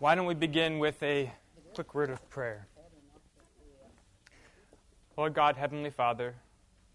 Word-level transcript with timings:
Why 0.00 0.14
don't 0.14 0.24
we 0.24 0.32
begin 0.32 0.78
with 0.78 1.02
a 1.02 1.30
quick 1.74 1.94
word 1.94 2.08
of 2.08 2.26
prayer? 2.30 2.66
Lord 5.14 5.34
God, 5.34 5.58
Heavenly 5.58 5.90
Father, 5.90 6.36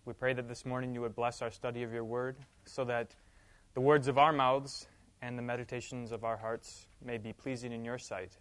we 0.05 0.13
pray 0.13 0.33
that 0.33 0.47
this 0.47 0.65
morning 0.65 0.96
you 0.96 1.01
would 1.01 1.15
bless 1.15 1.44
our 1.44 1.52
study 1.52 1.83
of 1.83 1.94
your 1.94 2.04
word 2.04 2.36
so 2.65 2.83
that 2.86 3.13
the 3.76 3.79
words 3.79 4.07
of 4.07 4.18
our 4.18 4.33
mouths 4.33 4.88
and 5.21 5.38
the 5.38 5.44
meditations 5.44 6.12
of 6.12 6.23
our 6.23 6.36
hearts 6.36 6.88
may 6.99 7.20
be 7.20 7.31
pleasing 7.31 7.71
in 7.71 7.85
your 7.85 7.99
sight. 7.99 8.39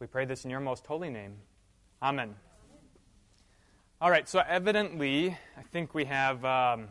We 0.00 0.08
pray 0.08 0.24
this 0.24 0.44
in 0.44 0.50
your 0.50 0.58
most 0.58 0.84
holy 0.88 1.08
name. 1.08 1.36
Amen. 2.02 2.34
All 4.00 4.10
right, 4.10 4.28
so 4.28 4.42
evidently, 4.44 5.38
I 5.56 5.62
think 5.70 5.94
we 5.94 6.06
have 6.06 6.44
um, 6.44 6.88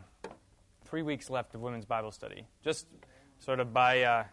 three 0.86 1.02
weeks 1.02 1.28
left 1.28 1.54
of 1.54 1.60
women's 1.60 1.84
Bible 1.84 2.12
study. 2.12 2.46
Just 2.62 2.86
sort 3.40 3.60
of 3.60 3.74
by, 3.74 4.04
uh, 4.04 4.24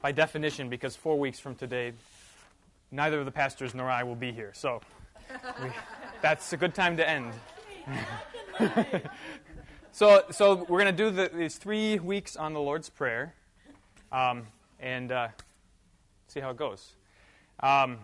by 0.00 0.12
definition, 0.12 0.68
because 0.68 0.96
four 0.96 1.18
weeks 1.18 1.38
from 1.38 1.54
today, 1.54 1.92
neither 2.90 3.18
of 3.18 3.24
the 3.24 3.32
pastors 3.32 3.74
nor 3.74 3.90
I 3.90 4.02
will 4.02 4.14
be 4.14 4.32
here. 4.32 4.52
So 4.54 4.80
we, 5.62 5.70
that's 6.22 6.52
a 6.52 6.56
good 6.56 6.74
time 6.74 6.96
to 6.96 7.08
end. 7.08 7.32
so, 9.92 10.24
so 10.30 10.66
we're 10.68 10.82
going 10.82 10.96
to 10.96 11.04
do 11.04 11.10
the, 11.10 11.30
these 11.34 11.56
three 11.56 11.98
weeks 11.98 12.36
on 12.36 12.52
the 12.52 12.60
Lord's 12.60 12.88
Prayer 12.88 13.34
um, 14.12 14.46
and 14.80 15.12
uh, 15.12 15.28
see 16.28 16.40
how 16.40 16.50
it 16.50 16.56
goes. 16.56 16.92
Um, 17.60 17.98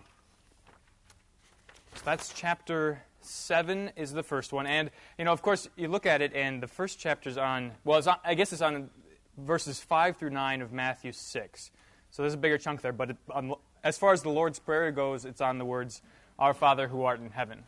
so 1.95 2.01
that's 2.03 2.33
chapter 2.33 3.01
7 3.21 3.91
is 3.95 4.11
the 4.11 4.23
first 4.23 4.53
one. 4.53 4.67
And, 4.67 4.91
you 5.17 5.25
know, 5.25 5.31
of 5.31 5.41
course, 5.41 5.69
you 5.75 5.87
look 5.87 6.05
at 6.05 6.21
it, 6.21 6.33
and 6.33 6.61
the 6.61 6.67
first 6.67 6.99
chapter's 6.99 7.37
on, 7.37 7.71
well, 7.83 8.01
on, 8.07 8.17
I 8.23 8.33
guess 8.33 8.53
it's 8.53 8.61
on 8.61 8.89
verses 9.37 9.79
5 9.79 10.17
through 10.17 10.31
9 10.31 10.61
of 10.61 10.71
Matthew 10.71 11.11
6. 11.11 11.71
So 12.15 12.23
there's 12.23 12.33
a 12.33 12.37
bigger 12.37 12.57
chunk 12.57 12.79
there. 12.79 12.93
But 12.93 13.09
it, 13.09 13.17
on, 13.29 13.55
as 13.83 13.97
far 13.97 14.13
as 14.13 14.21
the 14.21 14.29
Lord's 14.29 14.57
Prayer 14.57 14.89
goes, 14.89 15.25
it's 15.25 15.41
on 15.41 15.57
the 15.57 15.65
words, 15.65 16.01
Our 16.39 16.53
Father 16.53 16.87
who 16.87 17.03
art 17.03 17.19
in 17.19 17.29
heaven. 17.29 17.65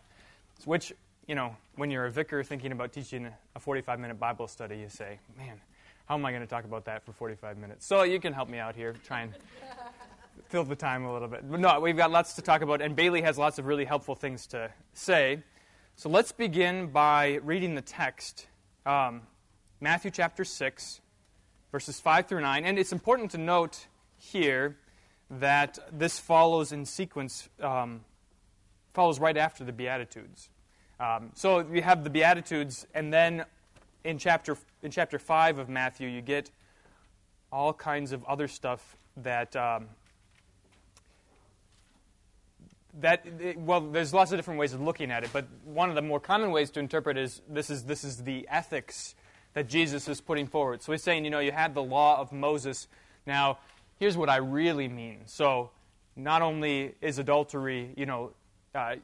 Which, 0.64 0.94
you 1.28 1.36
know, 1.36 1.58
when 1.76 1.92
you're 1.92 2.06
a 2.06 2.12
vicar 2.12 2.42
thinking 2.44 2.72
about 2.72 2.94
teaching 2.94 3.28
a 3.56 3.60
45 3.60 4.00
minute 4.00 4.18
Bible 4.18 4.48
study, 4.48 4.78
you 4.78 4.88
say, 4.88 5.20
man, 5.38 5.60
how 6.06 6.16
am 6.16 6.26
I 6.26 6.32
going 6.32 6.44
to 6.44 6.48
talk 6.48 6.64
about 6.64 6.86
that 6.86 7.06
for 7.06 7.12
45 7.12 7.58
minutes? 7.58 7.86
So 7.86 8.04
you 8.04 8.22
can 8.22 8.32
help 8.32 8.48
me 8.48 8.58
out 8.58 8.74
here, 8.74 8.96
try 9.06 9.24
and 9.24 9.34
fill 10.48 10.64
the 10.64 10.78
time 10.78 11.04
a 11.04 11.12
little 11.12 11.28
bit. 11.28 11.42
But 11.52 11.60
no, 11.60 11.82
we've 11.82 11.98
got 11.98 12.10
lots 12.10 12.36
to 12.36 12.42
talk 12.42 12.62
about, 12.62 12.82
and 12.82 12.96
Bailey 12.96 13.24
has 13.24 13.38
lots 13.38 13.60
of 13.60 13.66
really 13.66 13.84
helpful 13.84 14.16
things 14.16 14.48
to 14.48 14.72
say. 14.94 15.44
So 15.98 16.08
let's 16.08 16.32
begin 16.32 16.88
by 16.88 17.42
reading 17.44 17.76
the 17.76 17.82
text 17.82 18.48
um, 18.86 19.24
Matthew 19.82 20.10
chapter 20.10 20.46
6, 20.46 21.02
verses 21.70 22.00
5 22.00 22.28
through 22.28 22.42
9. 22.42 22.64
And 22.64 22.80
it's 22.80 22.94
important 22.94 23.32
to 23.32 23.38
note 23.38 23.88
here 24.18 24.78
that 25.30 25.78
this 25.92 26.20
follows 26.20 26.72
in 26.72 26.86
sequence, 26.86 27.50
um, 27.62 28.02
follows 28.94 29.20
right 29.20 29.38
after 29.38 29.64
the 29.64 29.74
Beatitudes. 29.74 30.50
Um, 31.00 31.32
so 31.34 31.60
you 31.60 31.82
have 31.82 32.04
the 32.04 32.10
Beatitudes, 32.10 32.88
and 32.94 33.14
then 33.14 33.46
in 34.04 34.18
chapter, 34.18 34.58
in 34.82 34.92
chapter 34.92 35.20
5 35.20 35.60
of 35.60 35.70
Matthew, 35.70 36.08
you 36.08 36.22
get 36.22 36.50
all 37.52 37.74
kinds 37.74 38.12
of 38.12 38.24
other 38.26 38.48
stuff 38.48 38.98
that 39.18 39.56
um, 39.56 39.88
that 43.00 43.26
well 43.58 43.82
there's 43.82 44.14
lots 44.14 44.32
of 44.32 44.38
different 44.38 44.60
ways 44.60 44.74
of 44.74 44.82
looking 44.82 45.12
at 45.12 45.24
it 45.24 45.30
but 45.32 45.46
one 45.64 45.90
of 45.90 45.96
the 45.96 46.02
more 46.02 46.20
common 46.20 46.52
ways 46.52 46.70
to 46.72 46.80
interpret 46.80 47.18
is 47.18 47.42
this 47.48 47.70
is 47.70 47.84
this 47.84 48.04
is 48.04 48.24
the 48.24 48.48
ethics 48.50 49.16
that 49.54 49.68
jesus 49.68 50.08
is 50.08 50.20
putting 50.20 50.48
forward 50.48 50.82
so 50.82 50.92
he's 50.92 51.04
saying 51.04 51.24
you 51.24 51.30
know 51.30 51.40
you 51.40 51.52
had 51.52 51.74
the 51.76 51.84
law 51.84 52.20
of 52.20 52.32
moses 52.32 52.88
now 53.26 53.60
here's 54.00 54.18
what 54.18 54.30
i 54.30 54.38
really 54.38 54.88
mean 54.88 55.20
so 55.26 55.70
not 56.16 56.42
only 56.42 56.96
is 57.02 57.20
adultery 57.20 57.94
you 57.96 58.06
know 58.06 58.32
uh, 58.76 58.96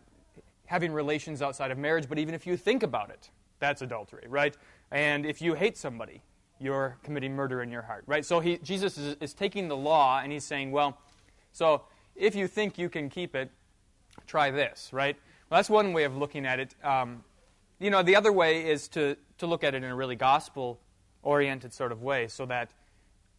having 0.66 0.92
relations 0.92 1.42
outside 1.42 1.72
of 1.72 1.78
marriage 1.78 2.08
but 2.08 2.18
even 2.18 2.34
if 2.34 2.48
you 2.48 2.58
think 2.58 2.84
about 2.84 3.10
it 3.10 3.30
that's 3.60 3.82
adultery 3.82 4.26
right 4.28 4.58
and 4.92 5.26
if 5.26 5.42
you 5.42 5.54
hate 5.54 5.78
somebody 5.78 6.22
you're 6.60 6.98
committing 7.04 7.36
murder 7.36 7.62
in 7.62 7.72
your 7.72 7.82
heart 7.82 8.04
right 8.08 8.26
so 8.26 8.40
he, 8.40 8.58
jesus 8.58 8.98
is, 8.98 9.16
is 9.20 9.34
taking 9.34 9.68
the 9.68 9.78
law 9.78 10.20
and 10.22 10.32
he's 10.32 10.44
saying 10.44 10.72
well 10.72 10.98
so 11.52 11.84
if 12.16 12.36
you 12.36 12.48
think 12.48 12.78
you 12.78 12.90
can 12.90 13.10
keep 13.10 13.36
it 13.36 13.52
try 14.28 14.52
this, 14.52 14.90
right? 14.92 15.16
Well, 15.50 15.60
that's 15.60 15.70
one 15.70 15.94
way 15.94 16.04
of 16.04 16.16
looking 16.16 16.46
at 16.46 16.60
it. 16.60 16.76
Um, 16.84 17.24
you 17.80 17.90
know, 17.90 18.04
the 18.04 18.16
other 18.16 18.32
way 18.32 18.70
is 18.70 18.88
to, 18.90 19.18
to 19.40 19.48
look 19.48 19.64
at 19.64 19.74
it 19.76 19.84
in 19.84 19.90
a 19.90 19.96
really 19.96 20.16
gospel 20.16 20.80
oriented 21.22 21.74
sort 21.74 21.92
of 21.92 22.02
way 22.02 22.28
so 22.28 22.46
that 22.46 22.72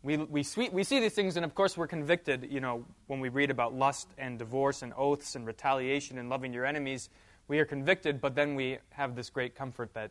we, 0.05 0.19
we, 0.19 0.43
see, 0.43 0.69
we 0.69 0.85
see 0.85 1.01
these 1.01 1.15
things, 1.15 1.37
and 1.37 1.47
of 1.47 1.55
course, 1.55 1.79
we're 1.79 1.87
convicted, 1.87 2.49
you 2.51 2.61
know, 2.61 2.85
when 3.07 3.21
we 3.21 3.31
read 3.31 3.51
about 3.51 3.75
lust 3.75 4.09
and 4.19 4.39
divorce 4.39 4.83
and 4.83 4.93
oaths 4.99 5.35
and 5.35 5.47
retaliation 5.47 6.19
and 6.19 6.29
loving 6.29 6.53
your 6.53 6.67
enemies. 6.67 7.09
We 7.49 7.59
are 7.59 7.65
convicted, 7.65 8.21
but 8.21 8.35
then 8.35 8.55
we 8.55 8.79
have 8.91 9.17
this 9.17 9.31
great 9.31 9.55
comfort 9.55 9.95
that 9.95 10.11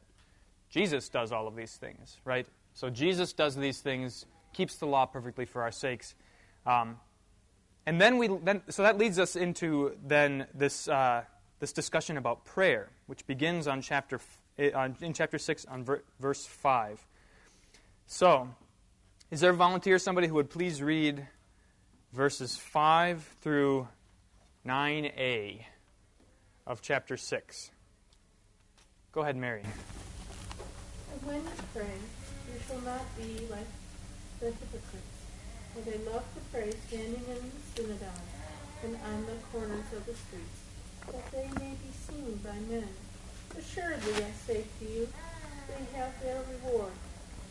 Jesus 0.71 1.09
does 1.09 1.31
all 1.31 1.47
of 1.47 1.55
these 1.55 1.75
things, 1.75 2.17
right? 2.25 2.47
So 2.73 2.89
Jesus 2.89 3.33
does 3.33 3.55
these 3.55 3.81
things, 3.81 4.25
keeps 4.51 4.77
the 4.77 4.87
law 4.87 5.05
perfectly 5.05 5.45
for 5.45 5.61
our 5.61 5.71
sakes. 5.71 6.15
Um, 6.65 6.97
and 7.85 8.01
then 8.01 8.17
we 8.17 8.27
then 8.27 8.61
so 8.69 8.81
that 8.81 8.97
leads 8.97 9.19
us 9.19 9.35
into 9.35 9.95
then 10.03 10.47
this 10.55 10.87
uh, 10.87 11.23
this 11.59 11.71
discussion 11.71 12.17
about 12.17 12.45
prayer, 12.45 12.89
which 13.05 13.27
begins 13.27 13.67
on 13.67 13.81
chapter 13.81 14.19
eh, 14.57 14.71
in 15.01 15.13
chapter 15.13 15.37
six 15.37 15.65
on 15.65 15.83
ver, 15.83 16.01
verse 16.19 16.45
five. 16.45 17.05
So, 18.07 18.49
is 19.33 19.39
there 19.39 19.49
a 19.49 19.55
volunteer, 19.55 19.97
somebody 19.97 20.27
who 20.27 20.35
would 20.35 20.51
please 20.51 20.79
read 20.79 21.25
verses 22.13 22.55
five 22.55 23.23
through 23.41 23.87
nine 24.63 25.05
a 25.05 25.65
of 26.67 26.83
chapter 26.83 27.17
six? 27.17 27.71
Go 29.11 29.21
ahead, 29.21 29.35
Mary. 29.35 29.63
And 29.63 31.25
when 31.25 31.37
you 31.37 31.49
pray, 31.73 31.97
you 32.53 32.59
shall 32.67 32.81
not 32.81 33.01
be 33.17 33.47
like 33.49 33.65
the 34.39 34.53
hypocrites 34.53 35.17
for 35.73 35.81
they 35.81 35.97
love 36.05 36.21
to 36.35 36.41
pray 36.51 36.69
standing 36.87 37.25
in 37.27 37.41
the 37.41 37.81
synagogue 37.81 38.29
and 38.83 38.95
on 38.95 39.25
the 39.25 39.33
corners 39.51 39.89
of 39.97 40.05
the 40.05 40.13
streets, 40.13 40.61
that 41.07 41.31
they 41.31 41.49
may 41.57 41.73
be 41.81 41.89
seen 42.05 42.39
by 42.43 42.53
men. 42.69 42.87
Assuredly, 43.57 44.13
I 44.13 44.29
say 44.45 44.63
to 44.77 44.85
you, 44.85 45.07
they 45.69 45.97
have 45.97 46.13
their 46.21 46.39
reward. 46.53 46.93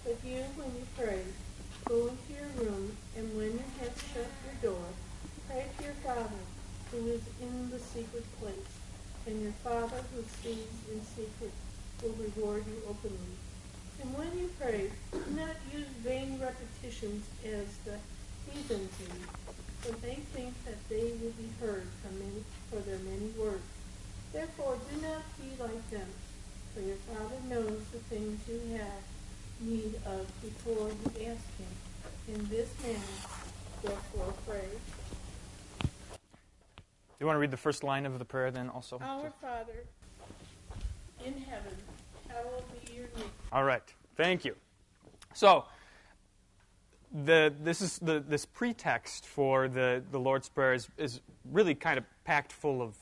But 0.04 0.18
you, 0.24 0.42
when 0.54 0.68
you 0.78 0.86
pray, 0.96 1.22
go 1.84 2.08
into 2.08 2.30
your 2.32 2.50
room, 2.64 2.96
and 3.16 3.36
when 3.36 3.52
you 3.52 3.64
have 3.80 3.94
shut 4.14 4.30
your 4.46 4.72
door, 4.72 4.86
pray 5.48 5.66
to 5.78 5.84
your 5.84 5.98
Father, 6.04 6.42
who 6.90 7.06
is 7.08 7.22
in 7.40 7.70
the 7.70 7.78
secret 7.78 8.24
place, 8.40 8.72
and 9.26 9.42
your 9.42 9.56
Father 9.64 10.00
who 10.14 10.22
sees 10.42 10.72
in 10.90 11.00
secret 11.02 11.52
will 12.02 12.14
reward 12.18 12.64
you 12.66 12.78
openly. 12.88 13.34
And 14.02 14.16
when 14.18 14.30
you 14.38 14.50
pray, 14.60 14.90
do 15.12 15.22
not 15.36 15.56
use 15.72 15.86
vain 16.02 16.38
repetitions 16.40 17.26
as 17.44 17.66
the 17.84 17.98
heathens 18.50 18.90
do, 18.98 19.10
for 19.80 19.92
they 20.00 20.16
think 20.34 20.54
that 20.64 20.78
they 20.88 21.12
will 21.22 21.34
be 21.38 21.50
heard 21.60 21.86
many, 22.18 22.42
for 22.70 22.80
their 22.88 22.98
many 22.98 23.30
words. 23.38 23.62
Therefore, 24.32 24.78
do 24.90 25.02
not 25.02 25.22
be 25.38 25.50
like 25.62 25.90
them, 25.90 26.08
for 26.74 26.80
your 26.80 26.96
Father 27.10 27.36
knows 27.48 27.82
the 27.92 27.98
things 28.10 28.40
you 28.48 28.78
have 28.78 29.11
need 29.62 29.94
of 30.06 30.26
before 30.42 30.88
you 30.88 31.26
ask 31.26 31.44
Him. 31.58 31.66
In 32.28 32.48
this 32.48 32.68
manner, 32.82 32.98
therefore, 33.82 34.34
pray. 34.46 34.68
Do 35.80 35.88
you 37.20 37.26
want 37.26 37.36
to 37.36 37.40
read 37.40 37.50
the 37.50 37.56
first 37.56 37.84
line 37.84 38.06
of 38.06 38.18
the 38.18 38.24
prayer 38.24 38.50
then 38.50 38.68
also? 38.68 38.98
Our 39.00 39.32
Father, 39.40 39.84
in 41.24 41.34
heaven, 41.34 41.74
hallowed 42.28 42.64
be 42.86 42.94
your 42.94 43.06
name. 43.16 43.30
All 43.52 43.64
right. 43.64 43.82
Thank 44.16 44.44
you. 44.44 44.56
So, 45.34 45.64
the, 47.12 47.52
this 47.62 47.80
is 47.80 47.98
the, 47.98 48.20
this 48.26 48.44
pretext 48.44 49.26
for 49.26 49.68
the, 49.68 50.02
the 50.10 50.18
Lord's 50.18 50.48
Prayer 50.48 50.74
is, 50.74 50.88
is 50.96 51.20
really 51.50 51.74
kind 51.74 51.98
of 51.98 52.04
packed 52.24 52.52
full 52.52 52.82
of 52.82 52.96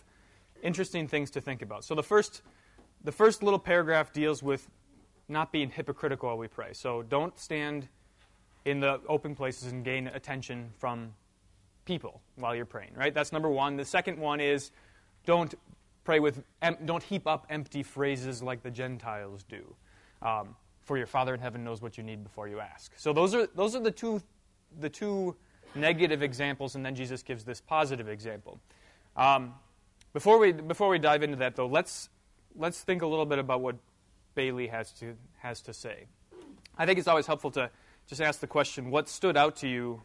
interesting 0.62 1.06
things 1.08 1.30
to 1.30 1.40
think 1.40 1.62
about. 1.62 1.84
So 1.84 1.94
the 1.94 2.02
first, 2.02 2.42
the 3.04 3.12
first 3.12 3.42
little 3.42 3.58
paragraph 3.58 4.12
deals 4.12 4.42
with 4.42 4.68
not 5.30 5.52
being 5.52 5.70
hypocritical 5.70 6.28
while 6.28 6.38
we 6.38 6.48
pray. 6.48 6.72
So 6.72 7.02
don't 7.02 7.38
stand 7.38 7.88
in 8.64 8.80
the 8.80 9.00
open 9.08 9.34
places 9.34 9.72
and 9.72 9.84
gain 9.84 10.08
attention 10.08 10.70
from 10.78 11.14
people 11.84 12.20
while 12.36 12.54
you're 12.54 12.66
praying. 12.66 12.92
Right? 12.94 13.14
That's 13.14 13.32
number 13.32 13.48
one. 13.48 13.76
The 13.76 13.84
second 13.84 14.18
one 14.18 14.40
is 14.40 14.70
don't 15.24 15.54
pray 16.04 16.20
with 16.20 16.42
don't 16.84 17.02
heap 17.02 17.26
up 17.26 17.46
empty 17.48 17.82
phrases 17.82 18.42
like 18.42 18.62
the 18.62 18.70
Gentiles 18.70 19.44
do. 19.48 19.74
Um, 20.22 20.56
for 20.90 20.98
your 20.98 21.06
Father 21.06 21.32
in 21.34 21.40
heaven 21.40 21.62
knows 21.62 21.80
what 21.80 21.96
you 21.96 22.02
need 22.02 22.24
before 22.24 22.48
you 22.48 22.58
ask. 22.58 22.92
So 22.96 23.12
those 23.12 23.32
are, 23.32 23.46
those 23.54 23.76
are 23.76 23.80
the, 23.80 23.92
two, 23.92 24.20
the 24.80 24.88
two 24.88 25.36
negative 25.76 26.20
examples, 26.20 26.74
and 26.74 26.84
then 26.84 26.96
Jesus 26.96 27.22
gives 27.22 27.44
this 27.44 27.60
positive 27.60 28.08
example. 28.08 28.58
Um, 29.16 29.54
before, 30.12 30.38
we, 30.38 30.50
before 30.50 30.88
we 30.88 30.98
dive 30.98 31.22
into 31.22 31.36
that, 31.36 31.54
though, 31.54 31.68
let's, 31.68 32.08
let's 32.56 32.80
think 32.80 33.02
a 33.02 33.06
little 33.06 33.26
bit 33.26 33.38
about 33.38 33.60
what 33.60 33.76
Bailey 34.34 34.68
has 34.68 34.92
to, 34.92 35.16
has 35.38 35.60
to 35.62 35.72
say. 35.72 36.06
I 36.78 36.86
think 36.86 36.98
it's 36.98 37.08
always 37.08 37.26
helpful 37.26 37.50
to 37.52 37.70
just 38.06 38.20
ask 38.20 38.40
the 38.40 38.46
question 38.46 38.90
what 38.90 39.08
stood 39.08 39.36
out 39.36 39.56
to 39.56 39.68
you 39.68 40.02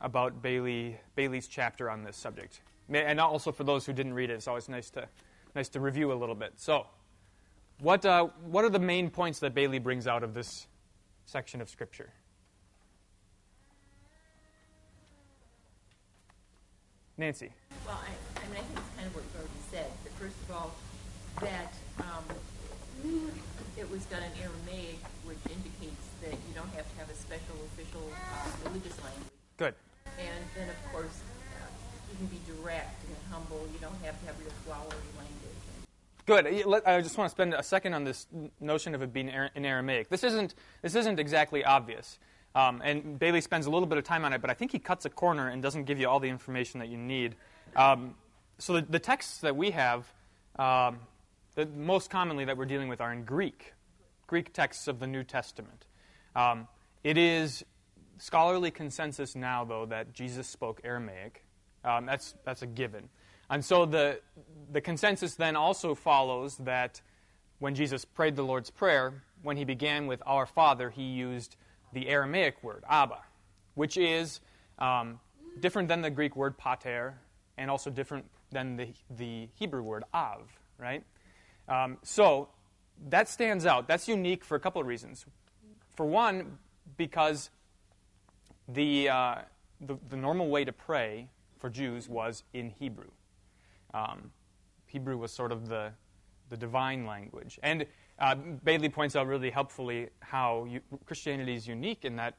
about 0.00 0.42
Bailey, 0.42 0.98
Bailey's 1.14 1.46
chapter 1.48 1.88
on 1.88 2.04
this 2.04 2.16
subject. 2.16 2.60
And 2.92 3.20
also 3.20 3.52
for 3.52 3.64
those 3.64 3.86
who 3.86 3.92
didn't 3.92 4.14
read 4.14 4.30
it, 4.30 4.34
it's 4.34 4.48
always 4.48 4.68
nice 4.68 4.90
to, 4.90 5.08
nice 5.54 5.68
to 5.70 5.80
review 5.80 6.12
a 6.12 6.14
little 6.14 6.34
bit. 6.34 6.54
So, 6.56 6.86
what, 7.80 8.04
uh, 8.04 8.28
what 8.44 8.64
are 8.64 8.70
the 8.70 8.78
main 8.78 9.10
points 9.10 9.40
that 9.40 9.54
Bailey 9.54 9.78
brings 9.78 10.06
out 10.06 10.22
of 10.22 10.34
this 10.34 10.66
section 11.24 11.60
of 11.60 11.68
Scripture? 11.68 12.12
Nancy. 17.16 17.52
Well, 17.86 17.98
I, 18.00 18.40
I 18.40 18.48
mean, 18.48 18.58
I 18.58 18.62
think 18.62 18.78
it's 18.78 18.96
kind 18.96 19.06
of 19.06 19.14
what 19.14 19.24
you 19.24 19.38
already 19.38 19.52
said. 19.70 19.86
But 20.02 20.12
first 20.12 20.36
of 20.48 20.50
all, 20.54 20.74
that 21.40 21.72
um, 22.00 22.24
it 23.82 23.90
was 23.90 24.04
done 24.06 24.22
in 24.22 24.30
Aramaic, 24.40 25.02
which 25.24 25.42
indicates 25.50 26.06
that 26.22 26.30
you 26.30 26.54
don't 26.54 26.70
have 26.78 26.86
to 26.86 26.96
have 26.98 27.10
a 27.10 27.14
special 27.14 27.58
official 27.74 28.06
uh, 28.14 28.70
religious 28.70 28.94
language. 29.02 29.34
Good. 29.58 29.74
And 30.06 30.44
then, 30.54 30.68
of 30.70 30.92
course, 30.92 31.18
uh, 31.58 31.66
you 32.10 32.16
can 32.16 32.26
be 32.26 32.38
direct 32.46 33.02
and 33.04 33.16
humble. 33.28 33.66
You 33.72 33.80
don't 33.80 33.98
have 34.04 34.18
to 34.20 34.26
have 34.26 34.38
real 34.38 34.54
flowery 34.64 35.10
language. 35.18 35.42
Good. 36.24 36.86
I 36.86 37.00
just 37.00 37.18
want 37.18 37.28
to 37.28 37.34
spend 37.34 37.54
a 37.54 37.62
second 37.64 37.94
on 37.94 38.04
this 38.04 38.28
notion 38.60 38.94
of 38.94 39.02
it 39.02 39.12
being 39.12 39.28
in 39.28 39.64
Aramaic. 39.64 40.08
This 40.08 40.22
isn't, 40.22 40.54
this 40.80 40.94
isn't 40.94 41.18
exactly 41.18 41.64
obvious. 41.64 42.20
Um, 42.54 42.80
and 42.84 43.18
Bailey 43.18 43.40
spends 43.40 43.66
a 43.66 43.70
little 43.70 43.88
bit 43.88 43.98
of 43.98 44.04
time 44.04 44.24
on 44.24 44.32
it, 44.32 44.40
but 44.40 44.48
I 44.50 44.54
think 44.54 44.70
he 44.70 44.78
cuts 44.78 45.04
a 45.06 45.10
corner 45.10 45.48
and 45.48 45.60
doesn't 45.60 45.84
give 45.84 45.98
you 45.98 46.08
all 46.08 46.20
the 46.20 46.28
information 46.28 46.78
that 46.78 46.88
you 46.88 46.98
need. 46.98 47.34
Um, 47.74 48.14
so 48.58 48.74
the, 48.74 48.82
the, 48.82 48.98
texts 49.00 49.38
that 49.38 49.56
we 49.56 49.70
have, 49.70 50.06
um, 50.56 50.98
the 51.54 51.66
most 51.66 52.10
commonly 52.10 52.44
that 52.44 52.56
we're 52.56 52.64
dealing 52.64 52.88
with, 52.88 53.00
are 53.00 53.12
in 53.12 53.24
Greek, 53.24 53.74
Greek 54.26 54.52
texts 54.52 54.88
of 54.88 55.00
the 55.00 55.06
New 55.06 55.24
Testament. 55.24 55.86
Um, 56.34 56.66
it 57.04 57.18
is 57.18 57.64
scholarly 58.18 58.70
consensus 58.70 59.34
now, 59.34 59.64
though, 59.64 59.86
that 59.86 60.12
Jesus 60.12 60.46
spoke 60.46 60.80
Aramaic. 60.84 61.44
Um, 61.84 62.06
that's, 62.06 62.34
that's 62.44 62.62
a 62.62 62.66
given. 62.66 63.08
And 63.50 63.64
so 63.64 63.84
the, 63.84 64.20
the 64.70 64.80
consensus 64.80 65.34
then 65.34 65.56
also 65.56 65.94
follows 65.94 66.56
that 66.58 67.00
when 67.58 67.74
Jesus 67.74 68.04
prayed 68.04 68.36
the 68.36 68.42
Lord's 68.42 68.70
Prayer, 68.70 69.22
when 69.42 69.56
he 69.56 69.64
began 69.64 70.06
with 70.06 70.22
Our 70.24 70.46
Father, 70.46 70.90
he 70.90 71.02
used 71.02 71.56
the 71.92 72.08
Aramaic 72.08 72.62
word, 72.62 72.84
Abba, 72.88 73.18
which 73.74 73.96
is 73.96 74.40
um, 74.78 75.20
different 75.60 75.88
than 75.88 76.00
the 76.00 76.10
Greek 76.10 76.34
word 76.34 76.56
pater 76.56 77.18
and 77.58 77.70
also 77.70 77.90
different 77.90 78.24
than 78.50 78.76
the, 78.76 78.88
the 79.10 79.48
Hebrew 79.54 79.82
word 79.82 80.04
av, 80.14 80.40
right? 80.78 81.04
Um, 81.68 81.98
so 82.02 82.48
that 83.08 83.28
stands 83.28 83.66
out. 83.66 83.88
That's 83.88 84.08
unique 84.08 84.44
for 84.44 84.56
a 84.56 84.60
couple 84.60 84.80
of 84.80 84.86
reasons. 84.86 85.26
For 85.94 86.06
one, 86.06 86.58
because 86.96 87.50
the, 88.68 89.08
uh, 89.08 89.34
the, 89.80 89.96
the, 90.08 90.16
normal 90.16 90.48
way 90.48 90.64
to 90.64 90.72
pray 90.72 91.28
for 91.58 91.68
Jews 91.68 92.08
was 92.08 92.44
in 92.52 92.70
Hebrew. 92.70 93.10
Um, 93.92 94.30
Hebrew 94.86 95.16
was 95.16 95.32
sort 95.32 95.52
of 95.52 95.68
the, 95.68 95.92
the 96.48 96.56
divine 96.56 97.06
language. 97.06 97.58
And 97.62 97.86
uh, 98.18 98.34
Bailey 98.34 98.88
points 98.88 99.16
out 99.16 99.26
really 99.26 99.50
helpfully 99.50 100.08
how 100.20 100.66
you, 100.68 100.80
Christianity 101.06 101.54
is 101.54 101.66
unique 101.66 102.04
in 102.04 102.16
that 102.16 102.34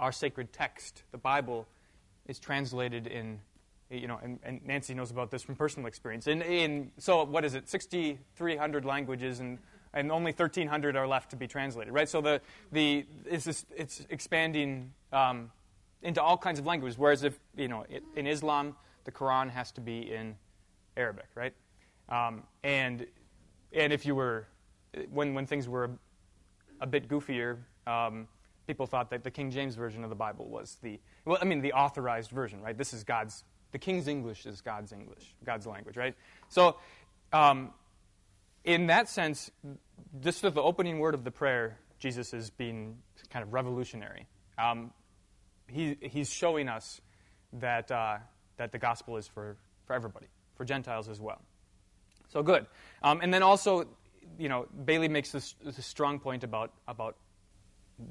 our 0.00 0.12
sacred 0.12 0.52
text, 0.52 1.04
the 1.12 1.18
Bible, 1.18 1.66
is 2.26 2.38
translated 2.38 3.06
in, 3.06 3.38
you 3.92 4.08
know, 4.08 4.18
and, 4.22 4.38
and 4.42 4.60
Nancy 4.64 4.94
knows 4.94 5.10
about 5.10 5.30
this 5.30 5.42
from 5.42 5.54
personal 5.54 5.86
experience. 5.86 6.26
In, 6.26 6.42
in 6.42 6.90
so 6.98 7.24
what 7.24 7.44
is 7.44 7.54
it, 7.54 7.68
6,300 7.68 8.84
languages, 8.84 9.40
and, 9.40 9.58
and 9.92 10.10
only 10.10 10.32
1,300 10.32 10.96
are 10.96 11.06
left 11.06 11.30
to 11.30 11.36
be 11.36 11.46
translated, 11.46 11.92
right? 11.92 12.08
So 12.08 12.20
the, 12.20 12.40
the 12.72 13.04
it's, 13.26 13.44
just, 13.44 13.66
it's 13.76 14.04
expanding 14.10 14.92
um, 15.12 15.50
into 16.02 16.22
all 16.22 16.38
kinds 16.38 16.58
of 16.58 16.66
languages. 16.66 16.98
Whereas 16.98 17.22
if 17.22 17.38
you 17.56 17.68
know, 17.68 17.84
in 18.16 18.26
Islam, 18.26 18.76
the 19.04 19.12
Quran 19.12 19.50
has 19.50 19.72
to 19.72 19.80
be 19.80 20.12
in 20.12 20.36
Arabic, 20.96 21.28
right? 21.34 21.54
Um, 22.08 22.42
and 22.62 23.06
and 23.72 23.92
if 23.92 24.04
you 24.04 24.14
were 24.14 24.46
when, 25.10 25.34
when 25.34 25.46
things 25.46 25.68
were 25.68 25.84
a, 25.84 25.90
a 26.82 26.86
bit 26.86 27.08
goofier, 27.08 27.58
um, 27.86 28.28
people 28.66 28.86
thought 28.86 29.10
that 29.10 29.24
the 29.24 29.30
King 29.30 29.50
James 29.50 29.74
version 29.74 30.04
of 30.04 30.10
the 30.10 30.16
Bible 30.16 30.48
was 30.48 30.78
the, 30.82 31.00
well, 31.24 31.38
I 31.40 31.44
mean, 31.44 31.60
the 31.60 31.72
authorized 31.72 32.30
version, 32.30 32.60
right? 32.60 32.76
This 32.76 32.92
is 32.92 33.04
God's, 33.04 33.44
the 33.72 33.78
King's 33.78 34.06
English 34.06 34.46
is 34.46 34.60
God's 34.60 34.92
English, 34.92 35.34
God's 35.44 35.66
language, 35.66 35.96
right? 35.96 36.14
So, 36.48 36.76
um, 37.32 37.72
in 38.64 38.86
that 38.86 39.08
sense, 39.08 39.50
just 40.20 40.42
with 40.42 40.54
the 40.54 40.62
opening 40.62 40.98
word 40.98 41.14
of 41.14 41.24
the 41.24 41.30
prayer, 41.30 41.78
Jesus 41.98 42.32
is 42.32 42.50
being 42.50 42.98
kind 43.30 43.42
of 43.42 43.52
revolutionary. 43.52 44.26
Um, 44.58 44.92
he, 45.66 45.96
he's 46.00 46.30
showing 46.30 46.68
us 46.68 47.00
that, 47.54 47.90
uh, 47.90 48.18
that 48.58 48.72
the 48.72 48.78
gospel 48.78 49.16
is 49.16 49.26
for, 49.26 49.56
for 49.86 49.94
everybody, 49.94 50.26
for 50.54 50.64
Gentiles 50.64 51.08
as 51.08 51.20
well. 51.20 51.40
So 52.28 52.42
good. 52.42 52.66
Um, 53.02 53.20
and 53.22 53.32
then 53.32 53.42
also, 53.42 53.86
you 54.38 54.48
know, 54.48 54.66
Bailey 54.84 55.08
makes 55.08 55.32
this, 55.32 55.54
this, 55.64 55.84
strong 55.84 56.18
point 56.18 56.44
about, 56.44 56.72
about 56.86 57.16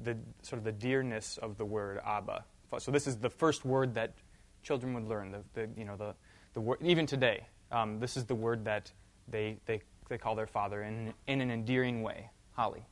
the 0.02 0.16
sort 0.42 0.58
of 0.58 0.64
the 0.64 0.72
dearness 0.72 1.38
of 1.38 1.56
the 1.56 1.64
word 1.64 2.00
Abba. 2.04 2.44
So 2.78 2.90
this 2.90 3.06
is 3.06 3.18
the 3.18 3.30
first 3.30 3.64
word 3.64 3.94
that 3.94 4.14
children 4.62 4.94
would 4.94 5.08
learn. 5.08 5.32
The, 5.32 5.42
the 5.54 5.68
you 5.76 5.84
know, 5.84 5.96
the, 5.96 6.14
the 6.54 6.60
word, 6.60 6.78
even 6.82 7.06
today, 7.06 7.46
um, 7.70 7.98
this 8.00 8.16
is 8.16 8.24
the 8.24 8.34
word 8.34 8.64
that 8.64 8.90
they, 9.28 9.58
they, 9.66 9.80
they 10.08 10.18
call 10.18 10.34
their 10.34 10.46
father 10.46 10.82
in, 10.82 11.12
in 11.26 11.40
an 11.40 11.50
endearing 11.50 12.02
way. 12.02 12.28
Holly. 12.54 12.82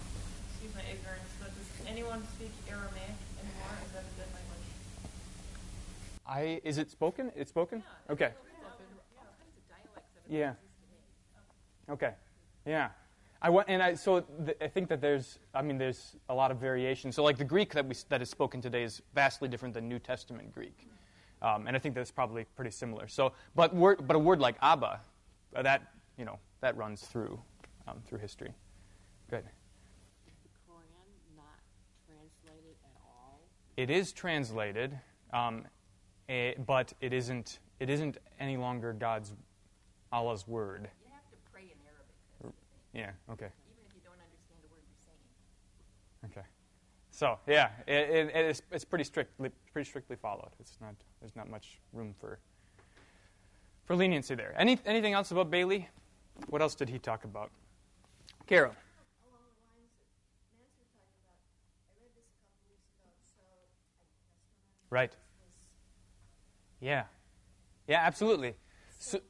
Excuse 0.55 0.75
my 0.75 0.81
ignorance, 0.82 1.28
but 1.38 1.49
does 1.55 1.87
anyone 1.87 2.22
speak 2.37 2.50
Aramaic 2.69 2.94
anymore? 3.38 3.76
Is 3.84 3.93
that 3.93 4.00
a 4.00 4.19
dead 4.19 4.28
language? 4.32 4.67
I, 6.26 6.61
is 6.67 6.78
it 6.78 6.90
spoken? 6.90 7.31
It's 7.37 7.50
spoken? 7.50 7.82
Yeah, 8.08 8.12
okay. 8.12 8.31
Yeah. 10.28 10.55
Okay. 11.90 12.12
Yeah. 12.64 12.90
I 13.43 13.50
want, 13.50 13.69
and 13.69 13.82
I, 13.82 13.94
so 13.94 14.20
th- 14.20 14.56
I 14.61 14.69
think 14.69 14.88
that 14.88 15.00
there's, 15.00 15.38
I 15.55 15.62
mean, 15.62 15.76
there's 15.78 16.17
a 16.28 16.34
lot 16.34 16.50
of 16.50 16.58
variation. 16.58 17.11
So, 17.11 17.25
like 17.25 17.38
the 17.38 17.44
Greek 17.44 17.72
that, 17.72 17.87
we, 17.87 17.94
that 18.11 18.22
is 18.22 18.28
spoken 18.31 18.61
today 18.61 18.82
is 18.82 19.02
vastly 19.14 19.49
different 19.49 19.75
than 19.75 19.88
New 19.88 19.99
Testament 19.99 20.55
Greek, 20.55 20.87
um, 21.43 21.67
and 21.67 21.77
I 21.77 21.79
think 21.79 21.95
that's 21.95 22.11
probably 22.11 22.45
pretty 22.57 22.71
similar. 22.71 23.09
So, 23.09 23.33
but 23.55 23.75
word, 23.75 24.07
but 24.07 24.17
a 24.17 24.19
word 24.19 24.41
like 24.41 24.57
Abba, 24.61 25.01
uh, 25.57 25.63
that 25.63 25.83
you 26.19 26.25
know, 26.25 26.39
that 26.61 26.77
runs 26.77 27.03
through 27.03 27.41
um, 27.89 28.03
through 28.07 28.19
history. 28.19 28.53
Good. 29.31 29.45
The 30.27 30.33
Quran 30.69 31.37
not 31.37 31.61
translated 32.07 32.77
at 32.85 33.01
all. 33.05 33.41
It 33.77 33.91
is 33.91 34.13
translated, 34.13 34.99
um, 35.33 35.65
a, 36.29 36.55
but 36.67 36.93
it 37.01 37.13
isn't. 37.13 37.59
It 37.79 37.89
isn't 37.89 38.19
any 38.39 38.59
longer 38.59 38.93
God's 38.93 39.32
Allah's 40.13 40.47
word. 40.47 40.91
You 41.03 41.11
have 41.13 41.31
to 41.31 41.37
pray 41.51 41.63
in 41.63 41.79
Arabic. 41.87 42.55
Yeah, 42.93 43.32
okay. 43.32 43.49
Even 43.70 43.87
if 43.89 43.94
you 43.94 44.03
don't 44.05 44.20
understand 44.20 44.61
a 44.61 44.69
word 44.70 44.82
you're 44.85 45.01
saying. 45.09 46.39
Okay. 46.39 46.47
So, 47.20 47.39
yeah, 47.46 47.69
it, 47.86 48.08
it, 48.08 48.31
it's, 48.34 48.62
it's 48.72 48.84
pretty, 48.86 49.05
strictly, 49.05 49.50
pretty 49.74 49.86
strictly 49.86 50.17
followed. 50.17 50.48
It's 50.58 50.79
not, 50.81 50.94
there's 51.20 51.36
not 51.36 51.50
much 51.50 51.79
room 51.93 52.15
for, 52.19 52.39
for 53.84 53.94
leniency 53.94 54.34
there. 54.34 54.55
Any, 54.56 54.79
anything 54.86 55.12
else 55.12 55.31
about 55.31 55.50
Bailey? 55.50 55.86
What 56.48 56.62
else 56.62 56.74
did 56.74 56.89
he 56.89 56.98
talk 56.98 57.24
about? 57.24 57.50
Carol. 58.46 58.72
Right. 64.89 65.12
Yeah. 66.81 67.03
Yeah, 67.86 68.00
absolutely. 68.03 68.55
So, 68.98 69.20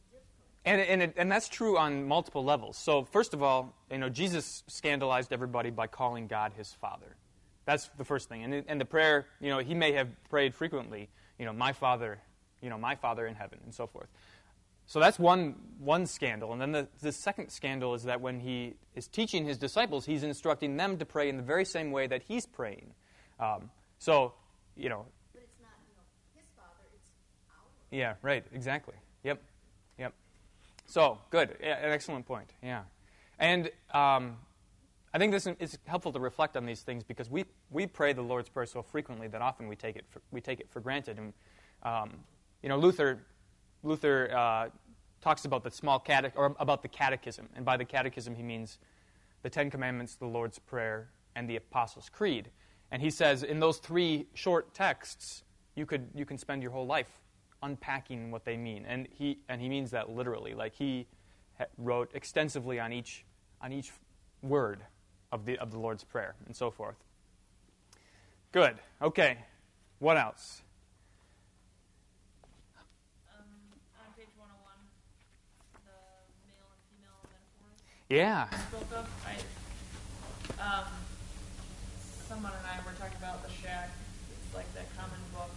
and, 0.65 0.81
and, 0.81 1.03
it, 1.03 1.15
and 1.17 1.29
that's 1.29 1.49
true 1.49 1.77
on 1.77 2.07
multiple 2.07 2.45
levels. 2.45 2.79
So, 2.79 3.03
first 3.03 3.35
of 3.35 3.43
all, 3.43 3.75
you 3.91 3.99
know, 3.99 4.09
Jesus 4.09 4.63
scandalized 4.69 5.33
everybody 5.33 5.71
by 5.71 5.89
calling 5.89 6.29
God 6.29 6.53
his 6.57 6.73
Father. 6.81 7.17
That's 7.65 7.89
the 7.99 8.05
first 8.05 8.29
thing. 8.29 8.43
And, 8.45 8.65
and 8.69 8.81
the 8.81 8.85
prayer, 8.85 9.27
you 9.41 9.51
know, 9.51 9.59
he 9.59 9.75
may 9.75 9.93
have 9.93 10.09
prayed 10.29 10.55
frequently, 10.55 11.09
you 11.39 11.45
know, 11.45 11.53
my 11.53 11.73
Father, 11.73 12.19
you 12.63 12.71
know, 12.71 12.79
my 12.79 12.95
Father 12.95 13.27
in 13.27 13.35
heaven, 13.35 13.59
and 13.65 13.75
so 13.75 13.87
forth. 13.87 14.09
So 14.87 14.99
that's 14.99 15.21
one, 15.21 15.55
one 15.79 16.07
scandal. 16.07 16.53
And 16.53 16.61
then 16.61 16.73
the, 16.73 16.89
the 17.01 17.13
second 17.13 17.51
scandal 17.51 17.95
is 17.95 18.03
that 18.05 18.21
when 18.21 18.41
he 18.41 18.75
is 18.97 19.07
teaching 19.07 19.45
his 19.45 19.57
disciples, 19.57 20.05
he's 20.05 20.25
instructing 20.25 20.77
them 20.77 20.99
to 20.99 21.07
pray 21.07 21.29
in 21.29 21.37
the 21.37 21.45
very 21.45 21.65
same 21.65 21.93
way 21.93 22.09
that 22.09 22.23
he's 22.23 22.45
praying. 22.45 22.93
Um, 23.39 23.71
so, 23.99 24.35
you 24.77 24.89
know. 24.89 25.07
But 25.33 25.43
it's 25.45 25.61
not, 25.61 25.71
you 25.87 25.95
know, 25.95 26.03
his 26.35 26.47
Father, 26.57 26.89
it's 26.93 27.11
our. 27.51 27.97
Yeah, 27.97 28.15
right, 28.23 28.45
exactly. 28.53 28.97
Yep. 29.23 29.41
Yep. 29.99 30.13
So, 30.87 31.19
good. 31.31 31.57
Yeah, 31.63 31.87
an 31.87 31.93
excellent 31.93 32.27
point. 32.27 32.51
Yeah. 32.61 32.83
And 33.39 33.71
um, 33.95 34.39
I 35.13 35.19
think 35.19 35.33
this 35.33 35.49
is 35.59 35.77
helpful 35.87 36.13
to 36.13 36.21
reflect 36.21 36.57
on 36.57 36.65
these 36.65 36.83
things 36.83 37.03
because 37.03 37.29
we, 37.29 37.45
we 37.71 37.87
pray 37.87 38.13
the 38.13 38.23
Lord's 38.23 38.49
Prayer 38.49 38.67
so 38.67 38.81
frequently 38.81 39.27
that 39.29 39.43
often 39.43 39.67
we 39.67 39.75
take 39.75 39.97
it 39.97 40.05
for, 40.09 40.23
we 40.31 40.41
take 40.41 40.61
it 40.61 40.71
for 40.71 40.79
granted. 40.79 41.19
And, 41.19 41.33
um, 41.83 42.11
you 42.63 42.69
know, 42.69 42.79
Luther, 42.79 43.19
Luther 43.83 44.31
uh, 44.33 44.69
talks 45.21 45.45
about 45.47 45.65
the 45.65 45.71
small 45.71 45.99
catech- 45.99 46.37
or 46.37 46.55
about 46.61 46.83
the 46.83 46.89
catechism. 46.89 47.49
And 47.57 47.65
by 47.65 47.77
the 47.77 47.85
catechism, 47.85 48.37
he 48.37 48.45
means 48.45 48.79
the 49.43 49.51
Ten 49.51 49.69
Commandments, 49.69 50.15
the 50.15 50.27
Lord's 50.27 50.61
Prayer, 50.61 51.11
and 51.35 51.51
the 51.51 51.57
Apostles' 51.57 52.09
Creed. 52.09 52.51
And 52.93 53.03
he 53.03 53.11
says 53.11 53.43
in 53.43 53.59
those 53.59 53.79
three 53.79 54.27
short 54.35 54.75
texts, 54.75 55.43
you 55.75 55.87
could 55.87 56.09
you 56.15 56.25
can 56.27 56.37
spend 56.39 56.63
your 56.63 56.73
whole 56.73 56.87
life 56.87 57.21
unpacking 57.63 58.31
what 58.31 58.45
they 58.45 58.57
mean, 58.57 58.85
and 58.87 59.07
he 59.13 59.39
and 59.49 59.61
he 59.61 59.69
means 59.69 59.93
that 59.93 60.11
literally. 60.11 60.55
Like 60.55 60.75
he 60.75 61.07
wrote 61.79 62.11
extensively 62.15 62.81
on 62.81 62.93
each 62.93 63.25
on 63.63 63.73
each 63.73 63.93
word 64.43 64.83
of 65.33 65.45
the 65.45 65.59
of 65.59 65.71
the 65.71 65.79
Lord's 65.79 66.05
prayer 66.05 66.35
and 66.47 66.55
so 66.55 66.71
forth. 66.71 66.97
Good. 68.53 68.77
Okay. 69.01 69.39
What 70.01 70.17
else? 70.17 70.63
Um, 73.31 73.45
on 74.01 74.13
page 74.17 74.27
one 74.37 74.49
oh 74.51 74.65
one, 74.65 74.81
the 75.87 75.95
male 76.49 76.67
and 76.73 76.83
female 76.91 77.21
metaphors 77.31 77.79
Yeah. 78.09 78.49
I, 79.23 79.39
um, 80.59 80.89
someone 82.27 82.53
and 82.57 82.67
I 82.67 82.85
were 82.85 82.97
talking 82.99 83.19
about 83.19 83.45
the 83.47 83.51
shack. 83.63 83.91
It's 84.33 84.55
like 84.55 84.67
that 84.75 84.87
common 84.97 85.21
book 85.33 85.55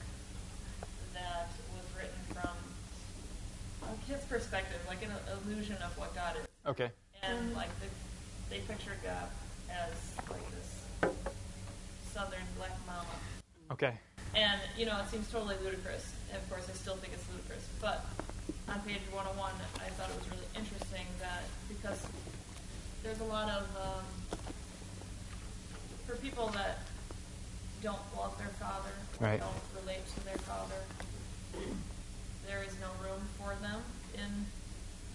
that 1.13 1.49
was 1.73 1.85
written 1.97 2.21
from 2.29 2.53
a 3.89 3.95
kid's 4.05 4.25
perspective, 4.25 4.79
like 4.87 5.01
an 5.01 5.11
illusion 5.33 5.77
of 5.81 5.97
what 5.97 6.13
God 6.13 6.35
is. 6.37 6.45
Okay. 6.67 6.91
And 7.23 7.55
like 7.55 7.69
the, 7.79 7.87
they 8.49 8.59
pictured 8.67 9.01
God 9.03 9.29
as 9.73 9.93
like 10.29 10.45
this 10.51 10.69
southern 12.13 12.45
black 12.57 12.77
mama. 12.85 13.15
Okay. 13.71 13.93
And, 14.35 14.59
you 14.77 14.85
know, 14.85 14.97
it 14.99 15.09
seems 15.09 15.29
totally 15.31 15.55
ludicrous. 15.63 16.11
And 16.29 16.37
of 16.41 16.49
course, 16.49 16.67
I 16.69 16.73
still 16.73 16.95
think 16.97 17.13
it's 17.13 17.25
ludicrous. 17.31 17.65
But 17.81 18.05
on 18.69 18.79
page 18.81 19.01
101, 19.11 19.37
I 19.77 19.89
thought 19.97 20.09
it 20.09 20.17
was 20.17 20.29
really 20.29 20.49
interesting 20.55 21.05
that 21.19 21.43
because 21.69 22.01
there's 23.03 23.19
a 23.19 23.25
lot 23.29 23.49
of, 23.49 23.63
um, 23.77 24.05
for 26.07 26.15
people 26.17 26.47
that 26.53 26.79
don't 27.81 28.01
love 28.17 28.37
their 28.37 28.53
father, 28.59 28.93
Right. 29.19 29.39
don't 29.39 29.63
relate 29.81 30.01
to 30.15 30.19
their 30.25 30.37
father, 30.49 30.81
there 32.47 32.63
is 32.63 32.73
no 32.81 32.89
room 33.03 33.21
for 33.37 33.55
them 33.61 33.83
in 34.15 34.45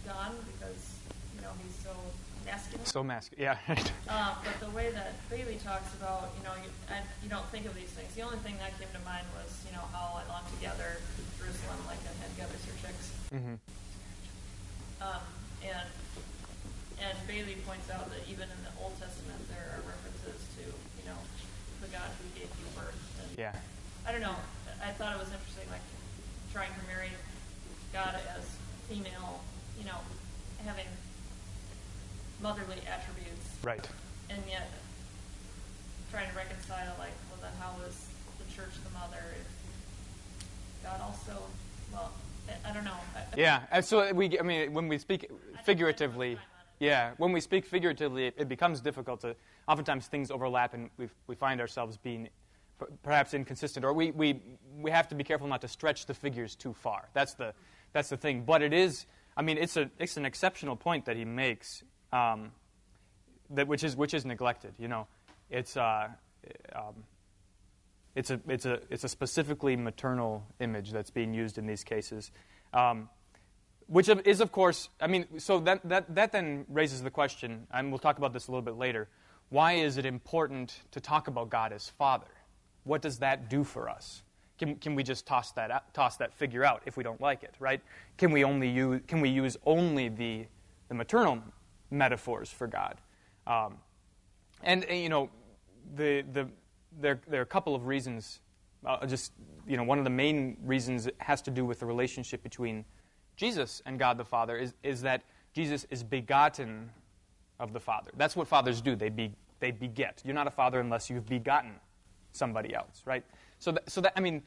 God 0.06 0.32
because, 0.52 0.94
you 1.34 1.40
know, 1.42 1.52
he's 1.64 1.74
so 1.82 1.92
masculine. 2.48 2.86
So 2.86 3.04
mask. 3.04 3.32
Yeah. 3.36 3.56
Uh, 4.08 4.34
but 4.44 4.56
the 4.60 4.72
way 4.72 4.90
that 4.90 5.12
Bailey 5.28 5.60
talks 5.60 5.92
about, 6.00 6.32
you 6.36 6.42
know, 6.44 6.54
you, 6.56 6.70
I, 6.88 7.04
you 7.22 7.28
don't 7.28 7.44
think 7.52 7.66
of 7.68 7.74
these 7.76 7.92
things. 7.92 8.08
The 8.16 8.22
only 8.24 8.38
thing 8.40 8.56
that 8.58 8.72
came 8.80 8.88
to 8.96 9.02
mind 9.04 9.26
was, 9.36 9.48
you 9.68 9.72
know, 9.76 9.84
how 9.92 10.16
I 10.16 10.24
long 10.32 10.44
together 10.56 10.98
Jerusalem 11.36 11.78
like 11.86 12.00
a 12.08 12.12
head 12.24 12.32
gathers 12.40 12.64
her 12.64 12.76
chicks. 12.80 13.12
hmm 13.30 13.56
Um, 15.04 15.22
and 15.62 15.88
and 16.98 17.14
Bailey 17.30 17.54
points 17.62 17.86
out 17.94 18.10
that 18.10 18.22
even 18.26 18.50
in 18.50 18.60
the 18.66 18.74
Old 18.82 18.96
Testament 18.98 19.38
there 19.52 19.78
are 19.78 19.82
references 19.86 20.42
to, 20.58 20.64
you 20.66 21.04
know, 21.06 21.18
the 21.84 21.86
God 21.94 22.10
who 22.18 22.26
gave 22.34 22.50
you 22.58 22.66
birth. 22.74 22.96
And 23.22 23.38
Yeah. 23.38 23.54
I 24.06 24.10
don't 24.10 24.24
know. 24.24 24.34
I 24.82 24.90
thought 24.96 25.14
it 25.14 25.20
was 25.20 25.30
interesting, 25.30 25.68
like 25.70 25.84
trying 26.50 26.72
to 26.74 26.82
marry 26.90 27.12
God 27.92 28.18
as 28.34 28.42
female, 28.88 29.44
you 29.78 29.84
know, 29.86 30.00
having 30.66 30.86
motherly 32.42 32.78
attributes 32.90 33.46
Right. 33.62 33.84
and 34.30 34.40
yet 34.48 34.70
trying 36.10 36.28
to 36.30 36.36
reconcile 36.36 36.94
like 36.98 37.12
well 37.30 37.40
then 37.42 37.52
how 37.60 37.72
was 37.84 38.06
the 38.38 38.54
church 38.54 38.70
the 38.84 38.90
mother 38.98 39.22
if 39.40 40.82
god 40.84 41.00
also 41.00 41.42
well 41.92 42.12
i, 42.64 42.72
don't 42.72 42.84
know 42.84 42.96
Yeah. 43.36 43.62
and 43.70 43.84
So 43.84 44.12
we. 44.12 44.38
I 44.38 44.42
mean, 44.42 44.72
when 44.72 44.88
we 44.88 44.98
speak 44.98 45.30
figuratively. 45.64 46.38
Yeah, 46.80 47.10
when 47.18 47.32
we 47.32 47.40
speak 47.40 47.66
figuratively, 47.66 48.26
it, 48.28 48.34
it 48.38 48.48
becomes 48.48 48.80
difficult 48.80 49.20
to. 49.22 49.34
Oftentimes, 49.66 50.06
things 50.06 50.30
overlap, 50.30 50.72
and 50.74 50.88
we 50.96 51.08
we 51.26 51.34
find 51.34 51.60
ourselves 51.60 51.98
being 51.98 52.28
perhaps 53.02 53.34
inconsistent, 53.34 53.84
or 53.84 53.92
we, 53.92 54.12
we 54.12 54.40
we 54.80 54.90
have 54.90 55.08
to 55.08 55.14
be 55.16 55.24
careful 55.24 55.46
not 55.48 55.60
to 55.62 55.68
stretch 55.68 56.06
the 56.06 56.14
figures 56.14 56.54
too 56.54 56.72
far. 56.72 57.08
That's 57.12 57.34
the 57.34 57.52
that's 57.92 58.08
the 58.08 58.16
thing. 58.16 58.44
But 58.46 58.62
it 58.62 58.72
is. 58.72 59.06
I 59.36 59.42
mean, 59.42 59.58
it's 59.58 59.76
a 59.76 59.90
it's 59.98 60.16
an 60.16 60.24
exceptional 60.24 60.76
point 60.76 61.04
that 61.06 61.16
he 61.16 61.24
makes, 61.26 61.82
um, 62.12 62.52
that 63.50 63.66
which 63.66 63.84
is 63.84 63.96
which 63.96 64.14
is 64.14 64.24
neglected. 64.24 64.74
You 64.78 64.88
know, 64.88 65.06
it's. 65.50 65.76
Uh, 65.76 66.08
um, 66.74 67.04
it's 68.14 68.30
a, 68.32 68.40
it's, 68.48 68.66
a, 68.66 68.80
it's 68.90 69.04
a 69.04 69.08
specifically 69.08 69.76
maternal 69.76 70.44
image 70.58 70.90
that's 70.90 71.10
being 71.10 71.32
used 71.32 71.56
in 71.56 71.66
these 71.66 71.84
cases. 71.84 72.32
Um, 72.72 73.08
which 73.86 74.08
is, 74.08 74.40
of 74.40 74.50
course, 74.50 74.88
I 75.00 75.06
mean, 75.06 75.38
so 75.38 75.60
that, 75.60 75.88
that, 75.88 76.14
that 76.16 76.32
then 76.32 76.66
raises 76.68 77.02
the 77.02 77.10
question, 77.10 77.68
and 77.72 77.90
we'll 77.90 78.00
talk 78.00 78.18
about 78.18 78.32
this 78.32 78.48
a 78.48 78.50
little 78.50 78.62
bit 78.62 78.74
later. 78.74 79.08
Why 79.50 79.74
is 79.74 79.96
it 79.96 80.04
important 80.04 80.80
to 80.90 81.00
talk 81.00 81.28
about 81.28 81.48
God 81.48 81.72
as 81.72 81.88
Father? 81.90 82.26
What 82.82 83.02
does 83.02 83.18
that 83.20 83.48
do 83.48 83.62
for 83.62 83.88
us? 83.88 84.22
Can, 84.58 84.74
can 84.76 84.96
we 84.96 85.04
just 85.04 85.24
toss 85.24 85.52
that, 85.52 85.70
out, 85.70 85.94
toss 85.94 86.16
that 86.16 86.34
figure 86.34 86.64
out 86.64 86.82
if 86.86 86.96
we 86.96 87.04
don't 87.04 87.20
like 87.20 87.44
it, 87.44 87.54
right? 87.60 87.80
Can 88.16 88.32
we, 88.32 88.42
only 88.42 88.68
use, 88.68 89.00
can 89.06 89.20
we 89.20 89.28
use 89.28 89.56
only 89.64 90.08
the, 90.08 90.46
the 90.88 90.94
maternal 90.94 91.40
metaphors 91.90 92.50
for 92.50 92.66
God? 92.66 93.00
Um, 93.46 93.78
and, 94.62 94.84
you 94.90 95.08
know, 95.08 95.30
the, 95.94 96.22
the, 96.32 96.48
there, 97.00 97.20
there 97.28 97.40
are 97.40 97.44
a 97.44 97.46
couple 97.46 97.74
of 97.74 97.86
reasons. 97.86 98.40
Uh, 98.84 99.06
just, 99.06 99.32
you 99.66 99.76
know, 99.76 99.82
one 99.84 99.98
of 99.98 100.04
the 100.04 100.10
main 100.10 100.56
reasons 100.64 101.08
has 101.18 101.42
to 101.42 101.50
do 101.50 101.64
with 101.64 101.80
the 101.80 101.86
relationship 101.86 102.42
between 102.42 102.84
Jesus 103.36 103.82
and 103.86 103.98
God 103.98 104.18
the 104.18 104.24
Father 104.24 104.56
is, 104.56 104.74
is 104.82 105.02
that 105.02 105.22
Jesus 105.52 105.86
is 105.90 106.02
begotten 106.02 106.90
of 107.58 107.72
the 107.72 107.80
Father. 107.80 108.10
That's 108.16 108.36
what 108.36 108.48
fathers 108.48 108.80
do. 108.80 108.94
They, 108.96 109.08
be, 109.08 109.32
they 109.60 109.70
beget. 109.70 110.22
You're 110.24 110.34
not 110.34 110.46
a 110.46 110.50
father 110.50 110.80
unless 110.80 111.10
you've 111.10 111.26
begotten 111.26 111.72
somebody 112.32 112.74
else, 112.74 113.02
right? 113.04 113.24
So, 113.58 113.72
that, 113.72 113.90
so 113.90 114.00
that, 114.00 114.12
I 114.16 114.20
mean, 114.20 114.42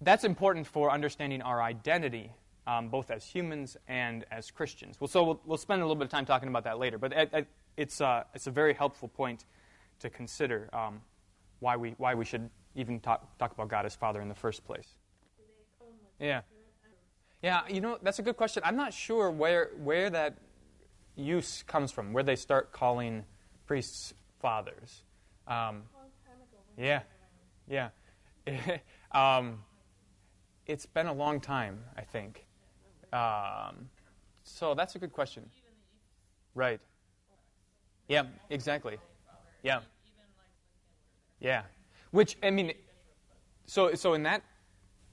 that's 0.00 0.24
important 0.24 0.66
for 0.66 0.90
understanding 0.90 1.42
our 1.42 1.62
identity, 1.62 2.32
um, 2.66 2.88
both 2.88 3.10
as 3.10 3.24
humans 3.24 3.76
and 3.88 4.24
as 4.30 4.50
Christians. 4.50 5.00
Well, 5.00 5.08
so 5.08 5.24
we'll, 5.24 5.40
we'll 5.44 5.58
spend 5.58 5.82
a 5.82 5.84
little 5.84 5.96
bit 5.96 6.04
of 6.04 6.10
time 6.10 6.26
talking 6.26 6.48
about 6.48 6.64
that 6.64 6.78
later, 6.78 6.98
but 6.98 7.12
it, 7.12 7.30
it, 7.32 7.46
it's, 7.76 8.00
uh, 8.00 8.24
it's 8.34 8.46
a 8.46 8.50
very 8.50 8.74
helpful 8.74 9.08
point 9.08 9.44
to 10.00 10.10
consider 10.10 10.68
um, 10.72 11.00
why, 11.60 11.76
we, 11.76 11.94
why 11.98 12.14
we 12.14 12.24
should 12.24 12.48
even 12.74 13.00
talk, 13.00 13.38
talk 13.38 13.52
about 13.52 13.68
God 13.68 13.86
as 13.86 13.94
Father 13.94 14.20
in 14.20 14.28
the 14.28 14.34
first 14.34 14.64
place. 14.64 14.88
Yeah. 16.20 16.42
Yeah, 17.42 17.62
you 17.68 17.80
know, 17.80 17.98
that's 18.00 18.20
a 18.20 18.22
good 18.22 18.36
question. 18.36 18.62
I'm 18.64 18.76
not 18.76 18.94
sure 18.94 19.30
where, 19.30 19.70
where 19.82 20.08
that 20.10 20.36
use 21.16 21.64
comes 21.66 21.90
from, 21.90 22.12
where 22.12 22.22
they 22.22 22.36
start 22.36 22.72
calling 22.72 23.24
priests 23.66 24.14
fathers. 24.40 25.02
Um, 25.48 25.82
yeah, 26.78 27.00
yeah. 27.68 27.88
um, 29.12 29.58
it's 30.66 30.86
been 30.86 31.06
a 31.06 31.12
long 31.12 31.40
time, 31.40 31.82
I 31.96 32.02
think. 32.02 32.46
Um, 33.12 33.88
so 34.44 34.74
that's 34.74 34.94
a 34.94 34.98
good 34.98 35.12
question. 35.12 35.48
Right. 36.54 36.80
Yeah, 38.08 38.24
exactly. 38.50 38.98
Yeah. 39.62 39.80
Yeah. 41.40 41.62
Which, 42.10 42.36
I 42.42 42.50
mean, 42.50 42.72
so, 43.66 43.94
so 43.94 44.14
in 44.14 44.24
that 44.24 44.42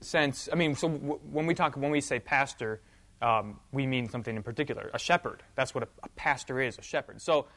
sense, 0.02 0.50
I 0.52 0.56
mean, 0.56 0.76
so 0.76 0.90
w- 0.90 1.20
when 1.32 1.46
we 1.46 1.54
talk, 1.54 1.76
when 1.78 1.92
we 1.92 2.02
say 2.02 2.20
pastor, 2.20 2.82
um, 3.22 3.60
we 3.72 3.86
mean 3.86 4.10
something 4.10 4.36
in 4.36 4.44
particular. 4.44 4.90
A 4.94 5.00
shepherd. 5.00 5.44
That's 5.56 5.74
what 5.74 5.84
a, 5.84 5.88
a 6.04 6.10
pastor 6.10 6.62
is, 6.62 6.78
a 6.78 6.82
shepherd. 6.82 7.22
So 7.22 7.48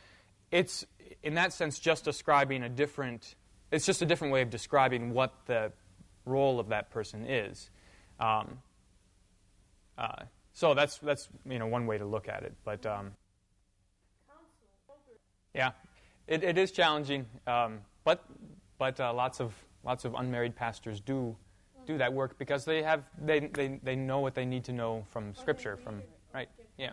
it's, 0.50 0.84
in 1.22 1.34
that 1.34 1.52
sense, 1.52 1.78
just 1.78 2.04
describing 2.04 2.62
a 2.62 2.68
different, 2.68 3.34
it's 3.70 3.86
just 3.86 4.02
a 4.02 4.06
different 4.06 4.32
way 4.32 4.42
of 4.42 4.50
describing 4.50 5.12
what 5.12 5.32
the 5.46 5.72
role 6.24 6.60
of 6.60 6.68
that 6.68 6.90
person 6.90 7.24
is. 7.26 7.70
Um, 8.20 8.58
uh, 9.98 10.24
so 10.52 10.74
that's, 10.74 10.98
that's, 10.98 11.28
you 11.48 11.58
know, 11.58 11.66
one 11.66 11.86
way 11.86 11.98
to 11.98 12.04
look 12.04 12.28
at 12.28 12.42
it. 12.42 12.54
But, 12.64 12.84
um, 12.86 13.12
yeah, 15.54 15.72
it, 16.26 16.42
it 16.44 16.58
is 16.58 16.70
challenging, 16.72 17.26
um, 17.46 17.80
but, 18.04 18.24
but 18.78 18.98
uh, 19.00 19.12
lots, 19.12 19.40
of, 19.40 19.54
lots 19.84 20.04
of 20.04 20.14
unmarried 20.14 20.56
pastors 20.56 21.00
do 21.00 21.36
do 21.84 21.98
that 21.98 22.12
work 22.12 22.38
because 22.38 22.64
they 22.64 22.80
have 22.80 23.02
they, 23.20 23.40
they, 23.40 23.80
they 23.82 23.96
know 23.96 24.20
what 24.20 24.36
they 24.36 24.44
need 24.44 24.62
to 24.62 24.72
know 24.72 25.04
from 25.10 25.34
scripture 25.34 25.76
from 25.76 26.00
right 26.32 26.48
yeah 26.78 26.92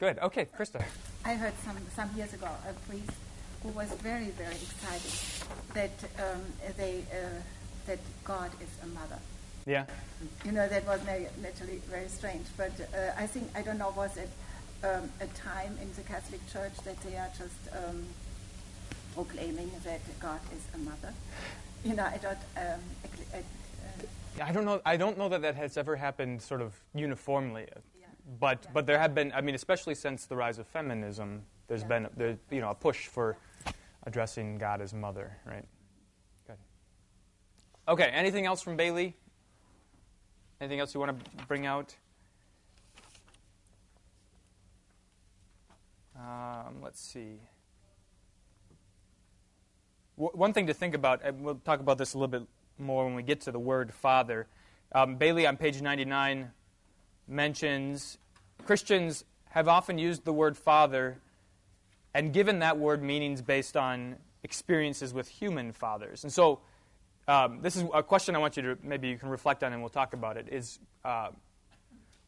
good 0.00 0.18
okay 0.20 0.46
krista 0.58 0.82
I 1.26 1.34
heard 1.34 1.52
some, 1.62 1.76
some 1.94 2.08
years 2.16 2.32
ago 2.32 2.48
a 2.66 2.72
priest 2.88 3.12
who 3.62 3.68
was 3.70 3.88
very, 3.94 4.30
very 4.30 4.54
excited 4.54 5.12
that 5.74 5.90
um, 6.18 6.42
they, 6.76 7.02
uh, 7.12 7.40
that 7.86 7.98
God 8.24 8.50
is 8.60 8.68
a 8.82 8.86
mother. 8.86 9.18
Yeah 9.68 9.84
You 10.44 10.52
know, 10.52 10.66
that 10.74 10.84
was 10.86 11.00
naturally 11.46 11.78
very 11.90 12.08
strange. 12.08 12.46
But 12.56 12.72
uh, 12.80 13.22
I 13.24 13.26
think, 13.32 13.44
I 13.54 13.62
don't 13.62 13.78
know, 13.78 13.92
was 13.96 14.16
it 14.16 14.30
um, 14.82 15.04
a 15.20 15.28
time 15.50 15.72
in 15.82 15.88
the 15.98 16.02
Catholic 16.02 16.40
Church 16.52 16.76
that 16.84 16.98
they 17.04 17.14
are 17.22 17.30
just 17.42 17.60
um, 17.80 17.98
proclaiming 19.14 19.70
that 19.84 20.00
God 20.20 20.40
is 20.56 20.62
a 20.74 20.78
mother? 20.78 21.12
You 21.84 21.94
know, 21.94 22.04
I 22.04 22.18
don't. 22.26 22.42
Um, 22.64 22.80
ec- 23.04 23.28
uh, 23.34 23.42
i 24.48 24.52
don't 24.52 24.64
know 24.64 24.80
i 24.86 24.96
don't 24.96 25.16
know 25.18 25.28
that 25.28 25.42
that 25.42 25.56
has 25.56 25.76
ever 25.76 25.96
happened 25.96 26.40
sort 26.40 26.62
of 26.66 26.70
uniformly 26.94 27.66
Yeah. 28.00 28.06
but 28.38 28.58
Yeah. 28.62 28.70
but 28.74 28.86
there 28.86 28.98
have 29.04 29.12
been 29.18 29.32
i 29.38 29.40
mean 29.46 29.56
especially 29.56 29.96
since 29.96 30.26
the 30.26 30.36
rise 30.36 30.58
of 30.62 30.66
feminism 30.68 31.42
there's 31.68 31.82
Yeah. 31.82 31.88
been 31.92 32.02
there, 32.16 32.36
you 32.56 32.60
know 32.60 32.70
a 32.70 32.74
push 32.74 33.00
for 33.08 33.36
addressing 34.08 34.58
god 34.58 34.80
as 34.80 34.92
mother 34.94 35.28
right 35.44 35.66
good 36.46 36.58
okay 37.88 38.08
anything 38.22 38.46
else 38.46 38.62
from 38.62 38.76
bailey 38.76 39.16
Anything 40.60 40.80
else 40.80 40.92
you 40.92 40.98
want 40.98 41.16
to 41.16 41.46
bring 41.46 41.66
out? 41.66 41.94
Um, 46.16 46.82
let's 46.82 47.00
see. 47.00 47.38
W- 50.16 50.36
one 50.36 50.52
thing 50.52 50.66
to 50.66 50.74
think 50.74 50.94
about, 50.94 51.20
and 51.22 51.42
we'll 51.42 51.60
talk 51.64 51.78
about 51.78 51.96
this 51.96 52.14
a 52.14 52.18
little 52.18 52.26
bit 52.40 52.48
more 52.76 53.04
when 53.04 53.14
we 53.14 53.22
get 53.22 53.42
to 53.42 53.52
the 53.52 53.58
word 53.60 53.94
Father. 53.94 54.48
Um, 54.90 55.14
Bailey 55.14 55.46
on 55.46 55.56
page 55.56 55.80
99 55.80 56.50
mentions 57.28 58.18
Christians 58.66 59.24
have 59.50 59.68
often 59.68 59.96
used 59.96 60.24
the 60.24 60.32
word 60.32 60.56
Father 60.56 61.18
and 62.14 62.32
given 62.32 62.58
that 62.58 62.78
word 62.78 63.00
meanings 63.00 63.42
based 63.42 63.76
on 63.76 64.16
experiences 64.42 65.14
with 65.14 65.28
human 65.28 65.72
fathers. 65.72 66.24
And 66.24 66.32
so, 66.32 66.58
um, 67.28 67.60
this 67.62 67.76
is 67.76 67.84
a 67.94 68.02
question 68.02 68.34
I 68.34 68.38
want 68.38 68.56
you 68.56 68.62
to 68.62 68.78
maybe 68.82 69.08
you 69.08 69.18
can 69.18 69.28
reflect 69.28 69.62
on, 69.62 69.72
and 69.72 69.80
we'll 69.80 69.90
talk 69.90 70.14
about 70.14 70.36
it. 70.36 70.48
Is 70.50 70.78
uh, 71.04 71.28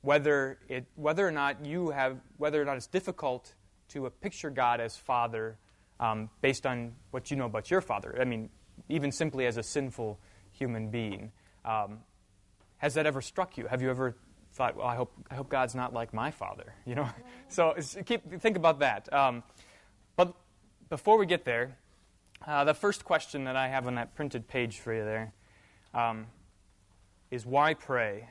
whether 0.03 0.59
it 0.69 0.87
whether 0.95 1.27
or 1.27 1.33
not 1.33 1.65
you 1.65 1.91
have 1.91 2.19
whether 2.37 2.61
or 2.61 2.65
not 2.65 2.77
it's 2.77 2.87
difficult 2.87 3.55
to 3.89 4.07
uh, 4.07 4.11
picture 4.21 4.51
God 4.51 4.81
as 4.81 4.97
Father 4.97 5.57
um, 5.99 6.31
based 6.41 6.67
on 6.67 6.93
what 7.11 7.31
you 7.31 7.37
know 7.37 7.47
about 7.47 7.71
your 7.71 7.81
Father. 7.81 8.17
I 8.21 8.25
mean, 8.25 8.51
even 8.89 9.11
simply 9.11 9.47
as 9.47 9.57
a 9.57 9.63
sinful 9.63 10.21
human 10.53 10.91
being. 10.91 11.33
Um, 11.65 12.01
has 12.79 12.95
that 12.95 13.07
ever 13.07 13.21
struck 13.21 13.59
you? 13.59 13.67
Have 13.67 13.83
you 13.83 13.91
ever 13.91 14.17
thought, 14.53 14.77
well, 14.77 14.87
I 14.87 14.97
hope, 14.97 15.13
I 15.31 15.35
hope 15.35 15.49
God's 15.49 15.75
not 15.75 15.93
like 15.93 16.13
my 16.13 16.31
father, 16.31 16.75
you 16.87 16.95
know? 16.95 17.09
so 17.49 17.75
keep, 18.05 18.41
think 18.41 18.57
about 18.57 18.81
that. 18.81 19.13
Um, 19.13 19.43
but 20.17 20.35
before 20.89 21.19
we 21.19 21.27
get 21.27 21.45
there, 21.45 21.77
uh, 22.47 22.65
the 22.65 22.75
first 22.75 23.05
question 23.05 23.45
that 23.45 23.57
I 23.57 23.69
have 23.69 23.87
on 23.87 23.97
that 23.97 24.15
printed 24.15 24.49
page 24.49 24.79
for 24.79 24.95
you 24.95 25.05
there 25.05 25.33
um, 25.95 26.27
is 27.31 27.45
why 27.45 27.75
pray? 27.75 28.29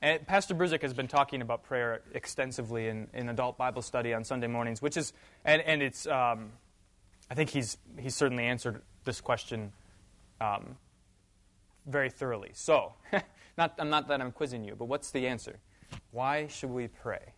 And 0.00 0.26
Pastor 0.26 0.54
Bruzik 0.54 0.82
has 0.82 0.92
been 0.92 1.08
talking 1.08 1.42
about 1.42 1.62
prayer 1.62 2.02
extensively 2.12 2.88
in, 2.88 3.08
in 3.14 3.28
adult 3.28 3.56
Bible 3.56 3.82
study 3.82 4.12
on 4.12 4.24
Sunday 4.24 4.46
mornings, 4.46 4.82
which 4.82 4.96
is, 4.96 5.12
and, 5.44 5.62
and 5.62 5.82
it's, 5.82 6.06
um, 6.06 6.52
I 7.30 7.34
think 7.34 7.50
he's, 7.50 7.78
he's 7.98 8.14
certainly 8.14 8.44
answered 8.44 8.82
this 9.04 9.20
question 9.20 9.72
um, 10.40 10.76
very 11.86 12.10
thoroughly. 12.10 12.50
So, 12.54 12.94
not, 13.58 13.74
I'm 13.78 13.90
not 13.90 14.08
that 14.08 14.20
I'm 14.20 14.32
quizzing 14.32 14.64
you, 14.64 14.74
but 14.74 14.86
what's 14.86 15.10
the 15.10 15.26
answer? 15.26 15.58
Why 16.10 16.46
should 16.48 16.70
we 16.70 16.88
pray? 16.88 17.32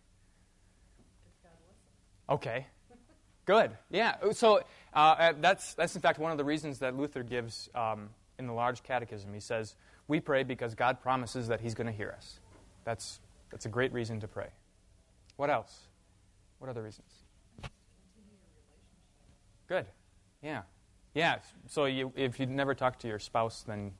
Okay. 2.29 2.67
Good. 3.47 3.71
Yeah. 3.89 4.15
So 4.33 4.57
uh, 4.93 4.97
uh, 4.97 5.33
that's, 5.39 5.73
that's 5.73 5.95
in 5.95 6.01
fact 6.01 6.19
one 6.19 6.31
of 6.31 6.37
the 6.37 6.43
reasons 6.43 6.79
that 6.79 6.95
Luther 6.95 7.23
gives 7.23 7.69
um, 7.73 8.09
in 8.37 8.45
the 8.45 8.53
large 8.53 8.83
catechism. 8.83 9.33
He 9.33 9.39
says, 9.39 9.75
We 10.07 10.19
pray 10.19 10.43
because 10.43 10.75
God 10.75 11.01
promises 11.01 11.47
that 11.47 11.61
He's 11.61 11.73
going 11.73 11.87
to 11.87 11.93
hear 11.93 12.13
us. 12.15 12.41
That's, 12.83 13.21
that's 13.49 13.65
a 13.65 13.69
great 13.69 13.93
reason 13.93 14.19
to 14.19 14.27
pray. 14.27 14.49
What 15.37 15.49
else? 15.49 15.87
What 16.59 16.69
other 16.69 16.83
reasons? 16.83 17.09
Good. 19.67 19.85
Yeah. 20.43 20.63
Yeah. 21.13 21.37
So 21.69 21.85
you, 21.85 22.11
if 22.17 22.41
you 22.41 22.47
never 22.47 22.75
talk 22.75 22.99
to 22.99 23.07
your 23.07 23.19
spouse, 23.19 23.63
then 23.65 23.93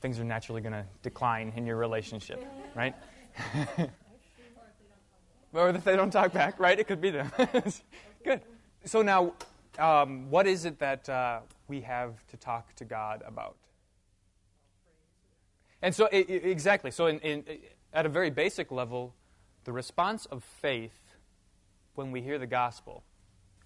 things 0.00 0.20
are 0.20 0.24
naturally 0.24 0.60
going 0.60 0.72
to 0.72 0.84
decline 1.02 1.52
in 1.56 1.66
your 1.66 1.76
relationship, 1.76 2.44
right? 2.76 2.94
or 5.52 5.70
if 5.70 5.82
they 5.82 5.96
don't 5.96 6.10
talk 6.10 6.32
back, 6.32 6.60
right? 6.60 6.78
It 6.78 6.86
could 6.86 7.00
be 7.00 7.10
them. 7.10 7.30
Good. 8.22 8.42
So 8.84 9.02
now, 9.02 9.32
um, 9.78 10.30
what 10.30 10.46
is 10.46 10.64
it 10.64 10.78
that 10.78 11.08
uh, 11.08 11.40
we 11.68 11.80
have 11.80 12.26
to 12.28 12.36
talk 12.36 12.74
to 12.76 12.84
God 12.84 13.22
about? 13.26 13.56
And 15.82 15.94
so, 15.94 16.06
it, 16.12 16.28
it, 16.28 16.44
exactly. 16.44 16.90
So, 16.90 17.06
in, 17.06 17.18
in, 17.20 17.44
at 17.94 18.04
a 18.04 18.08
very 18.10 18.28
basic 18.28 18.70
level, 18.70 19.14
the 19.64 19.72
response 19.72 20.26
of 20.26 20.44
faith 20.44 21.16
when 21.94 22.12
we 22.12 22.20
hear 22.20 22.38
the 22.38 22.46
gospel 22.46 23.02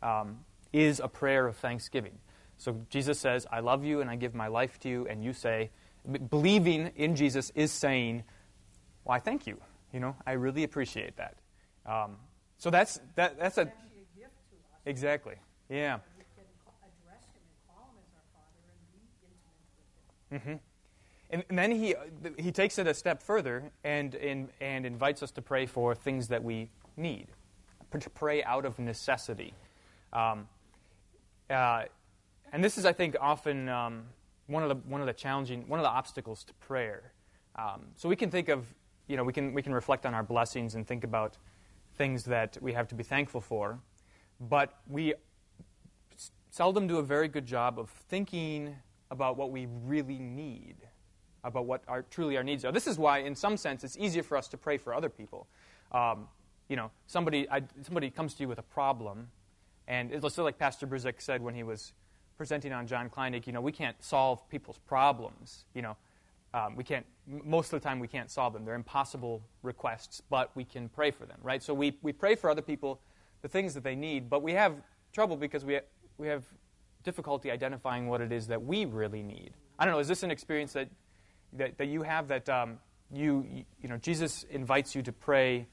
um, 0.03 0.45
is 0.73 1.01
a 1.01 1.09
prayer 1.09 1.47
of 1.47 1.57
thanksgiving. 1.57 2.19
So, 2.57 2.81
Jesus 2.88 3.19
says, 3.19 3.47
I 3.51 3.59
love 3.61 3.85
you 3.85 4.01
and 4.01 4.09
I 4.09 4.14
give 4.14 4.35
my 4.35 4.47
life 4.47 4.79
to 4.81 4.88
you, 4.88 5.07
and 5.09 5.25
you 5.25 5.33
say, 5.33 5.71
believing 6.31 6.93
in 6.95 7.17
Jesus 7.17 7.51
is 7.57 7.73
saying, 7.73 8.23
Well, 9.05 9.17
I 9.17 9.19
thank 9.19 9.49
you. 9.49 9.61
You 9.93 9.99
know, 9.99 10.14
I 10.25 10.33
really 10.33 10.62
appreciate 10.62 11.17
that. 11.17 11.37
Um, 11.87 12.17
so 12.59 12.71
that's 12.71 13.01
that, 13.17 13.38
that's 13.38 13.59
a 13.59 13.73
exactly 14.87 15.37
yeah. 15.68 15.99
Mm-hmm. 20.33 20.55
And, 21.31 21.44
and, 21.49 21.59
then 21.59 21.70
he, 21.70 21.94
he 22.38 22.51
takes 22.51 22.79
it 22.79 22.87
a 22.87 22.94
step 22.94 23.23
further 23.23 23.70
and, 23.85 24.14
and, 24.16 24.49
and 24.61 24.85
invites 24.85 25.23
us 25.23 25.31
to 25.33 25.42
pray 25.42 25.66
for 25.66 25.94
things 25.94 26.29
that 26.29 26.42
we 26.42 26.70
need, 26.97 27.29
to 27.99 28.11
pray 28.11 28.42
out 28.42 28.64
of 28.64 28.79
necessity. 28.79 29.55
Um, 30.12 30.49
uh, 31.49 31.85
and 32.53 32.62
this 32.62 32.79
is, 32.79 32.85
I 32.85 32.92
think, 32.92 33.16
often 33.20 33.68
um, 33.68 34.05
one, 34.49 34.62
of 34.62 34.68
the, 34.68 34.77
one 34.88 35.01
of 35.01 35.07
the 35.07 35.12
challenging, 35.12 35.66
one 35.68 35.79
of 35.79 35.85
the 35.85 35.90
obstacles 35.90 36.44
to 36.44 36.55
prayer. 36.55 37.12
Um, 37.57 37.87
so 37.94 38.09
we 38.09 38.16
can 38.16 38.31
think 38.31 38.49
of, 38.49 38.66
you 39.07 39.16
know, 39.16 39.25
we 39.25 39.33
can, 39.33 39.55
we 39.55 39.62
can 39.62 39.73
reflect 39.73 40.07
on 40.07 40.14
our 40.14 40.25
blessings 40.25 40.75
and 40.75 40.87
think 40.87 41.05
about 41.05 41.37
things 41.97 42.25
that 42.25 42.59
we 42.61 42.73
have 42.73 42.88
to 42.88 42.97
be 42.97 43.05
thankful 43.05 43.40
for, 43.40 43.79
but 44.40 44.79
we 44.88 45.14
seldom 46.51 46.87
do 46.87 46.99
a 46.99 47.03
very 47.03 47.29
good 47.29 47.47
job 47.47 47.79
of 47.79 47.90
thinking 47.90 48.77
about 49.11 49.37
what 49.37 49.51
we 49.51 49.66
really 49.85 50.18
need, 50.18 50.77
about 51.42 51.66
what 51.66 51.83
our, 51.88 52.03
truly 52.03 52.37
our 52.37 52.44
needs 52.44 52.64
are. 52.64 52.73
This 52.73 52.87
is 52.87 52.99
why, 52.99 53.18
in 53.18 53.35
some 53.35 53.57
sense, 53.57 53.85
it's 53.85 53.97
easier 53.97 54.23
for 54.23 54.37
us 54.37 54.49
to 54.49 54.57
pray 54.57 54.77
for 54.77 54.94
other 54.94 55.09
people. 55.09 55.47
Um, 55.92 56.29
you 56.68 56.77
know, 56.77 56.90
somebody, 57.07 57.49
I, 57.51 57.62
somebody 57.83 58.11
comes 58.11 58.35
to 58.35 58.42
you 58.42 58.49
with 58.49 58.59
a 58.59 58.62
problem, 58.62 59.29
and 59.87 60.12
it's 60.12 60.38
like 60.38 60.59
Pastor 60.59 60.87
Bruzik 60.87 61.20
said 61.20 61.42
when 61.42 61.55
he 61.55 61.62
was 61.62 61.92
presenting 62.37 62.73
on 62.73 62.87
John 62.87 63.11
Kleinig, 63.11 63.47
you 63.47 63.53
know, 63.53 63.61
we 63.61 63.73
can't 63.73 64.01
solve 64.03 64.49
people's 64.49 64.79
problems. 64.79 65.64
You 65.75 65.83
know, 65.83 65.97
um, 66.55 66.77
we 66.77 66.85
can't, 66.85 67.05
most 67.27 67.73
of 67.73 67.81
the 67.81 67.88
time 67.88 67.99
we 67.99 68.09
can't 68.09 68.31
solve 68.31 68.53
them. 68.53 68.64
They're 68.64 68.75
impossible 68.75 69.42
requests, 69.62 70.23
but 70.31 70.51
we 70.55 70.64
can 70.64 70.88
pray 70.88 71.11
for 71.11 71.27
them, 71.27 71.38
right? 71.42 71.62
So 71.62 71.75
we, 71.75 71.99
we 72.03 72.12
pray 72.12 72.35
for 72.35 72.49
other 72.49 72.62
people 72.62 73.01
the 73.44 73.48
things 73.48 73.74
that 73.74 73.85
they 73.85 73.94
need, 73.94 74.30
but 74.30 74.42
we 74.42 74.52
have 74.52 74.74
trouble 75.12 75.37
because 75.37 75.66
we, 75.66 75.78
we 76.16 76.28
have 76.28 76.44
difficulty 77.02 77.50
identifying 77.50 78.09
what 78.09 78.22
it 78.22 78.33
is 78.33 78.46
that 78.46 78.64
we 78.64 78.87
really 78.87 79.22
need. 79.22 79.50
I 79.78 79.85
don't 79.85 79.92
know, 79.92 80.00
is 80.00 80.09
this 80.09 80.22
an 80.22 80.30
experience 80.30 80.72
that, 80.72 80.88
that, 81.52 81.76
that 81.76 81.88
you 81.88 82.04
have 82.04 82.28
that 82.28 82.48
um, 82.48 82.78
you, 83.12 83.44
you 83.83 83.88
know, 83.90 83.98
Jesus 83.98 84.46
invites 84.48 84.94
you 84.94 85.02
to 85.02 85.12
pray 85.12 85.66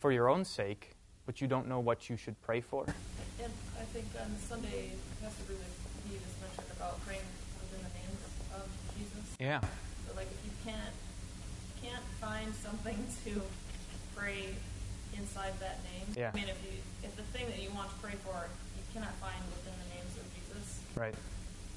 for 0.00 0.10
your 0.10 0.28
own 0.28 0.44
sake, 0.44 0.96
but 1.24 1.40
you 1.40 1.46
don't 1.46 1.68
know 1.68 1.78
what 1.78 2.10
you 2.10 2.16
should 2.16 2.34
pray 2.42 2.60
for? 2.60 2.84
And 2.84 3.52
I 3.78 3.84
think 3.84 4.06
on 4.20 4.36
Sunday, 4.48 4.90
Pastor 5.22 5.44
Bruce, 5.46 5.60
he 6.10 6.16
just 6.16 6.40
mentioned 6.40 6.76
about 6.76 7.00
praying 7.06 7.22
within 7.60 7.86
the 7.86 7.94
name 7.94 8.18
of 8.56 8.66
Jesus. 8.98 9.36
Yeah 9.38 9.60
like 10.16 10.28
if 10.30 10.44
you 10.44 10.52
can't 10.64 10.94
can't 11.82 12.04
find 12.20 12.54
something 12.54 12.96
to 13.24 13.42
pray 14.16 14.54
inside 15.16 15.52
that 15.60 15.78
name. 15.84 16.14
Yeah. 16.16 16.30
I 16.32 16.36
mean, 16.36 16.48
if 16.48 16.58
you 16.64 16.78
if 17.02 17.16
the 17.16 17.22
thing 17.34 17.46
that 17.46 17.60
you 17.62 17.70
want 17.70 17.90
to 17.90 17.96
pray 18.02 18.14
for 18.24 18.48
you 18.76 18.82
cannot 18.92 19.14
find 19.22 19.38
within 19.50 19.74
the 19.78 19.88
names 19.94 20.12
of 20.16 20.24
Jesus, 20.34 20.80
right? 20.94 21.14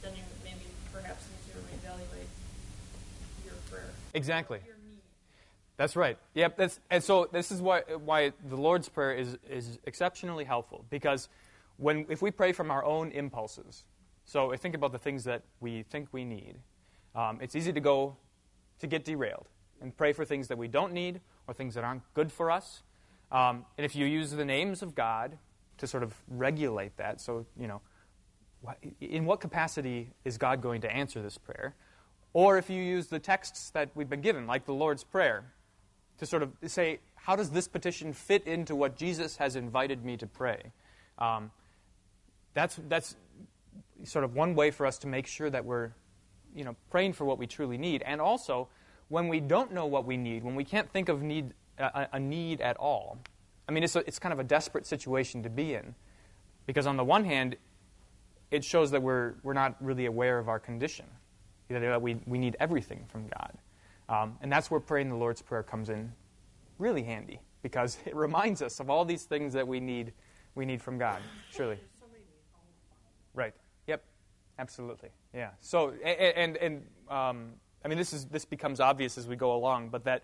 Then 0.01 0.13
you 0.15 0.23
maybe 0.43 0.65
perhaps 0.93 1.25
need 1.29 1.43
to 1.53 1.59
reevaluate 1.65 2.31
your 3.45 3.55
prayer. 3.69 3.91
Exactly. 4.13 4.59
Your. 4.65 4.77
That's 5.77 5.95
right. 5.95 6.17
Yep. 6.33 6.57
That's, 6.57 6.79
and 6.89 7.03
so 7.03 7.29
this 7.31 7.51
is 7.51 7.61
why 7.61 7.81
why 8.03 8.33
the 8.49 8.57
Lord's 8.57 8.89
prayer 8.89 9.13
is 9.13 9.37
is 9.49 9.77
exceptionally 9.85 10.43
helpful 10.43 10.85
because 10.89 11.29
when 11.77 12.05
if 12.09 12.21
we 12.21 12.31
pray 12.31 12.51
from 12.51 12.71
our 12.71 12.83
own 12.83 13.11
impulses, 13.11 13.83
so 14.25 14.51
if 14.51 14.59
think 14.59 14.75
about 14.75 14.91
the 14.91 14.97
things 14.97 15.23
that 15.25 15.43
we 15.59 15.83
think 15.83 16.09
we 16.11 16.25
need. 16.25 16.55
Um, 17.15 17.39
it's 17.41 17.55
easy 17.55 17.73
to 17.73 17.79
go 17.79 18.15
to 18.79 18.87
get 18.87 19.05
derailed 19.05 19.47
and 19.81 19.95
pray 19.95 20.13
for 20.13 20.25
things 20.25 20.47
that 20.49 20.57
we 20.57 20.67
don't 20.67 20.93
need 20.93 21.21
or 21.47 21.53
things 21.53 21.73
that 21.75 21.83
aren't 21.83 22.03
good 22.13 22.31
for 22.31 22.51
us. 22.51 22.83
Um, 23.31 23.65
and 23.77 23.85
if 23.85 23.95
you 23.95 24.05
use 24.05 24.31
the 24.31 24.45
names 24.45 24.81
of 24.81 24.95
God 24.95 25.37
to 25.77 25.87
sort 25.87 26.03
of 26.03 26.13
regulate 26.27 26.97
that, 26.97 27.21
so, 27.21 27.45
you 27.59 27.67
know, 27.67 27.81
in 28.99 29.25
what 29.25 29.39
capacity 29.39 30.11
is 30.25 30.37
God 30.37 30.61
going 30.61 30.81
to 30.81 30.91
answer 30.91 31.21
this 31.21 31.37
prayer? 31.37 31.75
Or 32.33 32.57
if 32.57 32.69
you 32.69 32.81
use 32.81 33.07
the 33.07 33.19
texts 33.19 33.69
that 33.71 33.89
we've 33.95 34.09
been 34.09 34.21
given, 34.21 34.47
like 34.47 34.65
the 34.65 34.73
Lord's 34.73 35.03
Prayer, 35.03 35.53
to 36.17 36.25
sort 36.25 36.43
of 36.43 36.51
say, 36.65 36.99
how 37.15 37.35
does 37.35 37.51
this 37.51 37.67
petition 37.67 38.13
fit 38.13 38.45
into 38.47 38.75
what 38.75 38.95
Jesus 38.95 39.37
has 39.37 39.55
invited 39.55 40.03
me 40.03 40.17
to 40.17 40.27
pray? 40.27 40.71
Um, 41.17 41.51
that's, 42.53 42.79
that's 42.87 43.15
sort 44.03 44.23
of 44.23 44.35
one 44.35 44.55
way 44.55 44.71
for 44.71 44.85
us 44.85 44.97
to 44.99 45.07
make 45.07 45.27
sure 45.27 45.49
that 45.49 45.65
we're 45.65 45.91
you 46.55 46.63
know, 46.63 46.75
praying 46.89 47.13
for 47.13 47.25
what 47.25 47.37
we 47.37 47.45
truly 47.45 47.77
need. 47.77 48.01
And 48.03 48.19
also, 48.19 48.67
when 49.09 49.27
we 49.27 49.39
don't 49.39 49.71
know 49.71 49.85
what 49.85 50.05
we 50.05 50.17
need, 50.17 50.43
when 50.43 50.55
we 50.55 50.63
can't 50.63 50.89
think 50.91 51.09
of 51.09 51.21
need, 51.21 51.53
a, 51.77 52.07
a 52.13 52.19
need 52.19 52.61
at 52.61 52.77
all, 52.77 53.17
I 53.67 53.71
mean, 53.71 53.83
it's, 53.83 53.95
a, 53.95 53.99
it's 53.99 54.19
kind 54.19 54.33
of 54.33 54.39
a 54.39 54.43
desperate 54.43 54.85
situation 54.85 55.43
to 55.43 55.49
be 55.49 55.73
in. 55.73 55.95
Because 56.65 56.87
on 56.87 56.97
the 56.97 57.03
one 57.03 57.23
hand, 57.23 57.55
it 58.51 58.63
shows 58.63 58.91
that 58.91 59.01
we're, 59.01 59.35
we're 59.43 59.53
not 59.53 59.75
really 59.81 60.05
aware 60.05 60.39
of 60.39 60.49
our 60.49 60.59
condition, 60.59 61.05
that 61.69 62.01
we, 62.01 62.17
we 62.25 62.37
need 62.37 62.55
everything 62.59 63.05
from 63.07 63.27
God. 63.27 63.57
Um, 64.09 64.37
and 64.41 64.51
that's 64.51 64.71
where 64.71 64.79
praying 64.79 65.09
the 65.09 65.15
Lord's 65.15 65.41
Prayer 65.41 65.63
comes 65.63 65.89
in 65.89 66.11
really 66.79 67.03
handy 67.03 67.39
because 67.61 67.97
it 68.05 68.15
reminds 68.15 68.61
us 68.61 68.79
of 68.79 68.89
all 68.89 69.05
these 69.05 69.23
things 69.23 69.53
that 69.53 69.67
we 69.67 69.79
need, 69.79 70.13
we 70.55 70.65
need 70.65 70.81
from 70.81 70.97
God. 70.97 71.19
Surely. 71.51 71.79
Right. 73.33 73.53
Yep. 73.87 74.03
Absolutely. 74.59 75.09
Yeah. 75.33 75.49
So, 75.59 75.93
and, 76.03 76.57
and, 76.57 76.57
and 76.57 76.85
um, 77.09 77.49
I 77.85 77.87
mean, 77.87 77.97
this, 77.97 78.13
is, 78.13 78.25
this 78.25 78.45
becomes 78.45 78.79
obvious 78.79 79.17
as 79.17 79.27
we 79.27 79.35
go 79.35 79.55
along, 79.55 79.89
but 79.89 80.03
that 80.05 80.23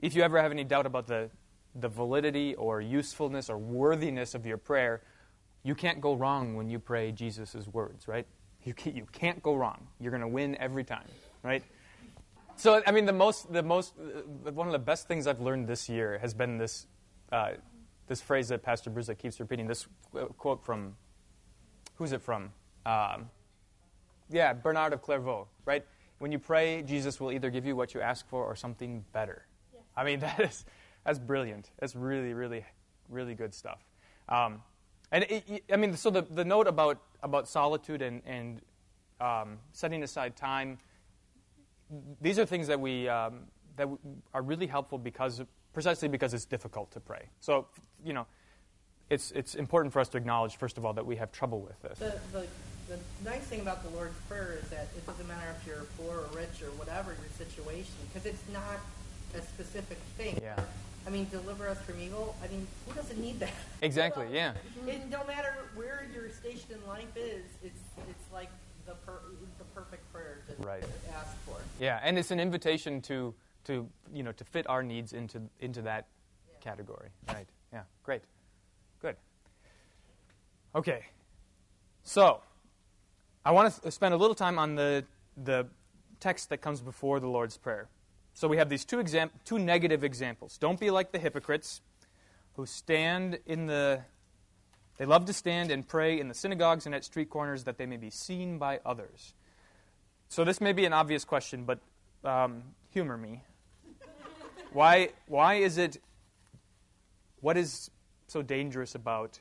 if 0.00 0.14
you 0.14 0.22
ever 0.22 0.40
have 0.40 0.50
any 0.52 0.64
doubt 0.64 0.86
about 0.86 1.06
the, 1.06 1.30
the 1.74 1.88
validity 1.88 2.54
or 2.54 2.80
usefulness 2.80 3.50
or 3.50 3.58
worthiness 3.58 4.34
of 4.34 4.46
your 4.46 4.58
prayer, 4.58 5.02
you 5.62 5.74
can't 5.74 6.00
go 6.00 6.14
wrong 6.14 6.54
when 6.54 6.68
you 6.68 6.78
pray 6.78 7.12
Jesus' 7.12 7.66
words, 7.72 8.08
right? 8.08 8.26
You 8.64 8.74
can't, 8.74 8.96
you 8.96 9.06
can't 9.12 9.42
go 9.42 9.54
wrong. 9.54 9.86
You're 10.00 10.10
going 10.10 10.22
to 10.22 10.28
win 10.28 10.56
every 10.56 10.84
time, 10.84 11.06
right? 11.42 11.62
So, 12.56 12.82
I 12.86 12.90
mean, 12.90 13.06
the 13.06 13.12
most, 13.12 13.52
the 13.52 13.62
most, 13.62 13.94
uh, 13.98 14.50
one 14.52 14.66
of 14.66 14.72
the 14.72 14.78
best 14.78 15.06
things 15.08 15.26
I've 15.26 15.40
learned 15.40 15.66
this 15.66 15.88
year 15.88 16.18
has 16.18 16.34
been 16.34 16.58
this, 16.58 16.86
uh, 17.30 17.50
this 18.06 18.20
phrase 18.20 18.48
that 18.48 18.62
Pastor 18.62 18.90
Bruce 18.90 19.10
keeps 19.18 19.38
repeating. 19.38 19.66
This 19.66 19.86
quote 20.36 20.64
from, 20.64 20.96
who's 21.94 22.12
it 22.12 22.22
from? 22.22 22.50
Um, 22.84 23.30
yeah, 24.30 24.52
Bernard 24.52 24.92
of 24.92 25.02
Clairvaux, 25.02 25.46
right? 25.64 25.84
When 26.18 26.32
you 26.32 26.38
pray, 26.38 26.82
Jesus 26.82 27.20
will 27.20 27.30
either 27.30 27.50
give 27.50 27.64
you 27.64 27.76
what 27.76 27.94
you 27.94 28.00
ask 28.00 28.28
for 28.28 28.44
or 28.44 28.56
something 28.56 29.04
better. 29.12 29.47
I 29.98 30.04
mean, 30.04 30.20
that 30.20 30.40
is, 30.40 30.64
that's 31.04 31.18
brilliant. 31.18 31.70
That's 31.78 31.94
really, 31.94 32.32
really, 32.32 32.64
really 33.08 33.34
good 33.34 33.52
stuff. 33.52 33.84
Um, 34.28 34.62
and 35.10 35.24
it, 35.24 35.64
I 35.72 35.76
mean, 35.76 35.96
so 35.96 36.10
the, 36.10 36.22
the 36.22 36.44
note 36.44 36.66
about, 36.66 37.00
about 37.22 37.48
solitude 37.48 38.02
and, 38.02 38.22
and 38.26 38.60
um, 39.20 39.58
setting 39.72 40.02
aside 40.02 40.36
time, 40.36 40.78
these 42.20 42.38
are 42.38 42.46
things 42.46 42.66
that 42.66 42.78
we 42.78 43.08
um, 43.08 43.40
that 43.76 43.88
are 44.34 44.42
really 44.42 44.66
helpful 44.66 44.98
because 44.98 45.42
precisely 45.72 46.08
because 46.08 46.34
it's 46.34 46.44
difficult 46.44 46.90
to 46.92 47.00
pray. 47.00 47.28
So 47.40 47.66
you 48.04 48.12
know, 48.12 48.26
it's 49.10 49.30
it's 49.32 49.54
important 49.54 49.92
for 49.92 50.00
us 50.00 50.08
to 50.10 50.18
acknowledge 50.18 50.56
first 50.56 50.76
of 50.78 50.84
all 50.84 50.92
that 50.94 51.06
we 51.06 51.16
have 51.16 51.32
trouble 51.32 51.60
with 51.60 51.80
this. 51.82 51.98
The, 51.98 52.18
the, 52.32 52.46
the 52.88 52.98
nice 53.24 53.42
thing 53.42 53.60
about 53.60 53.82
the 53.82 53.90
Lord's 53.90 54.18
Prayer 54.28 54.58
is 54.62 54.68
that 54.70 54.88
it 54.96 55.06
doesn't 55.06 55.26
matter 55.26 55.54
if 55.58 55.66
you're 55.66 55.86
poor 55.98 56.18
or 56.18 56.28
rich 56.36 56.62
or 56.62 56.70
whatever 56.72 57.12
your 57.12 57.46
situation, 57.46 57.94
because 58.12 58.26
it's 58.26 58.42
not 58.52 58.80
a 59.34 59.42
specific 59.42 59.98
thing. 60.16 60.38
Yeah. 60.42 60.60
I 61.06 61.10
mean, 61.10 61.26
deliver 61.30 61.68
us 61.68 61.80
from 61.80 62.00
evil. 62.00 62.36
I 62.44 62.48
mean, 62.48 62.66
who 62.86 62.94
doesn't 62.94 63.18
need 63.18 63.40
that? 63.40 63.50
Exactly. 63.82 64.26
Yeah. 64.32 64.54
And 64.88 65.08
no 65.08 65.24
matter 65.24 65.54
where 65.76 66.06
your 66.12 66.30
station 66.30 66.72
in 66.72 66.86
life 66.86 67.16
is, 67.16 67.44
it's 67.62 67.80
it's 68.10 68.32
like 68.32 68.50
the 68.86 68.92
per, 69.06 69.20
the 69.58 69.64
perfect 69.74 70.12
prayer 70.12 70.40
to, 70.48 70.66
right. 70.66 70.82
to 70.82 70.88
ask 71.16 71.36
for. 71.46 71.56
Yeah, 71.80 72.00
and 72.02 72.18
it's 72.18 72.32
an 72.32 72.40
invitation 72.40 73.00
to 73.02 73.32
to 73.64 73.88
you 74.12 74.22
know 74.24 74.32
to 74.32 74.44
fit 74.44 74.68
our 74.68 74.82
needs 74.82 75.12
into 75.12 75.40
into 75.60 75.82
that 75.82 76.06
yeah. 76.50 76.58
category. 76.60 77.10
Right. 77.28 77.46
Yeah. 77.72 77.82
Great. 78.02 78.22
Good. 79.00 79.16
Okay. 80.74 81.06
So, 82.02 82.40
I 83.44 83.52
want 83.52 83.82
to 83.82 83.90
spend 83.90 84.12
a 84.12 84.16
little 84.16 84.34
time 84.34 84.58
on 84.58 84.74
the 84.74 85.04
the 85.44 85.66
text 86.20 86.48
that 86.48 86.58
comes 86.58 86.80
before 86.80 87.20
the 87.20 87.28
Lord's 87.28 87.56
Prayer. 87.56 87.88
So 88.38 88.46
we 88.46 88.58
have 88.58 88.68
these 88.68 88.84
two, 88.84 89.00
exam- 89.00 89.32
two 89.44 89.58
negative 89.58 90.04
examples. 90.04 90.58
Don't 90.58 90.78
be 90.78 90.90
like 90.90 91.10
the 91.10 91.18
hypocrites 91.18 91.80
who 92.54 92.66
stand 92.66 93.40
in 93.46 93.66
the, 93.66 94.02
they 94.96 95.06
love 95.06 95.24
to 95.24 95.32
stand 95.32 95.72
and 95.72 95.84
pray 95.84 96.20
in 96.20 96.28
the 96.28 96.34
synagogues 96.34 96.86
and 96.86 96.94
at 96.94 97.02
street 97.02 97.30
corners 97.30 97.64
that 97.64 97.78
they 97.78 97.86
may 97.86 97.96
be 97.96 98.10
seen 98.10 98.56
by 98.58 98.78
others. 98.86 99.34
So 100.28 100.44
this 100.44 100.60
may 100.60 100.72
be 100.72 100.84
an 100.84 100.92
obvious 100.92 101.24
question, 101.24 101.64
but 101.64 101.80
um, 102.22 102.62
humor 102.90 103.16
me. 103.16 103.42
why, 104.72 105.08
why 105.26 105.54
is 105.54 105.76
it, 105.76 106.00
what 107.40 107.56
is 107.56 107.90
so 108.28 108.40
dangerous 108.40 108.94
about 108.94 109.40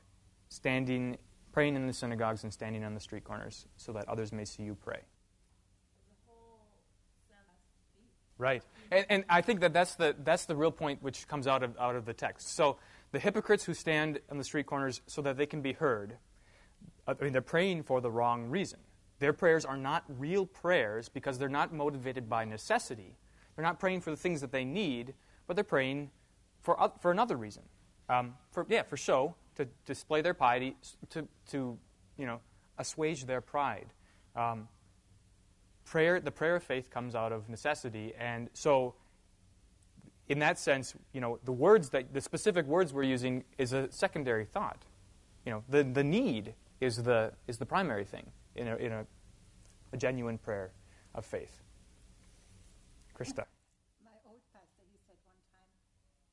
standing, 0.49 1.17
praying 1.51 1.75
in 1.75 1.86
the 1.86 1.93
synagogues 1.93 2.43
and 2.43 2.51
standing 2.51 2.83
on 2.83 2.95
the 2.95 2.99
street 2.99 3.25
corners 3.25 3.67
so 3.75 3.91
that 3.91 4.10
others 4.10 4.33
may 4.33 4.43
see 4.43 4.63
you 4.63 4.73
pray? 4.73 5.01
Right. 8.38 8.63
And, 8.91 9.06
and, 9.10 9.26
I 9.30 9.41
think 9.41 9.62
that 9.62 9.73
that's 9.73 9.95
the, 9.95 10.15
that's 10.23 10.45
the 10.45 10.56
real 10.56 10.71
point 10.71 11.02
which 11.02 11.28
comes 11.28 11.47
out 11.47 11.63
of, 11.63 11.76
out 11.80 11.95
of 11.95 12.06
the 12.06 12.13
text. 12.13 12.56
So 12.56 12.78
the 13.12 13.19
hypocrites 13.19 13.63
who 13.63 13.73
stand 13.73 14.19
on 14.30 14.38
the 14.38 14.43
street 14.43 14.67
corners 14.67 15.02
so 15.08 15.21
that 15.23 15.38
they 15.38 15.45
can 15.45 15.62
be 15.62 15.73
heard, 15.73 16.17
I 17.08 17.15
mean, 17.21 17.34
they're 17.34 17.41
praying 17.41 17.84
for 17.84 18.00
the 18.00 18.12
wrong 18.12 18.45
reason. 18.45 18.80
Their 19.19 19.34
prayers 19.34 19.65
are 19.65 19.78
not 19.78 20.04
real 20.08 20.45
prayers 20.45 21.10
because 21.10 21.39
they're 21.39 21.50
not 21.50 21.73
motivated 21.73 22.30
by 22.30 22.45
necessity. 22.45 23.17
They're 23.56 23.65
not 23.65 23.80
praying 23.80 24.02
for 24.02 24.12
the 24.12 24.17
things 24.17 24.41
that 24.41 24.52
they 24.52 24.65
need, 24.65 25.13
but 25.47 25.56
they're 25.56 25.63
praying 25.63 26.12
for, 26.62 26.91
for 27.02 27.12
another 27.12 27.36
reason. 27.36 27.63
Um, 28.10 28.36
for, 28.52 28.65
yeah, 28.69 28.84
for 28.84 28.97
show, 28.97 29.36
to 29.56 29.65
display 29.86 30.21
their 30.21 30.36
piety, 30.36 30.78
to, 31.10 31.28
to 31.50 31.78
you 32.17 32.26
know, 32.26 32.39
assuage 32.78 33.26
their 33.26 33.41
pride. 33.41 33.88
Um, 34.36 34.67
prayer, 35.88 36.19
the 36.19 36.32
prayer 36.32 36.58
of 36.58 36.63
faith 36.63 36.91
comes 36.91 37.15
out 37.15 37.32
of 37.32 37.50
necessity. 37.50 38.13
And 38.19 38.50
so, 38.54 38.93
in 40.28 40.39
that 40.39 40.60
sense, 40.60 40.93
you 41.13 41.21
know, 41.21 41.39
the 41.45 41.52
words 41.52 41.89
that, 41.89 42.13
the 42.13 42.21
specific 42.21 42.65
words 42.65 42.93
we're 42.93 43.04
using 43.04 43.43
is 43.58 43.73
a 43.73 43.89
secondary 43.91 44.45
thought. 44.45 44.84
You 45.45 45.54
know, 45.54 45.63
the, 45.69 45.84
the 45.84 46.04
need 46.04 46.54
is 46.82 47.04
the, 47.04 47.32
is 47.47 47.58
the 47.58 47.65
primary 47.65 48.04
thing 48.04 48.26
in, 48.56 48.67
a, 48.67 48.76
in 48.76 48.91
a, 48.91 49.06
a 49.93 49.97
genuine 49.97 50.38
prayer 50.38 50.71
of 51.15 51.26
faith. 51.26 51.62
Krista. 53.17 53.45
My 54.04 54.12
old 54.28 54.41
pastor, 54.54 54.84
he 54.91 55.00
said 55.08 55.15
one 55.23 55.39
time, 55.56 55.71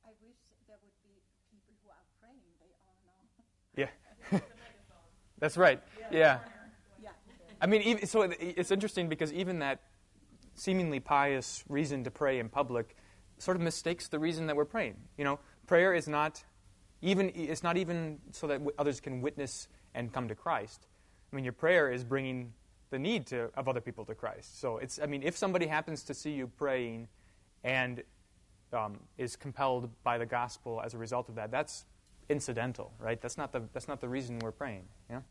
I 0.05 0.09
wish 0.21 0.35
there 0.67 0.77
would 0.83 0.93
be 1.01 1.15
people 1.49 1.73
who 1.81 1.89
are 1.89 2.05
praying. 2.19 2.43
They 2.59 2.75
all 2.83 2.97
know. 3.07 3.89
Yeah. 4.31 4.39
That's 5.39 5.57
right. 5.57 5.81
Yeah. 6.11 6.39
I 7.65 7.67
mean, 7.67 8.05
so 8.05 8.21
it's 8.21 8.69
interesting 8.69 9.09
because 9.09 9.33
even 9.33 9.57
that 9.57 9.79
seemingly 10.53 10.99
pious 10.99 11.63
reason 11.67 12.03
to 12.03 12.11
pray 12.11 12.37
in 12.37 12.47
public 12.47 12.95
sort 13.39 13.57
of 13.57 13.63
mistakes 13.63 14.07
the 14.07 14.19
reason 14.19 14.45
that 14.45 14.55
we're 14.55 14.65
praying. 14.65 14.97
You 15.17 15.23
know, 15.23 15.39
prayer 15.65 15.95
is 15.95 16.07
not 16.07 16.43
even 17.01 17.31
it's 17.33 17.63
not 17.63 17.75
even 17.75 18.19
so 18.31 18.45
that 18.45 18.61
others 18.77 18.99
can 18.99 19.19
witness 19.19 19.67
and 19.95 20.13
come 20.13 20.27
to 20.27 20.35
Christ. 20.35 20.85
I 21.33 21.35
mean, 21.35 21.43
your 21.43 21.53
prayer 21.53 21.91
is 21.91 22.03
bringing 22.03 22.53
the 22.91 22.99
need 22.99 23.25
to, 23.27 23.49
of 23.57 23.67
other 23.67 23.81
people 23.81 24.05
to 24.05 24.13
Christ. 24.13 24.61
So 24.61 24.77
it's 24.77 24.99
I 25.01 25.07
mean, 25.07 25.23
if 25.23 25.35
somebody 25.35 25.65
happens 25.65 26.03
to 26.03 26.13
see 26.13 26.33
you 26.33 26.45
praying 26.45 27.07
and 27.63 28.03
um, 28.73 28.99
is 29.17 29.35
compelled 29.35 29.89
by 30.03 30.19
the 30.19 30.25
gospel 30.27 30.83
as 30.85 30.93
a 30.93 30.99
result 30.99 31.29
of 31.29 31.35
that, 31.35 31.49
that's 31.49 31.85
incidental, 32.29 32.93
right? 32.99 33.19
That's 33.19 33.39
not 33.39 33.51
the 33.51 33.63
that's 33.73 33.87
not 33.87 34.01
the 34.01 34.07
reason 34.07 34.37
we're 34.37 34.51
praying. 34.51 34.83
Yeah. 35.09 35.21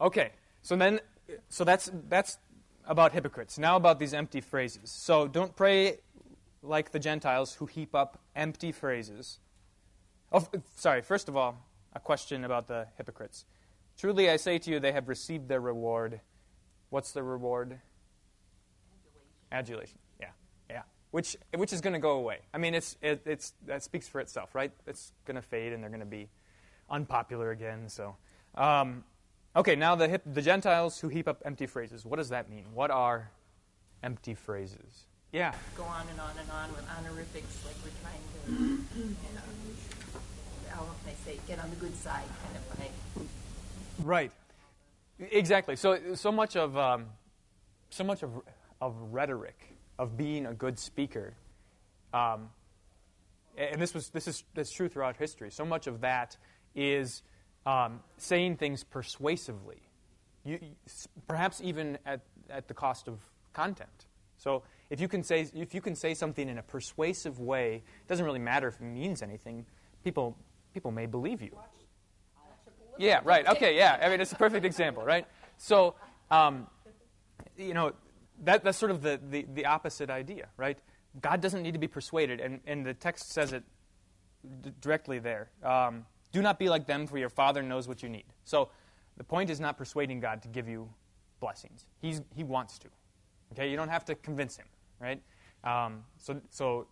Okay, 0.00 0.32
so 0.62 0.76
then, 0.76 1.00
so 1.48 1.64
that's 1.64 1.90
that's 2.08 2.38
about 2.86 3.12
hypocrites. 3.12 3.58
Now 3.58 3.76
about 3.76 3.98
these 3.98 4.14
empty 4.14 4.40
phrases. 4.40 4.90
So 4.90 5.26
don't 5.26 5.56
pray 5.56 5.98
like 6.62 6.92
the 6.92 6.98
Gentiles 6.98 7.54
who 7.54 7.66
heap 7.66 7.94
up 7.94 8.18
empty 8.34 8.72
phrases. 8.72 9.38
Oh, 10.32 10.46
sorry. 10.74 11.02
First 11.02 11.28
of 11.28 11.36
all, 11.36 11.66
a 11.94 12.00
question 12.00 12.44
about 12.44 12.66
the 12.66 12.86
hypocrites. 12.96 13.44
Truly, 13.98 14.28
I 14.28 14.36
say 14.36 14.58
to 14.58 14.70
you, 14.70 14.80
they 14.80 14.92
have 14.92 15.08
received 15.08 15.48
their 15.48 15.60
reward. 15.60 16.20
What's 16.90 17.12
the 17.12 17.22
reward? 17.22 17.80
Adulation. 19.50 19.52
Adulation. 19.52 19.98
Yeah, 20.20 20.30
yeah. 20.68 20.82
Which 21.10 21.36
which 21.54 21.72
is 21.72 21.80
going 21.80 21.94
to 21.94 22.00
go 22.00 22.12
away. 22.12 22.40
I 22.52 22.58
mean, 22.58 22.74
it's 22.74 22.96
it, 23.00 23.22
it's 23.24 23.54
that 23.66 23.82
speaks 23.82 24.08
for 24.08 24.20
itself, 24.20 24.54
right? 24.54 24.72
It's 24.86 25.12
going 25.24 25.36
to 25.36 25.42
fade, 25.42 25.72
and 25.72 25.82
they're 25.82 25.90
going 25.90 26.00
to 26.00 26.06
be 26.06 26.28
unpopular 26.90 27.50
again. 27.50 27.88
So. 27.88 28.16
Um, 28.54 29.04
Okay, 29.56 29.74
now 29.74 29.94
the, 29.94 30.06
hip, 30.06 30.22
the 30.26 30.42
Gentiles 30.42 31.00
who 31.00 31.08
heap 31.08 31.26
up 31.26 31.40
empty 31.46 31.64
phrases. 31.64 32.04
What 32.04 32.16
does 32.16 32.28
that 32.28 32.50
mean? 32.50 32.66
What 32.74 32.90
are 32.90 33.30
empty 34.02 34.34
phrases? 34.34 35.06
Yeah. 35.32 35.54
Go 35.74 35.84
on 35.84 36.06
and 36.10 36.20
on 36.20 36.32
and 36.38 36.50
on 36.50 36.70
with 36.72 36.84
honorifics, 36.98 37.64
like 37.64 37.74
we're 37.82 37.90
trying 38.02 38.20
to, 38.44 39.00
you 39.00 39.16
know, 39.34 40.68
how 40.68 40.82
can 40.82 41.08
I 41.08 41.14
say, 41.24 41.40
get 41.48 41.58
on 41.58 41.70
the 41.70 41.76
good 41.76 41.96
side 41.96 42.24
kind 42.44 42.56
of 42.56 42.78
thing. 42.78 43.28
Right. 44.04 44.30
Exactly. 45.18 45.76
So 45.76 46.14
so 46.14 46.30
much 46.30 46.56
of 46.56 46.76
um, 46.76 47.06
so 47.88 48.04
much 48.04 48.22
of 48.22 48.30
of 48.82 48.94
rhetoric 49.10 49.58
of 49.98 50.18
being 50.18 50.44
a 50.44 50.52
good 50.52 50.78
speaker, 50.78 51.32
um, 52.12 52.50
and 53.56 53.80
this 53.80 53.94
was 53.94 54.10
this 54.10 54.28
is 54.28 54.44
that's 54.52 54.70
true 54.70 54.90
throughout 54.90 55.16
history. 55.16 55.50
So 55.50 55.64
much 55.64 55.86
of 55.86 56.02
that 56.02 56.36
is 56.74 57.22
um, 57.66 58.00
saying 58.16 58.56
things 58.56 58.84
persuasively, 58.84 59.82
you, 60.44 60.58
perhaps 61.26 61.60
even 61.62 61.98
at, 62.06 62.20
at 62.48 62.68
the 62.68 62.74
cost 62.74 63.08
of 63.08 63.18
content. 63.52 64.06
So 64.38 64.62
if 64.88 65.00
you 65.00 65.08
can 65.08 65.22
say 65.22 65.48
if 65.54 65.74
you 65.74 65.80
can 65.80 65.94
say 65.94 66.14
something 66.14 66.48
in 66.48 66.58
a 66.58 66.62
persuasive 66.62 67.40
way, 67.40 67.76
it 67.76 68.08
doesn't 68.08 68.24
really 68.24 68.38
matter 68.38 68.68
if 68.68 68.80
it 68.80 68.84
means 68.84 69.22
anything. 69.22 69.66
People 70.04 70.36
people 70.72 70.92
may 70.92 71.06
believe 71.06 71.42
you. 71.42 71.50
Yeah, 72.98 73.20
right. 73.24 73.46
Okay, 73.46 73.76
yeah. 73.76 73.98
I 74.00 74.08
mean, 74.08 74.20
it's 74.20 74.32
a 74.32 74.36
perfect 74.36 74.64
example, 74.64 75.04
right? 75.04 75.26
So, 75.58 75.94
um, 76.30 76.66
you 77.56 77.74
know, 77.74 77.92
that, 78.44 78.64
that's 78.64 78.78
sort 78.78 78.90
of 78.90 79.02
the, 79.02 79.20
the, 79.30 79.46
the 79.54 79.66
opposite 79.66 80.10
idea, 80.10 80.48
right? 80.56 80.78
God 81.20 81.40
doesn't 81.40 81.62
need 81.62 81.72
to 81.72 81.78
be 81.78 81.88
persuaded, 81.88 82.40
and, 82.40 82.60
and 82.66 82.84
the 82.84 82.94
text 82.94 83.32
says 83.32 83.52
it 83.52 83.64
d- 84.62 84.72
directly 84.80 85.18
there. 85.18 85.50
Um, 85.62 86.06
do 86.32 86.42
not 86.42 86.58
be 86.58 86.68
like 86.68 86.86
them, 86.86 87.06
for 87.06 87.18
your 87.18 87.28
Father 87.28 87.62
knows 87.62 87.88
what 87.88 88.02
you 88.02 88.08
need. 88.08 88.24
So 88.44 88.70
the 89.16 89.24
point 89.24 89.50
is 89.50 89.60
not 89.60 89.76
persuading 89.78 90.20
God 90.20 90.42
to 90.42 90.48
give 90.48 90.68
you 90.68 90.88
blessings. 91.40 91.86
He's, 92.00 92.22
he 92.34 92.44
wants 92.44 92.78
to. 92.80 92.88
Okay, 93.52 93.70
you 93.70 93.76
don't 93.76 93.88
have 93.88 94.04
to 94.06 94.14
convince 94.14 94.56
him, 94.56 94.66
right? 95.00 95.22
Um, 95.64 96.04
so, 96.18 96.40
so, 96.50 96.86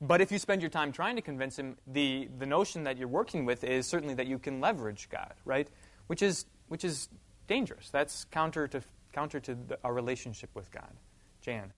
but 0.00 0.20
if 0.20 0.32
you 0.32 0.38
spend 0.38 0.62
your 0.62 0.70
time 0.70 0.92
trying 0.92 1.16
to 1.16 1.22
convince 1.22 1.58
him, 1.58 1.76
the, 1.86 2.28
the 2.38 2.46
notion 2.46 2.84
that 2.84 2.96
you're 2.96 3.08
working 3.08 3.44
with 3.44 3.64
is 3.64 3.86
certainly 3.86 4.14
that 4.14 4.26
you 4.26 4.38
can 4.38 4.60
leverage 4.60 5.08
God, 5.10 5.34
right? 5.44 5.68
Which 6.06 6.22
is, 6.22 6.46
which 6.68 6.84
is 6.84 7.08
dangerous. 7.46 7.90
That's 7.90 8.24
counter 8.24 8.68
to, 8.68 8.82
counter 9.12 9.40
to 9.40 9.54
the, 9.54 9.78
our 9.84 9.92
relationship 9.92 10.50
with 10.54 10.70
God. 10.70 10.92
Jan. 11.40 11.72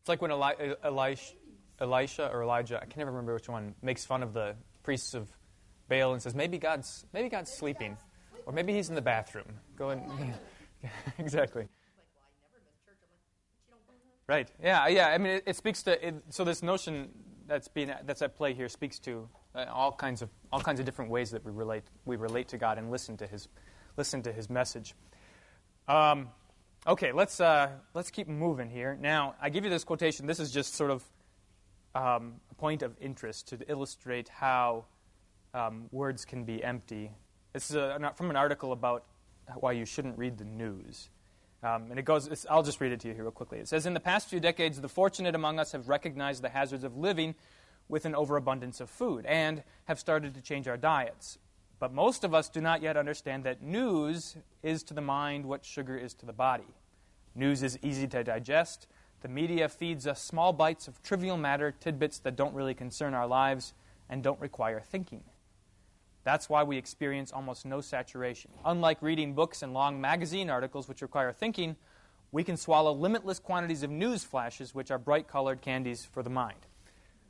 It's 0.00 0.08
like 0.08 0.20
when 0.20 0.32
Eli- 0.32 0.74
Elisha, 0.82 1.34
Elisha 1.82 2.30
or 2.32 2.42
Elijah, 2.42 2.80
I 2.80 2.86
can 2.86 2.98
never 3.00 3.10
remember 3.10 3.34
which 3.34 3.48
one, 3.48 3.74
makes 3.82 4.04
fun 4.04 4.22
of 4.22 4.32
the 4.32 4.54
priests 4.82 5.14
of 5.14 5.28
Baal 5.88 6.12
and 6.12 6.22
says, 6.22 6.34
maybe 6.34 6.58
God's, 6.58 7.04
maybe 7.12 7.28
God's 7.28 7.50
sleeping. 7.50 7.96
Or 8.46 8.52
maybe 8.52 8.72
he's 8.72 8.88
in 8.88 8.94
the 8.94 9.02
bathroom. 9.02 9.46
Go 9.76 9.90
and, 9.90 10.02
exactly. 11.18 11.68
Right. 14.26 14.48
Yeah. 14.62 14.86
Yeah. 14.88 15.08
I 15.08 15.18
mean, 15.18 15.32
it, 15.34 15.44
it 15.46 15.56
speaks 15.56 15.82
to. 15.84 16.06
It, 16.06 16.14
so 16.30 16.44
this 16.44 16.62
notion 16.62 17.10
that's 17.46 17.68
being 17.68 17.92
that's 18.04 18.22
at 18.22 18.36
play 18.36 18.54
here 18.54 18.68
speaks 18.68 18.98
to 19.00 19.28
uh, 19.54 19.66
all 19.70 19.92
kinds 19.92 20.22
of 20.22 20.30
all 20.52 20.60
kinds 20.60 20.80
of 20.80 20.86
different 20.86 21.10
ways 21.10 21.32
that 21.32 21.44
we 21.44 21.50
relate 21.50 21.82
we 22.04 22.16
relate 22.16 22.48
to 22.48 22.58
God 22.58 22.78
and 22.78 22.90
listen 22.90 23.16
to 23.18 23.26
His 23.26 23.48
listen 23.96 24.22
to 24.22 24.32
His 24.32 24.48
message. 24.48 24.94
Um, 25.88 26.28
okay. 26.86 27.12
Let's 27.12 27.40
uh, 27.40 27.70
let's 27.94 28.10
keep 28.10 28.28
moving 28.28 28.70
here. 28.70 28.96
Now, 29.00 29.34
I 29.40 29.50
give 29.50 29.64
you 29.64 29.70
this 29.70 29.84
quotation. 29.84 30.26
This 30.26 30.40
is 30.40 30.50
just 30.52 30.74
sort 30.74 30.90
of 30.90 31.04
um, 31.94 32.34
a 32.50 32.54
point 32.54 32.82
of 32.82 32.96
interest 33.00 33.48
to 33.48 33.58
illustrate 33.68 34.28
how 34.28 34.84
um, 35.54 35.86
words 35.90 36.24
can 36.24 36.44
be 36.44 36.62
empty. 36.62 37.12
This 37.52 37.70
is 37.70 37.76
a, 37.76 38.12
from 38.16 38.30
an 38.30 38.36
article 38.36 38.72
about 38.72 39.04
why 39.56 39.72
you 39.72 39.84
shouldn't 39.84 40.16
read 40.18 40.38
the 40.38 40.44
news. 40.44 41.10
Um, 41.62 41.90
and 41.90 41.98
it 41.98 42.04
goes, 42.04 42.46
I'll 42.50 42.62
just 42.62 42.80
read 42.80 42.92
it 42.92 43.00
to 43.00 43.08
you 43.08 43.14
here 43.14 43.22
real 43.22 43.32
quickly. 43.32 43.58
It 43.58 43.68
says 43.68 43.86
In 43.86 43.94
the 43.94 44.00
past 44.00 44.28
few 44.28 44.40
decades, 44.40 44.80
the 44.80 44.88
fortunate 44.88 45.34
among 45.34 45.58
us 45.58 45.72
have 45.72 45.88
recognized 45.88 46.42
the 46.42 46.48
hazards 46.48 46.82
of 46.82 46.96
living 46.96 47.34
with 47.88 48.04
an 48.04 48.14
overabundance 48.14 48.80
of 48.80 48.90
food 48.90 49.26
and 49.26 49.62
have 49.84 49.98
started 49.98 50.34
to 50.34 50.40
change 50.40 50.66
our 50.66 50.76
diets. 50.76 51.38
But 51.78 51.92
most 51.92 52.24
of 52.24 52.34
us 52.34 52.48
do 52.48 52.60
not 52.60 52.80
yet 52.80 52.96
understand 52.96 53.44
that 53.44 53.62
news 53.62 54.36
is 54.62 54.82
to 54.84 54.94
the 54.94 55.00
mind 55.00 55.44
what 55.44 55.64
sugar 55.64 55.96
is 55.96 56.14
to 56.14 56.26
the 56.26 56.32
body. 56.32 56.74
News 57.34 57.62
is 57.62 57.78
easy 57.82 58.06
to 58.08 58.24
digest. 58.24 58.86
The 59.22 59.28
media 59.28 59.68
feeds 59.68 60.06
us 60.06 60.20
small 60.20 60.52
bites 60.52 60.88
of 60.88 61.00
trivial 61.02 61.36
matter, 61.36 61.70
tidbits 61.70 62.18
that 62.20 62.34
don't 62.34 62.54
really 62.54 62.74
concern 62.74 63.14
our 63.14 63.26
lives 63.26 63.72
and 64.10 64.22
don't 64.22 64.40
require 64.40 64.80
thinking. 64.80 65.22
That's 66.24 66.48
why 66.48 66.64
we 66.64 66.76
experience 66.76 67.32
almost 67.32 67.64
no 67.64 67.80
saturation. 67.80 68.50
Unlike 68.64 68.98
reading 69.00 69.34
books 69.34 69.62
and 69.62 69.72
long 69.72 70.00
magazine 70.00 70.50
articles 70.50 70.88
which 70.88 71.02
require 71.02 71.32
thinking, 71.32 71.76
we 72.32 72.42
can 72.42 72.56
swallow 72.56 72.92
limitless 72.92 73.38
quantities 73.38 73.82
of 73.82 73.90
news 73.90 74.24
flashes, 74.24 74.74
which 74.74 74.90
are 74.90 74.98
bright 74.98 75.28
colored 75.28 75.60
candies 75.60 76.04
for 76.04 76.22
the 76.22 76.30
mind. 76.30 76.58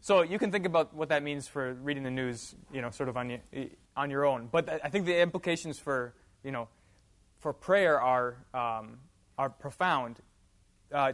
So 0.00 0.22
you 0.22 0.38
can 0.38 0.50
think 0.50 0.66
about 0.66 0.94
what 0.94 1.10
that 1.10 1.22
means 1.22 1.46
for 1.46 1.74
reading 1.74 2.02
the 2.02 2.10
news, 2.10 2.54
you 2.72 2.80
know, 2.80 2.90
sort 2.90 3.08
of 3.08 3.16
on, 3.16 3.30
you, 3.30 3.70
on 3.96 4.10
your 4.10 4.24
own. 4.24 4.48
But 4.50 4.80
I 4.84 4.88
think 4.88 5.06
the 5.06 5.20
implications 5.20 5.78
for, 5.78 6.14
you 6.42 6.52
know, 6.52 6.68
for 7.38 7.52
prayer 7.52 8.00
are, 8.00 8.36
um, 8.54 8.98
are 9.38 9.50
profound. 9.50 10.20
Uh, 10.90 11.12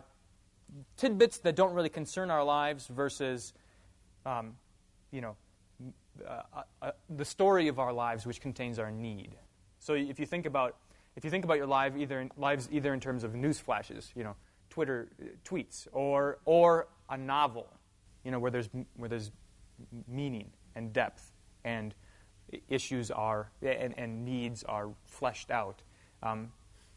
tidbits 0.96 1.38
that 1.38 1.56
don't 1.56 1.74
really 1.74 1.88
concern 1.88 2.30
our 2.30 2.44
lives 2.44 2.86
versus, 2.86 3.52
um, 4.26 4.56
you 5.10 5.20
know, 5.20 5.36
uh, 6.26 6.42
uh, 6.52 6.62
uh, 6.82 6.90
the 7.08 7.24
story 7.24 7.68
of 7.68 7.78
our 7.78 7.92
lives 7.92 8.26
which 8.26 8.40
contains 8.40 8.78
our 8.78 8.90
need. 8.90 9.36
So 9.78 9.94
if 9.94 10.18
you 10.18 10.26
think 10.26 10.46
about 10.46 10.76
if 11.16 11.24
you 11.24 11.30
think 11.30 11.44
about 11.44 11.56
your 11.56 11.66
life 11.66 11.94
either 11.96 12.20
in, 12.20 12.30
lives 12.36 12.68
either 12.70 12.94
in 12.94 13.00
terms 13.00 13.24
of 13.24 13.34
news 13.34 13.58
flashes, 13.58 14.12
you 14.14 14.22
know, 14.24 14.36
Twitter 14.70 15.08
uh, 15.20 15.26
tweets, 15.44 15.88
or 15.92 16.38
or 16.44 16.88
a 17.08 17.16
novel, 17.16 17.68
you 18.24 18.30
know, 18.30 18.38
where 18.38 18.50
there's 18.50 18.68
where 18.96 19.08
there's 19.08 19.30
meaning 20.06 20.50
and 20.74 20.92
depth 20.92 21.32
and 21.64 21.94
issues 22.68 23.10
are 23.10 23.50
and, 23.62 23.94
and 23.96 24.24
needs 24.24 24.64
are 24.64 24.90
fleshed 25.06 25.50
out. 25.50 25.82
Um, 26.22 26.52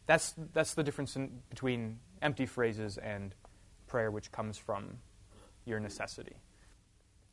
that's 0.06 0.34
that's 0.52 0.74
the 0.74 0.82
difference 0.82 1.16
in, 1.16 1.42
between 1.48 1.98
empty 2.20 2.46
phrases 2.46 2.98
and 2.98 3.34
prayer, 3.92 4.10
which 4.10 4.32
comes 4.32 4.58
from 4.58 4.98
your 5.66 5.78
necessity. 5.78 6.36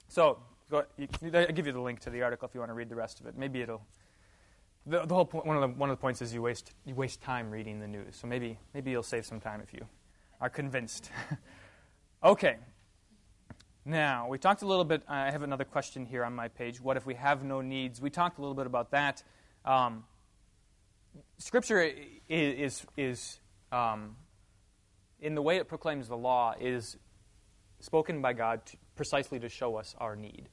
So 0.10 0.40
Go, 0.70 0.84
you, 0.98 1.08
I'll 1.34 1.48
give 1.48 1.66
you 1.66 1.74
the 1.74 1.82
link 1.82 2.00
to 2.02 2.12
the 2.12 2.22
article 2.22 2.48
if 2.48 2.54
you 2.54 2.60
want 2.60 2.70
to 2.70 2.76
read 2.76 2.90
the 2.90 2.96
rest 2.96 3.20
of 3.20 3.26
it. 3.26 3.36
Maybe 3.36 3.62
it'll. 3.62 3.82
The, 4.86 5.06
the 5.06 5.16
whole 5.16 5.26
point, 5.26 5.46
one 5.46 5.58
of 5.58 5.62
the 5.62 5.80
one 5.80 5.90
of 5.90 5.98
the 5.98 6.02
points 6.02 6.22
is 6.22 6.34
you 6.34 6.42
waste 6.42 6.72
you 6.86 6.94
waste 6.94 7.22
time 7.22 7.50
reading 7.50 7.80
the 7.80 7.88
news. 7.88 8.16
So 8.16 8.28
maybe 8.28 8.60
maybe 8.74 8.92
you'll 8.92 9.04
save 9.04 9.26
some 9.26 9.40
time 9.40 9.62
if 9.64 9.74
you 9.74 9.86
are 10.40 10.50
convinced. 10.50 11.10
okay. 12.24 12.58
Now 13.84 14.28
we 14.28 14.38
talked 14.38 14.62
a 14.62 14.68
little 14.68 14.86
bit. 14.86 15.02
I 15.08 15.32
have 15.32 15.42
another 15.42 15.66
question 15.66 16.06
here 16.06 16.24
on 16.24 16.36
my 16.36 16.50
page. 16.50 16.80
What 16.80 16.98
if 16.98 17.06
we 17.06 17.16
have 17.16 17.44
no 17.44 17.62
needs? 17.62 18.00
We 18.00 18.12
talked 18.12 18.38
a 18.38 18.42
little 18.42 18.56
bit 18.56 18.68
about 18.68 18.92
that. 18.92 19.24
Um, 19.66 20.04
scripture 21.40 21.82
is 22.30 22.84
is, 22.84 22.86
is 22.96 23.40
um, 23.72 24.16
in 25.22 25.36
the 25.36 25.42
way 25.42 25.58
it 25.58 25.68
proclaims 25.68 26.08
the 26.08 26.18
law 26.18 26.54
is 26.60 26.98
spoken 27.80 28.22
by 28.22 28.34
God 28.34 28.66
to, 28.68 28.78
precisely 28.96 29.40
to 29.40 29.50
show 29.50 29.76
us 29.76 29.96
our 30.00 30.16
need. 30.16 30.50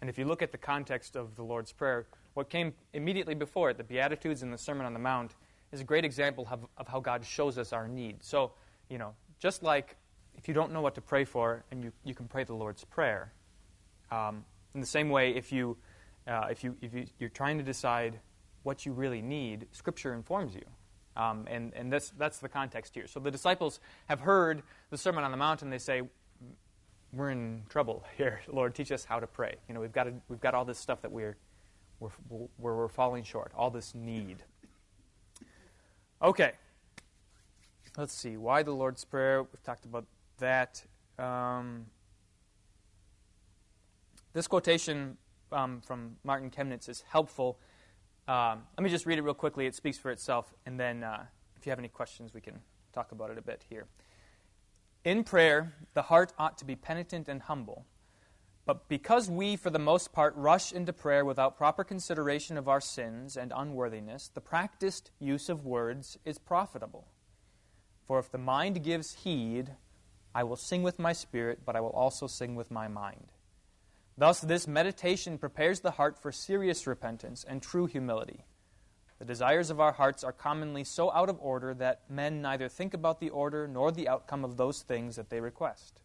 And 0.00 0.10
if 0.10 0.18
you 0.18 0.24
look 0.24 0.42
at 0.42 0.52
the 0.52 0.58
context 0.58 1.16
of 1.16 1.36
the 1.36 1.42
Lord's 1.42 1.72
Prayer, 1.72 2.06
what 2.34 2.50
came 2.50 2.74
immediately 2.92 3.34
before 3.34 3.70
it, 3.70 3.78
the 3.78 3.84
Beatitudes 3.84 4.42
and 4.42 4.52
the 4.52 4.58
Sermon 4.58 4.86
on 4.86 4.92
the 4.92 4.98
Mount, 4.98 5.34
is 5.72 5.80
a 5.80 5.84
great 5.84 6.04
example 6.04 6.46
of, 6.50 6.66
of 6.76 6.88
how 6.88 7.00
God 7.00 7.24
shows 7.24 7.58
us 7.58 7.72
our 7.72 7.88
need. 7.88 8.22
So, 8.22 8.52
you 8.88 8.98
know, 8.98 9.14
just 9.38 9.62
like 9.62 9.96
if 10.36 10.48
you 10.48 10.54
don't 10.54 10.72
know 10.72 10.80
what 10.80 10.94
to 10.96 11.00
pray 11.00 11.24
for, 11.24 11.64
and 11.70 11.82
you, 11.82 11.92
you 12.04 12.14
can 12.14 12.26
pray 12.26 12.44
the 12.44 12.54
Lord's 12.54 12.84
Prayer, 12.84 13.32
um, 14.10 14.44
in 14.74 14.80
the 14.80 14.86
same 14.86 15.08
way, 15.08 15.34
if, 15.34 15.52
you, 15.52 15.76
uh, 16.26 16.48
if, 16.50 16.64
you, 16.64 16.76
if 16.82 16.92
you, 16.92 17.06
you're 17.18 17.30
trying 17.30 17.58
to 17.58 17.64
decide 17.64 18.18
what 18.62 18.84
you 18.84 18.92
really 18.92 19.22
need, 19.22 19.66
Scripture 19.72 20.14
informs 20.14 20.54
you. 20.54 20.64
Um, 21.16 21.46
and 21.48 21.72
and 21.74 21.92
that's, 21.92 22.10
that's 22.10 22.38
the 22.38 22.48
context 22.48 22.94
here. 22.94 23.06
So 23.06 23.20
the 23.20 23.30
disciples 23.30 23.80
have 24.08 24.20
heard 24.20 24.62
the 24.90 24.98
Sermon 24.98 25.24
on 25.24 25.30
the 25.30 25.36
Mount, 25.36 25.62
and 25.62 25.72
they 25.72 25.78
say, 25.78 26.02
we're 27.12 27.30
in 27.30 27.62
trouble 27.68 28.04
here. 28.16 28.40
Lord, 28.48 28.74
teach 28.74 28.92
us 28.92 29.04
how 29.04 29.20
to 29.20 29.26
pray. 29.26 29.56
You 29.68 29.74
know, 29.74 29.80
we've 29.80 29.92
got, 29.92 30.04
to, 30.04 30.14
we've 30.28 30.40
got 30.40 30.54
all 30.54 30.64
this 30.64 30.78
stuff 30.78 31.02
that 31.02 31.12
we're, 31.12 31.36
we're, 32.00 32.10
where 32.56 32.74
we're 32.74 32.88
falling 32.88 33.24
short, 33.24 33.52
all 33.56 33.70
this 33.70 33.94
need. 33.94 34.42
Okay. 36.22 36.52
Let's 37.96 38.12
see. 38.12 38.36
Why 38.36 38.62
the 38.62 38.72
Lord's 38.72 39.04
Prayer? 39.04 39.42
We've 39.42 39.62
talked 39.62 39.84
about 39.84 40.04
that. 40.38 40.82
Um, 41.16 41.86
this 44.32 44.48
quotation 44.48 45.16
um, 45.52 45.80
from 45.80 46.16
Martin 46.24 46.50
Chemnitz 46.50 46.88
is 46.88 47.04
helpful. 47.08 47.58
Um, 48.26 48.62
let 48.76 48.84
me 48.84 48.90
just 48.90 49.06
read 49.06 49.18
it 49.18 49.22
real 49.22 49.34
quickly. 49.34 49.66
It 49.66 49.74
speaks 49.74 49.98
for 49.98 50.10
itself. 50.10 50.54
And 50.66 50.80
then 50.80 51.04
uh, 51.04 51.24
if 51.56 51.66
you 51.66 51.70
have 51.70 51.78
any 51.78 51.88
questions, 51.88 52.32
we 52.32 52.40
can 52.40 52.60
talk 52.92 53.12
about 53.12 53.30
it 53.30 53.38
a 53.38 53.42
bit 53.42 53.64
here. 53.68 53.86
In 55.04 55.24
prayer, 55.24 55.74
the 55.92 56.02
heart 56.02 56.32
ought 56.38 56.56
to 56.58 56.64
be 56.64 56.76
penitent 56.76 57.28
and 57.28 57.42
humble. 57.42 57.84
But 58.66 58.88
because 58.88 59.28
we, 59.28 59.56
for 59.56 59.68
the 59.68 59.78
most 59.78 60.12
part, 60.12 60.34
rush 60.36 60.72
into 60.72 60.94
prayer 60.94 61.24
without 61.24 61.58
proper 61.58 61.84
consideration 61.84 62.56
of 62.56 62.66
our 62.66 62.80
sins 62.80 63.36
and 63.36 63.52
unworthiness, 63.54 64.28
the 64.32 64.40
practiced 64.40 65.10
use 65.18 65.50
of 65.50 65.66
words 65.66 66.18
is 66.24 66.38
profitable. 66.38 67.08
For 68.06 68.18
if 68.18 68.30
the 68.30 68.38
mind 68.38 68.82
gives 68.82 69.16
heed, 69.24 69.72
I 70.34 70.44
will 70.44 70.56
sing 70.56 70.82
with 70.82 70.98
my 70.98 71.12
spirit, 71.12 71.60
but 71.66 71.76
I 71.76 71.80
will 71.80 71.90
also 71.90 72.26
sing 72.26 72.54
with 72.54 72.70
my 72.70 72.88
mind. 72.88 73.32
Thus, 74.16 74.40
this 74.40 74.68
meditation 74.68 75.38
prepares 75.38 75.80
the 75.80 75.92
heart 75.92 76.20
for 76.20 76.30
serious 76.30 76.86
repentance 76.86 77.44
and 77.46 77.60
true 77.60 77.86
humility. 77.86 78.44
The 79.18 79.24
desires 79.24 79.70
of 79.70 79.80
our 79.80 79.92
hearts 79.92 80.22
are 80.22 80.32
commonly 80.32 80.84
so 80.84 81.10
out 81.12 81.28
of 81.28 81.38
order 81.40 81.74
that 81.74 82.02
men 82.08 82.40
neither 82.40 82.68
think 82.68 82.94
about 82.94 83.20
the 83.20 83.30
order 83.30 83.66
nor 83.66 83.90
the 83.90 84.08
outcome 84.08 84.44
of 84.44 84.56
those 84.56 84.82
things 84.82 85.16
that 85.16 85.30
they 85.30 85.40
request. 85.40 86.00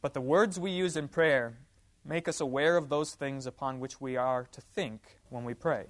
But 0.00 0.14
the 0.14 0.20
words 0.20 0.58
we 0.58 0.70
use 0.70 0.96
in 0.96 1.08
prayer 1.08 1.58
make 2.04 2.28
us 2.28 2.40
aware 2.40 2.76
of 2.76 2.88
those 2.88 3.14
things 3.14 3.46
upon 3.46 3.80
which 3.80 4.00
we 4.00 4.16
are 4.16 4.46
to 4.52 4.60
think 4.60 5.18
when 5.28 5.44
we 5.44 5.52
pray. 5.52 5.86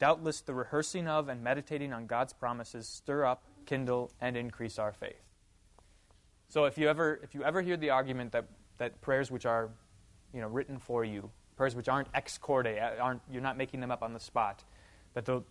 Doubtless, 0.00 0.40
the 0.40 0.54
rehearsing 0.54 1.08
of 1.08 1.28
and 1.28 1.42
meditating 1.42 1.92
on 1.92 2.06
God's 2.06 2.32
promises 2.32 2.88
stir 2.88 3.24
up, 3.24 3.44
kindle, 3.66 4.12
and 4.20 4.36
increase 4.36 4.78
our 4.78 4.92
faith. 4.92 5.22
So, 6.48 6.64
if 6.64 6.78
you 6.78 6.88
ever, 6.88 7.20
if 7.22 7.34
you 7.34 7.42
ever 7.44 7.62
hear 7.62 7.76
the 7.76 7.90
argument 7.90 8.32
that, 8.32 8.46
that 8.78 9.00
prayers 9.00 9.30
which 9.30 9.44
are 9.44 9.70
you 10.32 10.40
know, 10.40 10.48
written 10.48 10.78
for 10.78 11.04
you, 11.04 11.30
prayers 11.56 11.74
which 11.74 11.88
aren't 11.88 12.08
ex 12.14 12.38
corde, 12.38 12.66
aren't, 13.00 13.20
you're 13.30 13.42
not 13.42 13.56
making 13.56 13.80
them 13.80 13.90
up 13.90 14.02
on 14.02 14.12
the 14.12 14.20
spot, 14.20 14.64
that 15.14 15.24
the, 15.24 15.42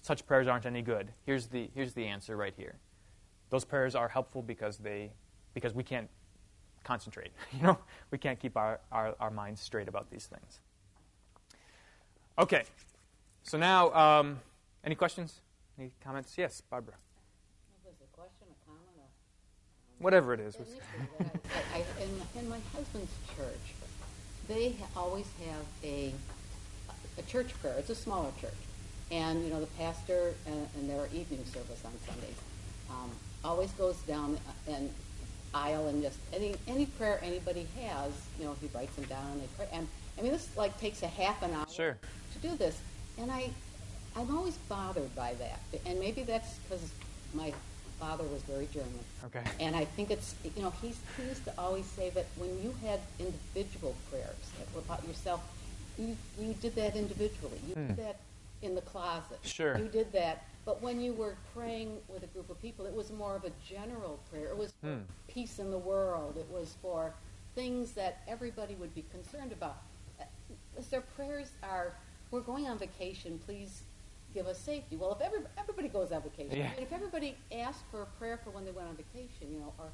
such 0.00 0.26
prayers 0.26 0.46
aren't 0.48 0.66
any 0.66 0.82
good. 0.82 1.10
Here's 1.26 1.46
the, 1.46 1.70
here's 1.74 1.94
the 1.94 2.06
answer 2.06 2.36
right 2.36 2.54
here. 2.56 2.76
Those 3.50 3.64
prayers 3.64 3.94
are 3.94 4.08
helpful 4.08 4.42
because, 4.42 4.78
they, 4.78 5.12
because 5.52 5.74
we 5.74 5.82
can't 5.82 6.08
concentrate. 6.82 7.32
You 7.52 7.62
know, 7.62 7.78
we 8.10 8.18
can't 8.18 8.38
keep 8.38 8.56
our, 8.56 8.80
our, 8.90 9.14
our 9.20 9.30
minds 9.30 9.60
straight 9.60 9.88
about 9.88 10.10
these 10.10 10.26
things. 10.26 10.60
Okay, 12.38 12.64
so 13.44 13.58
now, 13.58 13.92
um, 13.92 14.40
any 14.82 14.94
questions? 14.94 15.40
Any 15.78 15.92
comments? 16.02 16.34
Yes, 16.36 16.62
Barbara. 16.62 16.94
Was 17.84 17.94
it 18.00 18.06
a 18.12 18.16
question, 18.16 18.48
comment, 18.66 18.96
or? 18.96 19.06
Whatever 19.98 20.34
it 20.34 20.40
is. 20.40 20.56
Initially, 20.56 20.80
I, 21.20 21.78
I, 21.78 22.02
in, 22.02 22.42
in 22.42 22.48
my 22.48 22.58
husband's 22.74 23.12
church, 23.36 23.74
they 24.48 24.72
ha- 24.72 24.86
always 25.00 25.26
have 25.46 25.64
a, 25.82 26.12
a 27.18 27.22
church 27.22 27.48
prayer. 27.60 27.74
It's 27.78 27.90
a 27.90 27.94
smaller 27.94 28.30
church. 28.40 28.52
And, 29.10 29.44
you 29.44 29.50
know, 29.50 29.60
the 29.60 29.66
pastor 29.78 30.34
and, 30.46 30.68
and 30.76 30.88
their 30.90 31.06
evening 31.06 31.44
service 31.44 31.82
on 31.84 31.92
Sundays 32.06 32.36
um, 32.90 33.10
always 33.44 33.70
goes 33.72 33.96
down 34.02 34.38
an 34.68 34.90
aisle 35.54 35.88
and 35.88 36.02
just 36.02 36.18
any, 36.32 36.56
any 36.66 36.86
prayer 36.86 37.20
anybody 37.22 37.66
has, 37.80 38.12
you 38.38 38.44
know, 38.44 38.56
he 38.60 38.68
writes 38.74 38.94
them 38.96 39.04
down 39.04 39.24
and 39.32 39.42
they 39.42 39.46
pray. 39.56 39.68
And, 39.72 39.86
I 40.18 40.22
mean, 40.22 40.32
this, 40.32 40.48
like, 40.56 40.78
takes 40.80 41.02
a 41.02 41.06
half 41.08 41.42
an 41.42 41.52
hour 41.52 41.66
Sure. 41.72 41.96
to 42.32 42.48
do 42.48 42.56
this. 42.56 42.80
And 43.18 43.30
I, 43.30 43.50
I'm 44.16 44.36
always 44.36 44.56
bothered 44.68 45.14
by 45.14 45.34
that. 45.34 45.60
And 45.86 46.00
maybe 46.00 46.22
that's 46.22 46.58
because 46.58 46.90
my 47.34 47.52
father 47.98 48.24
was 48.24 48.42
very 48.42 48.68
German. 48.72 48.98
Okay. 49.26 49.42
And 49.60 49.74
I 49.76 49.84
think 49.84 50.10
it's, 50.10 50.34
you 50.56 50.62
know, 50.62 50.72
he's, 50.82 50.98
he 51.16 51.24
used 51.24 51.44
to 51.44 51.52
always 51.58 51.86
say 51.86 52.10
that 52.10 52.26
when 52.36 52.50
you 52.62 52.74
had 52.86 53.00
individual 53.18 53.94
prayers 54.10 54.36
that 54.58 54.72
were 54.74 54.80
about 54.80 55.06
yourself, 55.06 55.40
you, 55.98 56.16
you 56.38 56.54
did 56.60 56.74
that 56.76 56.96
individually. 56.96 57.58
You 57.68 57.74
did 57.74 57.96
that 57.98 58.20
in 58.62 58.74
the 58.74 58.80
closet. 58.82 59.38
Sure. 59.42 59.78
You 59.78 59.88
did 59.88 60.12
that. 60.12 60.44
But 60.64 60.82
when 60.82 61.00
you 61.00 61.12
were 61.12 61.36
praying 61.54 61.98
with 62.08 62.22
a 62.22 62.26
group 62.28 62.48
of 62.50 62.60
people, 62.62 62.86
it 62.86 62.94
was 62.94 63.12
more 63.12 63.36
of 63.36 63.44
a 63.44 63.52
general 63.68 64.18
prayer. 64.30 64.48
It 64.48 64.56
was 64.56 64.72
for 64.80 64.98
peace 65.28 65.58
in 65.58 65.70
the 65.70 65.78
world. 65.78 66.36
It 66.38 66.46
was 66.50 66.74
for 66.80 67.12
things 67.54 67.92
that 67.92 68.22
everybody 68.26 68.74
would 68.74 68.94
be 68.94 69.04
concerned 69.12 69.52
about. 69.52 69.76
Uh, 70.20 70.24
Their 70.90 71.02
prayers 71.02 71.50
are, 71.62 71.92
we're 72.30 72.40
going 72.40 72.66
on 72.66 72.78
vacation, 72.78 73.38
please 73.46 73.82
give 74.34 74.46
us 74.46 74.58
safety. 74.58 74.96
Well, 74.96 75.12
if 75.12 75.20
every, 75.22 75.38
everybody 75.56 75.88
goes 75.88 76.12
on 76.12 76.22
vacation, 76.22 76.58
Yeah. 76.58 76.70
and 76.76 76.80
if 76.80 76.92
everybody 76.92 77.36
asked 77.52 77.84
for 77.90 78.02
a 78.02 78.06
prayer 78.18 78.38
for 78.42 78.50
when 78.50 78.64
they 78.64 78.72
went 78.72 78.88
on 78.88 78.96
vacation, 78.96 79.52
you 79.52 79.60
know, 79.60 79.72
or, 79.78 79.86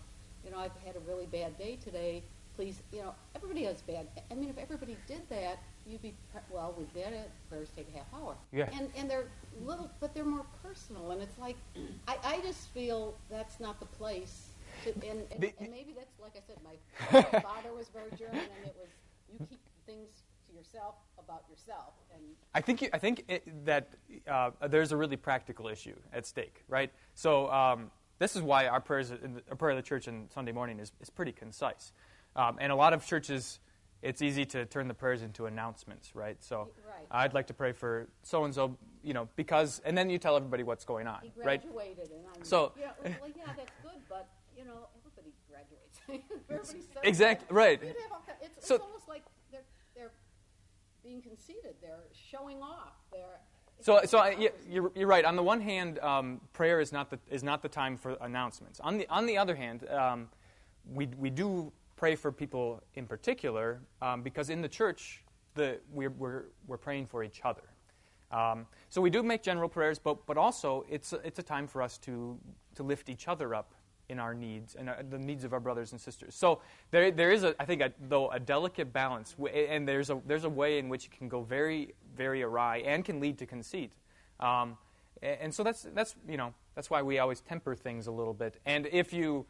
you 0.45 0.51
know, 0.51 0.59
I've 0.59 0.73
had 0.85 0.97
a 0.97 1.01
really 1.01 1.27
bad 1.27 1.57
day 1.59 1.77
today, 1.85 2.23
please, 2.57 2.81
you 2.93 3.03
know, 3.03 3.15
everybody 3.35 3.65
has 3.65 3.83
bad. 3.83 4.09
I 4.31 4.35
mean, 4.35 4.49
if 4.49 4.59
everybody 4.59 4.97
did 5.07 5.23
that, 5.29 5.59
you'd 5.87 6.03
be, 6.03 6.15
well, 6.51 6.75
we 6.77 6.85
did 6.99 7.13
it, 7.13 7.31
prayers 7.49 7.69
take 7.77 7.87
a 7.95 7.99
half 7.99 8.07
hour. 8.15 8.35
Yeah. 8.53 8.69
And, 8.73 8.91
and 8.97 9.09
they're 9.11 9.27
little, 9.65 9.91
but 10.01 10.15
they're 10.15 10.25
more 10.25 10.47
personal, 10.63 11.11
and 11.11 11.23
it's 11.23 11.39
like, 11.39 11.57
I, 12.09 12.17
I 12.25 12.41
just 12.41 12.69
feel 12.69 13.15
that's 13.31 13.61
not 13.61 13.79
the 13.79 13.87
place. 13.87 14.49
To, 14.85 14.93
and, 15.07 15.21
and, 15.33 15.45
and 15.61 15.71
maybe 15.71 15.95
that's, 15.95 16.19
like 16.21 16.33
I 16.37 16.41
said, 16.47 16.57
my, 16.65 16.77
my 17.13 17.41
father 17.41 17.73
was 17.77 17.89
very 17.89 18.11
German, 18.19 18.41
and 18.41 18.67
it 18.67 18.77
was, 18.79 18.89
you 19.33 19.47
keep 19.47 19.61
things 19.87 20.09
to 20.51 20.57
yourself 20.57 20.95
about 21.19 21.45
yourself, 21.51 21.95
and 22.15 22.23
I 22.55 22.61
think, 22.61 22.83
you- 22.83 22.89
I 22.93 22.99
think 22.99 23.25
it, 23.29 23.65
that 23.67 23.91
uh, 24.29 24.51
there's 24.69 24.93
a 24.93 24.97
really 24.97 25.17
practical 25.17 25.69
issue 25.69 25.95
at 26.13 26.27
stake, 26.27 26.65
right? 26.69 26.91
So 27.15 27.51
um, 27.51 27.91
this 28.19 28.37
is 28.37 28.43
why 28.43 28.67
our 28.67 28.81
prayers, 28.81 29.11
in 29.11 29.35
the, 29.35 29.43
our 29.51 29.57
prayer 29.57 29.71
of 29.73 29.77
the 29.77 29.83
church 29.89 30.09
on 30.09 30.27
Sunday 30.35 30.53
morning 30.53 30.79
is, 30.81 30.93
is 31.01 31.11
pretty 31.11 31.33
concise. 31.33 31.93
Um, 32.37 32.59
and 32.61 32.73
a 32.73 32.77
lot 32.77 32.93
of 32.93 33.05
churches, 33.07 33.61
it's 34.03 34.23
easy 34.23 34.45
to 34.47 34.65
turn 34.67 34.89
the 34.89 34.95
prayers 34.95 35.23
into 35.23 35.47
announcements, 35.47 36.15
right? 36.15 36.43
So 36.43 36.69
Right. 36.87 37.07
I'd 37.11 37.35
like 37.35 37.47
to 37.49 37.55
pray 37.55 37.73
for 37.73 38.09
so 38.23 38.45
and 38.45 38.55
so, 38.55 38.77
you 39.03 39.15
know, 39.15 39.29
because, 39.37 39.81
and 39.85 39.97
then 39.97 40.11
you 40.11 40.19
tell 40.19 40.37
everybody 40.37 40.63
what's 40.63 40.85
going 40.85 41.07
on, 41.07 41.19
he 41.23 41.33
right? 41.37 41.63
graduated, 41.63 42.11
and 42.11 42.25
I'm, 42.37 42.45
So- 42.45 42.73
yeah, 42.79 42.91
well, 43.21 43.31
yeah, 43.37 43.45
that's 43.57 43.73
good, 43.83 44.01
but, 44.09 44.29
you 44.57 44.65
know, 44.65 44.89
everybody 44.99 45.35
graduates. 45.51 46.01
everybody 46.49 46.67
says 46.81 46.87
Exact- 47.03 47.49
that. 47.49 47.55
right. 47.55 47.81
You'd 47.83 47.97
have 48.03 48.13
all 48.13 48.23
ki- 48.27 48.33
It's, 48.43 48.67
So- 48.67 48.77
it's 48.77 48.85
almost 48.85 49.09
like 49.09 49.23
being 51.03 51.23
conceited, 51.23 51.75
they're 51.81 52.05
showing 52.13 52.63
off, 52.63 52.95
they're... 53.13 53.41
So, 53.83 54.01
so 54.05 54.19
I, 54.19 54.51
you're, 54.69 54.93
you're 54.95 55.07
right. 55.07 55.25
On 55.25 55.37
the 55.37 55.43
one 55.43 55.61
hand, 55.61 55.99
um, 56.01 56.41
prayer 56.53 56.81
is 56.81 56.93
not 56.93 57.09
the 57.09 57.19
is 57.31 57.43
not 57.43 57.63
the 57.63 57.69
time 57.69 57.97
for 57.97 58.15
announcements. 58.21 58.79
On 58.81 58.99
the 58.99 59.09
on 59.09 59.25
the 59.25 59.39
other 59.39 59.55
hand, 59.55 59.89
um, 59.89 60.29
we 60.93 61.07
we 61.19 61.31
do 61.31 61.73
pray 61.97 62.15
for 62.15 62.31
people 62.31 62.83
in 62.95 63.07
particular 63.07 63.81
um, 64.03 64.21
because 64.21 64.51
in 64.51 64.61
the 64.61 64.69
church, 64.69 65.25
the 65.55 65.79
we're 65.91 66.11
we're, 66.11 66.45
we're 66.67 66.77
praying 66.77 67.07
for 67.07 67.25
each 67.25 67.41
other. 67.43 67.63
Um, 68.31 68.67
so 68.91 69.01
we 69.01 69.09
do 69.09 69.23
make 69.23 69.43
general 69.43 69.69
prayers, 69.69 69.99
but 69.99 70.27
but 70.27 70.37
also 70.37 70.85
it's 70.91 71.15
it's 71.25 71.39
a 71.39 71.43
time 71.43 71.67
for 71.67 71.81
us 71.81 71.97
to 71.99 72.39
to 72.75 72.83
lift 72.83 73.09
each 73.09 73.29
other 73.29 73.55
up 73.55 73.75
in 74.11 74.19
our 74.19 74.35
needs 74.35 74.75
and 74.75 74.89
uh, 74.89 74.95
the 75.09 75.19
needs 75.19 75.45
of 75.45 75.53
our 75.53 75.61
brothers 75.61 75.93
and 75.93 76.01
sisters. 76.01 76.35
So 76.35 76.61
there 76.91 77.11
there 77.11 77.31
is 77.31 77.45
a 77.45 77.55
I 77.59 77.65
think 77.65 77.81
a, 77.81 77.93
though 78.01 78.31
a 78.31 78.41
delicate 78.41 78.93
balance, 78.93 79.35
and 79.55 79.89
there's 79.89 80.11
a 80.11 80.21
there's 80.27 80.45
a 80.45 80.51
way 80.51 80.79
in 80.79 80.89
which 80.89 81.07
it 81.07 81.13
can 81.13 81.29
go 81.29 81.43
very 81.43 81.95
very 82.17 82.43
awry 82.43 82.79
and 82.79 83.05
can 83.05 83.21
lead 83.21 83.39
to 83.39 83.47
conceit. 83.47 83.93
Um, 84.41 84.77
and 85.23 85.55
so 85.55 85.63
that's 85.63 85.87
that's 85.95 86.15
you 86.29 86.37
know 86.37 86.55
that's 86.75 86.91
why 86.91 87.03
we 87.03 87.19
always 87.19 87.41
temper 87.41 87.75
things 87.75 88.07
a 88.07 88.13
little 88.13 88.35
bit. 88.35 88.61
And 88.67 88.89
if 88.91 89.13
you 89.13 89.47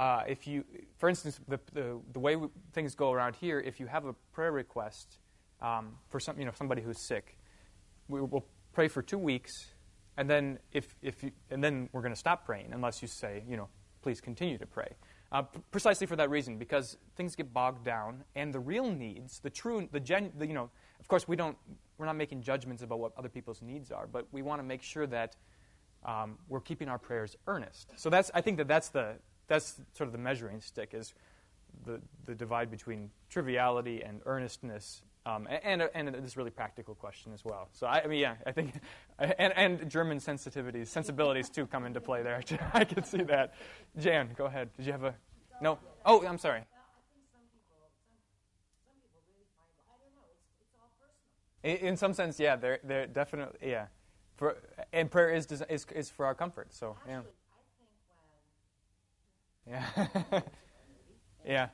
uh, 0.00 0.24
if 0.26 0.46
you, 0.46 0.64
for 0.96 1.10
instance, 1.10 1.38
the, 1.46 1.60
the, 1.74 2.00
the 2.14 2.18
way 2.18 2.34
we, 2.34 2.48
things 2.72 2.94
go 2.94 3.12
around 3.12 3.36
here, 3.36 3.60
if 3.60 3.78
you 3.78 3.86
have 3.86 4.06
a 4.06 4.14
prayer 4.32 4.50
request 4.50 5.18
um, 5.60 5.96
for 6.08 6.18
some, 6.18 6.38
you 6.38 6.46
know, 6.46 6.52
somebody 6.56 6.80
who's 6.80 7.06
sick, 7.06 7.36
we 8.08 8.18
will 8.22 8.46
pray 8.72 8.88
for 8.88 9.02
two 9.02 9.18
weeks, 9.18 9.52
and 10.16 10.28
then 10.28 10.58
if, 10.72 10.96
if 11.02 11.22
you, 11.22 11.32
and 11.50 11.62
then 11.62 11.90
we're 11.92 12.00
going 12.00 12.14
to 12.14 12.18
stop 12.18 12.46
praying 12.46 12.70
unless 12.72 13.02
you 13.02 13.08
say, 13.08 13.44
you 13.46 13.58
know, 13.58 13.68
please 14.02 14.20
continue 14.20 14.58
to 14.58 14.66
pray. 14.66 14.88
Uh, 15.32 15.42
p- 15.42 15.60
precisely 15.70 16.06
for 16.06 16.16
that 16.16 16.28
reason, 16.28 16.58
because 16.58 16.96
things 17.16 17.36
get 17.36 17.52
bogged 17.52 17.84
down, 17.84 18.24
and 18.34 18.52
the 18.52 18.58
real 18.58 18.90
needs, 18.90 19.38
the 19.38 19.50
true, 19.50 19.88
the, 19.92 20.00
gen, 20.00 20.32
the 20.38 20.46
you 20.46 20.54
know, 20.54 20.68
of 20.98 21.06
course 21.06 21.28
we 21.28 21.36
don't, 21.36 21.56
we're 21.98 22.06
not 22.06 22.16
making 22.16 22.42
judgments 22.42 22.82
about 22.82 22.98
what 22.98 23.12
other 23.16 23.28
people's 23.28 23.62
needs 23.62 23.92
are, 23.92 24.06
but 24.06 24.26
we 24.32 24.42
want 24.42 24.58
to 24.58 24.64
make 24.64 24.82
sure 24.82 25.06
that 25.06 25.36
um, 26.04 26.38
we're 26.48 26.60
keeping 26.60 26.88
our 26.88 26.98
prayers 26.98 27.36
earnest. 27.46 27.92
So 27.96 28.10
that's, 28.10 28.30
I 28.34 28.40
think 28.40 28.56
that 28.56 28.68
that's 28.68 28.88
the, 28.88 29.16
that's 29.46 29.80
sort 29.92 30.08
of 30.08 30.12
the 30.12 30.18
measuring 30.18 30.60
stick 30.60 30.94
is 30.94 31.14
the, 31.84 32.00
the 32.26 32.34
divide 32.34 32.70
between 32.70 33.10
triviality 33.28 34.02
and 34.02 34.20
earnestness, 34.26 35.02
um, 35.26 35.46
and, 35.62 35.82
and, 35.94 36.08
and 36.08 36.24
this 36.24 36.36
really 36.36 36.50
practical 36.50 36.94
question 36.94 37.32
as 37.34 37.44
well. 37.44 37.68
So 37.72 37.86
I, 37.86 38.02
I 38.02 38.06
mean, 38.06 38.20
yeah, 38.20 38.36
I 38.46 38.52
think, 38.52 38.74
and, 39.18 39.52
and 39.56 39.90
German 39.90 40.18
sensitivities, 40.18 40.86
sensibilities 40.86 41.50
too 41.50 41.66
come 41.66 41.84
into 41.84 42.00
play 42.00 42.22
there. 42.22 42.42
I 42.72 42.84
can 42.84 43.04
see 43.04 43.22
that. 43.24 43.54
Jan, 43.98 44.30
go 44.36 44.46
ahead. 44.46 44.70
Did 44.76 44.86
you 44.86 44.92
have 44.92 45.04
a, 45.04 45.14
no? 45.60 45.78
Oh, 46.06 46.26
I'm 46.26 46.38
sorry. 46.38 46.62
In, 51.62 51.76
in 51.76 51.96
some 51.96 52.14
sense, 52.14 52.40
yeah, 52.40 52.56
they're, 52.56 52.80
they're 52.82 53.06
definitely, 53.06 53.70
yeah. 53.70 53.86
For, 54.36 54.56
and 54.92 55.10
prayer 55.10 55.30
is, 55.30 55.46
is, 55.68 55.86
is 55.94 56.08
for 56.08 56.24
our 56.24 56.34
comfort, 56.34 56.72
so, 56.72 56.96
yeah. 57.06 57.20
Yeah. 59.66 60.40
yeah. 61.44 61.68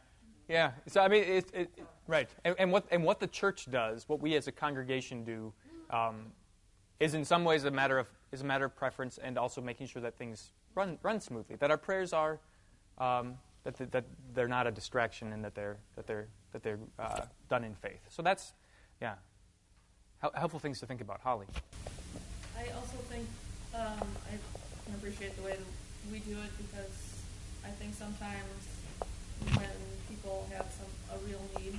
Yeah. 0.49 0.73
So 0.87 1.01
I 1.01 1.09
mean, 1.09 1.23
it, 1.25 1.47
it, 1.53 1.71
it- 1.77 1.87
right. 2.07 2.29
And, 2.45 2.55
and 2.59 2.73
what 2.73 2.85
and 2.91 3.05
what 3.05 3.21
the 3.21 3.27
church 3.27 3.71
does, 3.71 4.09
what 4.09 4.21
we 4.21 4.35
as 4.37 4.47
a 4.47 4.53
congregation 4.53 5.25
do, 5.25 5.53
um, 5.91 6.27
is 7.01 7.15
in 7.15 7.25
some 7.25 7.45
ways 7.45 7.65
a 7.65 7.71
matter 7.71 7.99
of 7.99 8.09
is 8.33 8.43
a 8.43 8.45
matter 8.45 8.65
of 8.65 8.77
preference, 8.77 9.19
and 9.19 9.39
also 9.39 9.61
making 9.61 9.87
sure 9.87 10.03
that 10.03 10.17
things 10.17 10.53
run 10.75 10.99
run 11.03 11.21
smoothly. 11.21 11.57
That 11.57 11.71
our 11.71 11.79
prayers 11.79 12.13
are 12.13 12.39
um, 12.99 13.35
that 13.65 13.77
th- 13.77 13.91
that 13.91 14.05
they're 14.35 14.49
not 14.49 14.67
a 14.67 14.71
distraction, 14.71 15.33
and 15.33 15.45
that 15.45 15.55
they're 15.55 15.79
that 15.97 16.07
they're 16.07 16.29
that 16.53 16.63
they're 16.63 16.79
uh, 16.99 17.23
done 17.49 17.65
in 17.65 17.75
faith. 17.75 18.01
So 18.09 18.23
that's 18.23 18.53
yeah, 19.03 19.15
Hel- 20.21 20.33
helpful 20.35 20.61
things 20.61 20.81
to 20.81 20.87
think 20.87 21.01
about. 21.01 21.21
Holly. 21.21 21.47
I 22.57 22.71
also 22.75 22.97
think 23.11 23.27
um, 23.75 24.07
I 24.31 24.95
appreciate 24.97 25.37
the 25.37 25.43
way 25.43 25.51
that 25.53 26.11
we 26.13 26.21
do 26.21 26.39
it 26.41 26.51
because 26.57 27.21
I 27.65 27.69
think 27.71 27.95
sometimes 27.95 28.43
when 29.55 29.71
people 30.09 30.47
have 30.53 30.67
some 30.73 30.91
a 31.15 31.19
real 31.27 31.41
need, 31.59 31.79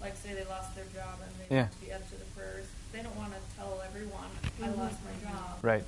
like 0.00 0.16
say 0.16 0.34
they 0.34 0.44
lost 0.44 0.74
their 0.74 0.86
job 0.94 1.18
and 1.22 1.32
they 1.38 1.54
Yeah. 1.54 1.62
want 1.62 1.72
to 1.72 1.78
be 1.80 1.92
added 1.92 2.08
to 2.10 2.16
the 2.16 2.30
prayers, 2.36 2.66
they 2.92 3.02
don't 3.02 3.16
want 3.16 3.32
to 3.32 3.40
tell 3.56 3.80
everyone 3.86 4.30
I 4.62 4.66
mm-hmm. 4.66 4.80
lost 4.80 4.96
my 5.04 5.30
job. 5.30 5.58
Right. 5.62 5.84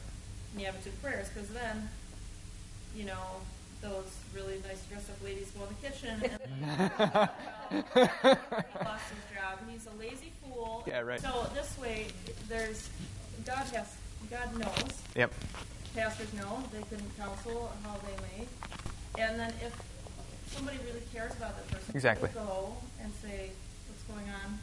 And 0.52 0.60
you 0.60 0.66
have 0.66 0.74
it 0.74 0.84
to 0.84 0.90
the 0.90 0.96
prayers 0.96 1.28
because 1.28 1.48
then, 1.50 1.88
you 2.94 3.04
know, 3.04 3.40
those 3.80 4.14
really 4.34 4.62
nice 4.66 4.80
dress 4.86 5.08
up 5.10 5.22
ladies 5.24 5.50
go 5.50 5.64
in 5.64 5.74
the 5.74 5.80
kitchen 5.88 6.22
and 6.22 7.88
he 7.92 8.84
lost 8.84 9.04
his 9.10 9.24
job. 9.34 9.58
He's 9.68 9.86
a 9.86 9.98
lazy 9.98 10.32
fool. 10.42 10.84
Yeah, 10.86 11.00
right. 11.00 11.20
So 11.20 11.48
this 11.54 11.76
way, 11.78 12.06
there's 12.48 12.88
God 13.44 13.66
has 13.74 13.96
God 14.30 14.56
knows. 14.56 15.02
Yep. 15.16 15.32
Pastors 15.96 16.32
know 16.34 16.62
they 16.72 16.82
can 16.94 17.04
counsel 17.18 17.72
how 17.84 17.96
they 18.06 18.16
may, 18.22 19.22
and 19.22 19.38
then 19.38 19.52
if 19.60 19.76
somebody 20.54 20.78
really 20.84 21.02
cares 21.12 21.32
about 21.36 21.56
that 21.56 21.68
person, 21.70 21.94
Exactly. 21.94 22.28
go 22.34 22.76
and 23.00 23.12
say, 23.22 23.50
"What's 23.88 24.02
going 24.04 24.28
on? 24.30 24.58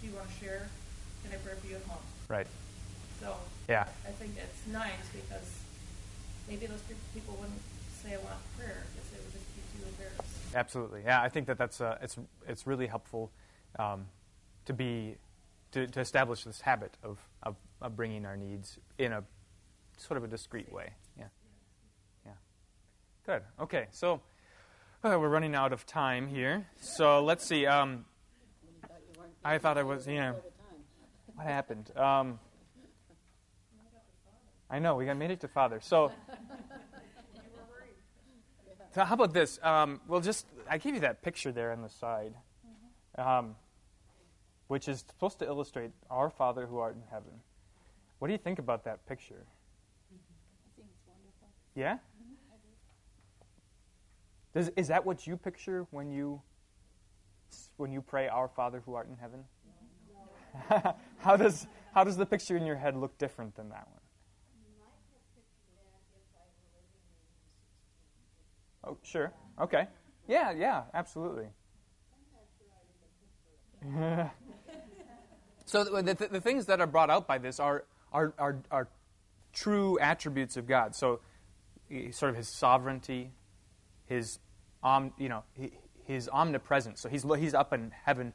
Do 0.00 0.06
you 0.08 0.14
want 0.14 0.28
to 0.28 0.34
share? 0.44 0.68
Can 1.24 1.32
I 1.32 1.36
pray 1.36 1.54
for 1.60 1.66
you 1.66 1.76
at 1.76 1.82
home?" 1.84 2.02
Right. 2.28 2.46
So 3.20 3.36
Yeah. 3.68 3.86
I 4.06 4.10
think 4.12 4.36
it's 4.36 4.66
nice 4.66 5.08
because 5.12 5.48
maybe 6.48 6.66
those 6.66 6.82
people 7.14 7.34
wouldn't 7.36 7.60
say 8.02 8.14
a 8.14 8.20
lot 8.20 8.32
of 8.36 8.56
prayer 8.58 8.82
because 8.94 9.10
they 9.10 9.18
would 9.18 9.32
just 9.32 9.46
be 9.54 9.62
too 9.78 9.88
embarrassed. 9.88 10.54
Absolutely. 10.54 11.02
Yeah, 11.04 11.22
I 11.22 11.28
think 11.28 11.46
that 11.46 11.56
that's 11.58 11.80
uh, 11.80 11.98
it's 12.02 12.16
it's 12.46 12.66
really 12.66 12.86
helpful 12.86 13.30
um, 13.78 14.06
to 14.66 14.72
be 14.72 15.16
to, 15.72 15.86
to 15.86 16.00
establish 16.00 16.44
this 16.44 16.60
habit 16.60 16.96
of, 17.02 17.18
of 17.42 17.56
of 17.80 17.96
bringing 17.96 18.26
our 18.26 18.36
needs 18.36 18.78
in 18.98 19.12
a 19.12 19.22
sort 19.96 20.18
of 20.18 20.24
a 20.24 20.28
discreet 20.28 20.70
way. 20.72 20.90
Yeah. 21.16 21.26
Yeah. 22.26 22.32
Good. 23.24 23.42
Okay. 23.60 23.86
So 23.92 24.20
uh, 25.04 25.18
we're 25.18 25.28
running 25.28 25.54
out 25.54 25.72
of 25.72 25.84
time 25.86 26.28
here. 26.28 26.66
So 26.80 27.22
let's 27.24 27.44
see. 27.46 27.66
Um, 27.66 28.04
When 28.62 28.74
you 28.74 28.80
thought 28.80 29.00
you 29.00 29.20
weren't 29.20 29.32
I 29.44 29.58
thought 29.58 29.78
I 29.78 29.82
was. 29.82 30.06
Yeah. 30.06 30.34
What 31.34 31.46
happened? 31.46 31.90
Um, 31.96 32.38
I 34.70 34.78
know 34.78 34.94
we 34.96 35.06
got 35.06 35.16
made 35.16 35.30
it 35.30 35.40
to 35.40 35.48
Father. 35.48 35.80
So, 35.82 36.12
so 38.94 39.04
how 39.04 39.14
about 39.14 39.34
this? 39.34 39.58
Um, 39.62 40.00
well, 40.06 40.20
just 40.20 40.46
I 40.68 40.78
gave 40.78 40.94
you 40.94 41.00
that 41.00 41.22
picture 41.22 41.52
there 41.52 41.72
on 41.72 41.82
the 41.82 41.88
side, 41.88 42.34
um, 43.18 43.56
which 44.68 44.88
is 44.88 45.00
supposed 45.00 45.38
to 45.40 45.46
illustrate 45.46 45.90
our 46.10 46.30
Father 46.30 46.66
who 46.66 46.78
art 46.78 46.94
in 46.94 47.02
heaven. 47.10 47.32
What 48.18 48.28
do 48.28 48.32
you 48.32 48.38
think 48.38 48.58
about 48.58 48.84
that 48.84 49.04
picture? 49.06 49.44
I 49.44 50.14
think 50.76 50.88
it's 50.90 51.02
wonderful. 51.08 51.48
Yeah. 51.74 51.98
Does, 54.54 54.70
is 54.76 54.88
that 54.88 55.04
what 55.04 55.26
you 55.26 55.36
picture 55.36 55.86
when 55.90 56.10
you 56.10 56.40
when 57.76 57.92
you 57.92 58.02
pray, 58.02 58.28
"Our 58.28 58.48
Father 58.48 58.82
who 58.84 58.94
art 58.94 59.08
in 59.08 59.16
heaven"? 59.16 59.44
how 61.18 61.36
does 61.36 61.66
how 61.94 62.04
does 62.04 62.16
the 62.16 62.26
picture 62.26 62.56
in 62.56 62.66
your 62.66 62.76
head 62.76 62.96
look 62.96 63.16
different 63.18 63.54
than 63.56 63.70
that 63.70 63.88
one? 63.88 64.00
Oh, 68.84 68.98
sure. 69.02 69.32
Okay. 69.60 69.86
Yeah, 70.26 70.50
yeah, 70.52 70.82
absolutely. 70.94 71.46
so 75.64 75.84
the, 75.84 76.02
the, 76.02 76.28
the 76.30 76.40
things 76.40 76.66
that 76.66 76.80
are 76.80 76.86
brought 76.86 77.10
out 77.10 77.26
by 77.26 77.38
this 77.38 77.58
are, 77.60 77.84
are, 78.12 78.32
are, 78.38 78.62
are 78.70 78.88
true 79.52 79.98
attributes 79.98 80.56
of 80.56 80.66
God. 80.66 80.94
So 80.94 81.20
eh, 81.90 82.10
sort 82.12 82.30
of 82.30 82.36
his 82.36 82.48
sovereignty, 82.48 83.32
his, 84.12 84.38
om, 84.82 85.12
you 85.18 85.28
know, 85.28 85.42
his 86.04 86.28
omnipresence. 86.28 87.00
So 87.00 87.08
he's, 87.08 87.24
he's 87.38 87.54
up 87.54 87.72
in 87.72 87.92
heaven, 88.04 88.32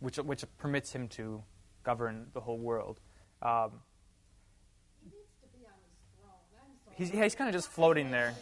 which, 0.00 0.16
which 0.16 0.44
permits 0.56 0.92
him 0.92 1.08
to 1.08 1.42
govern 1.84 2.26
the 2.32 2.40
whole 2.40 2.58
world. 2.58 3.00
Um, 3.42 3.72
he's, 6.94 7.10
he's 7.10 7.34
kind 7.34 7.48
of 7.48 7.54
just 7.54 7.68
floating 7.68 8.10
there. 8.10 8.34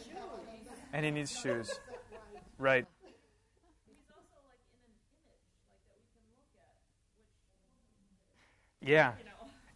And 0.93 1.05
he 1.05 1.11
needs 1.11 1.39
shoes. 1.39 1.78
Right. 2.59 2.87
Yeah. 8.80 9.12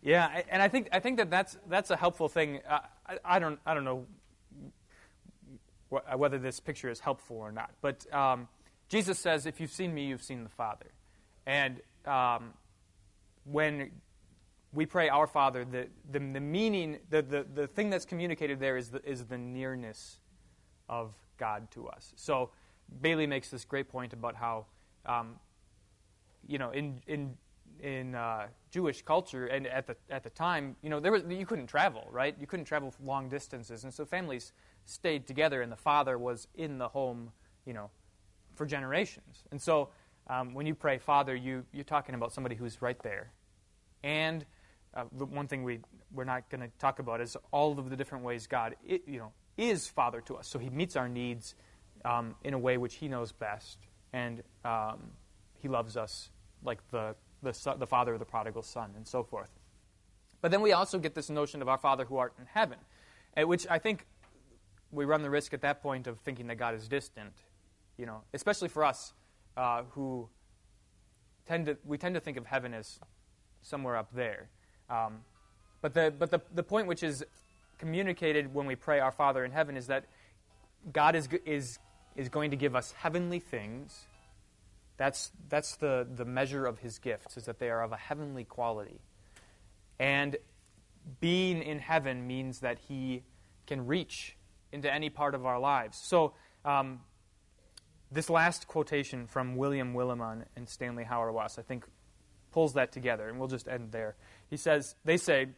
Yeah, 0.03 0.43
and 0.49 0.63
I 0.63 0.69
think 0.69 0.89
I 0.93 0.99
think 0.99 1.19
that 1.19 1.31
that's 1.31 1.59
that's 1.69 1.91
a 1.91 1.97
helpful 1.97 2.29
thing. 2.29 2.61
Uh, 2.67 2.79
I, 3.07 3.19
I 3.23 3.39
don't 3.39 3.61
I 3.67 3.75
don't 3.75 3.85
know 3.85 4.07
wh- 5.91 6.19
whether 6.19 6.39
this 6.39 6.61
picture 6.61 6.91
is 6.91 7.01
helpful 7.01 7.37
or 7.37 7.53
not, 7.53 7.71
but 7.81 8.13
um, 8.15 8.49
Jesus 8.89 9.19
says, 9.19 9.47
"If 9.47 9.61
you've 9.61 9.73
seen 9.73 9.95
me, 9.95 10.07
you've 10.07 10.23
seen 10.23 10.43
the 10.45 10.51
Father." 10.51 10.87
And 11.47 11.81
um, 12.07 12.55
when 13.45 13.91
we 14.73 14.87
pray 14.87 15.09
our 15.09 15.27
Father, 15.27 15.65
the, 15.65 15.89
the, 16.11 16.19
the 16.19 16.41
meaning, 16.41 16.99
the, 17.11 17.23
the, 17.23 17.47
the 17.55 17.67
thing 17.67 17.91
that's 17.91 18.05
communicated 18.05 18.61
there 18.61 18.77
is 18.77 18.91
the, 18.91 19.05
is 19.09 19.25
the 19.25 19.39
nearness 19.39 20.19
of 20.89 21.13
God 21.39 21.71
to 21.73 21.89
us. 21.89 22.13
So 22.17 22.51
Bailey 23.01 23.27
makes 23.27 23.51
this 23.51 23.65
great 23.65 23.89
point 23.89 24.13
about 24.13 24.37
how, 24.37 24.67
um, 25.07 25.37
you 26.47 26.59
know, 26.59 26.71
in, 26.71 27.01
in, 27.07 27.37
in 27.81 28.15
uh, 28.15 28.47
Jewish 28.71 29.03
culture 29.03 29.47
and 29.47 29.67
at 29.67 29.87
the, 29.87 29.97
at 30.09 30.23
the 30.23 30.31
time, 30.31 30.77
you 30.83 30.91
know, 30.91 31.01
there 31.01 31.13
was, 31.13 31.23
you 31.29 31.47
couldn't 31.47 31.67
travel, 31.67 32.07
right? 32.11 32.37
You 32.39 32.47
couldn't 32.47 32.67
travel 32.67 32.95
long 33.05 33.29
distances. 33.29 33.83
And 33.85 33.93
so 33.93 34.05
families 34.05 34.53
stayed 34.85 35.27
together 35.27 35.63
and 35.63 35.71
the 35.71 35.77
father 35.77 36.19
was 36.19 36.49
in 36.55 36.79
the 36.79 36.89
home, 36.89 37.31
you 37.67 37.73
know, 37.73 37.91
for 38.55 38.67
generations. 38.67 39.45
And 39.51 39.61
so 39.61 39.91
um, 40.29 40.55
when 40.55 40.67
you 40.67 40.75
pray 40.75 40.99
Father, 40.99 41.35
you, 41.35 41.65
you're 41.73 41.85
talking 41.85 42.15
about 42.15 42.33
somebody 42.33 42.55
who's 42.55 42.81
right 42.83 43.01
there. 43.03 43.33
And 44.03 44.45
uh, 44.95 45.05
the 45.13 45.25
one 45.25 45.47
thing 45.47 45.63
we, 45.63 45.81
we're 46.13 46.25
not 46.25 46.49
going 46.51 46.61
to 46.61 46.71
talk 46.79 46.99
about 46.99 47.21
is 47.21 47.37
all 47.53 47.79
of 47.79 47.91
the 47.91 47.97
different 47.97 48.25
ways 48.25 48.47
God 48.47 48.75
i 48.89 49.01
you 49.07 49.19
know, 49.19 49.33
is 49.57 49.89
Father 49.89 50.21
to 50.23 50.37
us. 50.37 50.49
So 50.49 50.59
He 50.59 50.71
meets 50.71 50.97
our 50.97 51.09
needs 51.09 51.55
um, 52.05 52.35
in 52.45 52.55
a 52.55 52.59
way 52.59 52.77
which 52.77 52.95
He 52.95 53.09
knows 53.09 53.33
best, 53.33 53.79
and 54.13 54.43
um, 54.65 55.11
He 55.61 55.69
loves 55.69 55.97
us 55.97 56.31
like 56.63 56.79
the, 56.91 57.15
the, 57.43 57.53
the 57.79 57.87
Father 57.87 58.15
of 58.15 58.19
the 58.19 58.25
prodigal 58.25 58.63
Son, 58.63 58.91
and 58.97 59.07
so 59.07 59.23
forth. 59.23 59.51
But 60.41 60.51
then 60.51 60.63
we 60.63 60.73
also 60.73 60.99
get 60.99 61.15
this 61.15 61.29
notion 61.29 61.61
of 61.63 61.69
our 61.69 61.79
Father 61.79 62.05
who 62.05 62.17
art 62.17 62.35
in 62.39 62.47
heaven, 62.47 62.79
which 63.37 63.67
I 63.69 63.79
think 63.79 64.07
we 64.93 65.05
run 65.05 65.23
the 65.23 65.31
risk 65.31 65.55
at 65.55 65.63
that 65.63 65.83
point 65.83 66.07
of 66.07 66.19
thinking 66.21 66.47
that 66.49 66.57
God 66.57 66.75
is 66.75 66.89
distant, 66.89 67.33
you 67.97 68.07
know, 68.07 68.23
especially 68.35 68.69
for 68.69 68.85
us 68.85 69.13
uh, 69.57 69.83
who 69.91 70.29
tend 71.47 71.67
to, 71.67 71.77
we 71.85 71.99
tend 71.99 72.15
to 72.15 72.21
think 72.21 72.37
of 72.37 72.47
heaven 72.47 72.75
as 72.75 72.99
somewhere 73.63 73.97
up 73.97 74.09
there. 74.15 74.49
Um, 74.89 75.21
but 75.81 75.95
the, 75.95 76.13
but 76.17 76.31
the, 76.31 76.41
the 76.55 76.63
point 76.63 76.87
which 76.87 77.03
is 77.03 77.25
communicated 77.79 78.53
when 78.53 78.67
we 78.67 78.75
pray 78.75 79.01
our 79.01 79.13
Father 79.13 79.45
in 79.45 79.53
heaven 79.53 79.77
is 79.77 79.87
that 79.87 80.05
God 80.93 81.15
is, 81.15 81.29
is, 81.45 81.79
is 82.17 82.29
going 82.29 82.51
to 82.51 82.57
give 82.57 82.75
us 82.75 82.93
heavenly 82.93 83.39
things. 83.39 84.07
That's, 84.97 85.31
that's 85.49 85.77
the, 85.77 86.07
the 86.15 86.25
measure 86.25 86.67
of 86.67 86.81
his 86.81 86.99
gifts, 86.99 87.37
is 87.37 87.45
that 87.45 87.59
they 87.59 87.71
are 87.71 87.83
of 87.83 87.93
a 87.93 87.97
heavenly 87.97 88.45
quality. 88.45 89.01
And 89.99 90.37
being 91.21 91.63
in 91.63 91.79
heaven 91.79 92.27
means 92.27 92.61
that 92.61 92.79
he 92.89 93.23
can 93.67 93.87
reach 93.87 94.37
into 94.73 94.93
any 94.93 95.11
part 95.11 95.35
of 95.35 95.47
our 95.47 95.59
lives. 95.59 95.99
So, 96.03 96.35
um, 96.65 97.01
this 98.13 98.29
last 98.29 98.67
quotation 98.67 99.27
from 99.27 99.57
William 99.57 99.95
Willimon 99.95 100.45
and 100.57 100.69
Stanley 100.69 101.05
Hauerwas, 101.05 101.59
I 101.59 101.63
think, 101.63 101.85
pulls 102.51 102.75
that 102.75 102.91
together, 102.91 103.29
and 103.29 103.39
we'll 103.39 103.49
just 103.49 103.69
end 103.69 103.93
there. 103.93 104.17
He 104.49 104.57
says, 104.57 104.97
They 105.05 105.17
say, 105.17 105.49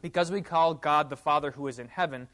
because 0.00 0.30
we 0.30 0.42
call 0.42 0.74
God 0.74 1.10
the 1.10 1.16
Father 1.16 1.50
who 1.50 1.66
is 1.66 1.78
in 1.78 1.88
heaven, 1.88 2.28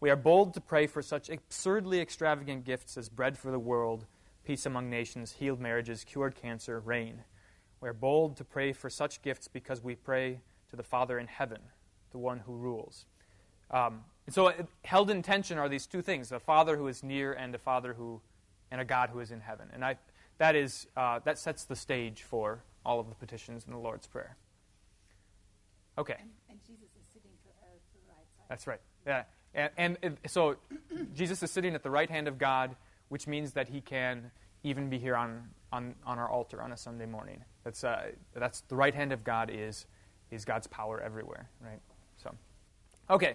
we 0.00 0.08
are 0.08 0.16
bold 0.16 0.54
to 0.54 0.60
pray 0.60 0.86
for 0.86 1.02
such 1.02 1.28
absurdly 1.28 2.00
extravagant 2.00 2.64
gifts 2.64 2.96
as 2.96 3.10
bread 3.10 3.36
for 3.36 3.50
the 3.50 3.58
world, 3.58 4.06
peace 4.44 4.64
among 4.64 4.88
nations, 4.88 5.32
healed 5.32 5.60
marriages, 5.60 6.04
cured 6.04 6.34
cancer, 6.34 6.80
rain. 6.80 7.24
We 7.82 7.88
are 7.88 7.94
bold 7.94 8.38
to 8.38 8.44
pray 8.44 8.72
for 8.72 8.88
such 8.88 9.20
gifts 9.20 9.48
because 9.48 9.82
we 9.82 9.94
pray 9.94 10.40
to 10.70 10.76
the 10.76 10.82
Father 10.82 11.18
in 11.18 11.26
heaven, 11.26 11.60
the 12.12 12.18
one 12.18 12.38
who 12.38 12.54
rules. 12.54 13.04
Um, 13.70 14.04
and 14.30 14.34
so, 14.36 14.46
it, 14.46 14.64
held 14.84 15.10
in 15.10 15.22
tension 15.22 15.58
are 15.58 15.68
these 15.68 15.88
two 15.88 16.02
things: 16.02 16.30
a 16.30 16.38
Father 16.38 16.76
who 16.76 16.86
is 16.86 17.02
near, 17.02 17.32
and 17.32 17.52
a 17.52 17.58
Father 17.58 17.94
who, 17.94 18.20
and 18.70 18.80
a 18.80 18.84
God 18.84 19.10
who 19.10 19.18
is 19.18 19.32
in 19.32 19.40
heaven. 19.40 19.66
And 19.72 19.84
I, 19.84 19.96
that 20.38 20.54
is 20.54 20.86
uh, 20.96 21.18
that 21.24 21.36
sets 21.36 21.64
the 21.64 21.74
stage 21.74 22.22
for 22.22 22.62
all 22.86 23.00
of 23.00 23.08
the 23.08 23.16
petitions 23.16 23.64
in 23.66 23.72
the 23.72 23.78
Lord's 23.80 24.06
Prayer. 24.06 24.36
Okay. 25.98 26.14
And, 26.20 26.30
and 26.48 26.60
Jesus 26.64 26.84
is 26.84 27.08
sitting 27.12 27.32
to, 27.42 27.48
uh, 27.48 27.74
to 27.74 28.06
the 28.06 28.12
right 28.12 28.24
side. 28.36 28.46
That's 28.48 28.68
right. 28.68 28.80
Yeah. 29.04 29.24
And, 29.76 29.98
and 30.00 30.16
so 30.28 30.58
Jesus 31.12 31.42
is 31.42 31.50
sitting 31.50 31.74
at 31.74 31.82
the 31.82 31.90
right 31.90 32.08
hand 32.08 32.28
of 32.28 32.38
God, 32.38 32.76
which 33.08 33.26
means 33.26 33.54
that 33.54 33.66
he 33.66 33.80
can 33.80 34.30
even 34.62 34.88
be 34.88 34.98
here 35.00 35.16
on, 35.16 35.48
on, 35.72 35.96
on 36.06 36.20
our 36.20 36.30
altar 36.30 36.62
on 36.62 36.70
a 36.70 36.76
Sunday 36.76 37.06
morning. 37.06 37.42
That's, 37.64 37.82
uh, 37.82 38.12
that's 38.32 38.60
the 38.60 38.76
right 38.76 38.94
hand 38.94 39.10
of 39.10 39.24
God 39.24 39.50
is, 39.52 39.86
is 40.30 40.44
God's 40.44 40.68
power 40.68 41.00
everywhere, 41.00 41.48
right? 41.60 41.80
So, 42.22 42.32
okay, 43.10 43.34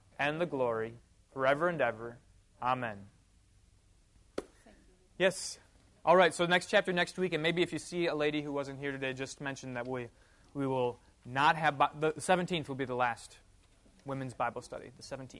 and 0.19 0.39
the 0.39 0.45
glory, 0.45 0.93
forever 1.33 1.67
and 1.67 1.81
ever. 1.81 2.17
Amen. 2.61 2.97
Yes. 5.17 5.59
All 6.03 6.17
right, 6.17 6.33
so 6.33 6.45
next 6.45 6.67
chapter 6.67 6.91
next 6.91 7.17
week, 7.17 7.33
and 7.33 7.43
maybe 7.43 7.61
if 7.61 7.71
you 7.71 7.79
see 7.79 8.07
a 8.07 8.15
lady 8.15 8.41
who 8.41 8.51
wasn't 8.51 8.79
here 8.79 8.91
today, 8.91 9.13
just 9.13 9.39
mention 9.39 9.75
that 9.75 9.87
we, 9.87 10.07
we 10.53 10.65
will 10.65 10.99
not 11.25 11.55
have, 11.55 11.77
the 11.99 12.11
17th 12.13 12.67
will 12.67 12.75
be 12.75 12.85
the 12.85 12.95
last 12.95 13.37
women's 14.05 14.33
Bible 14.33 14.61
study, 14.61 14.91
the 14.97 15.03
17th. 15.03 15.39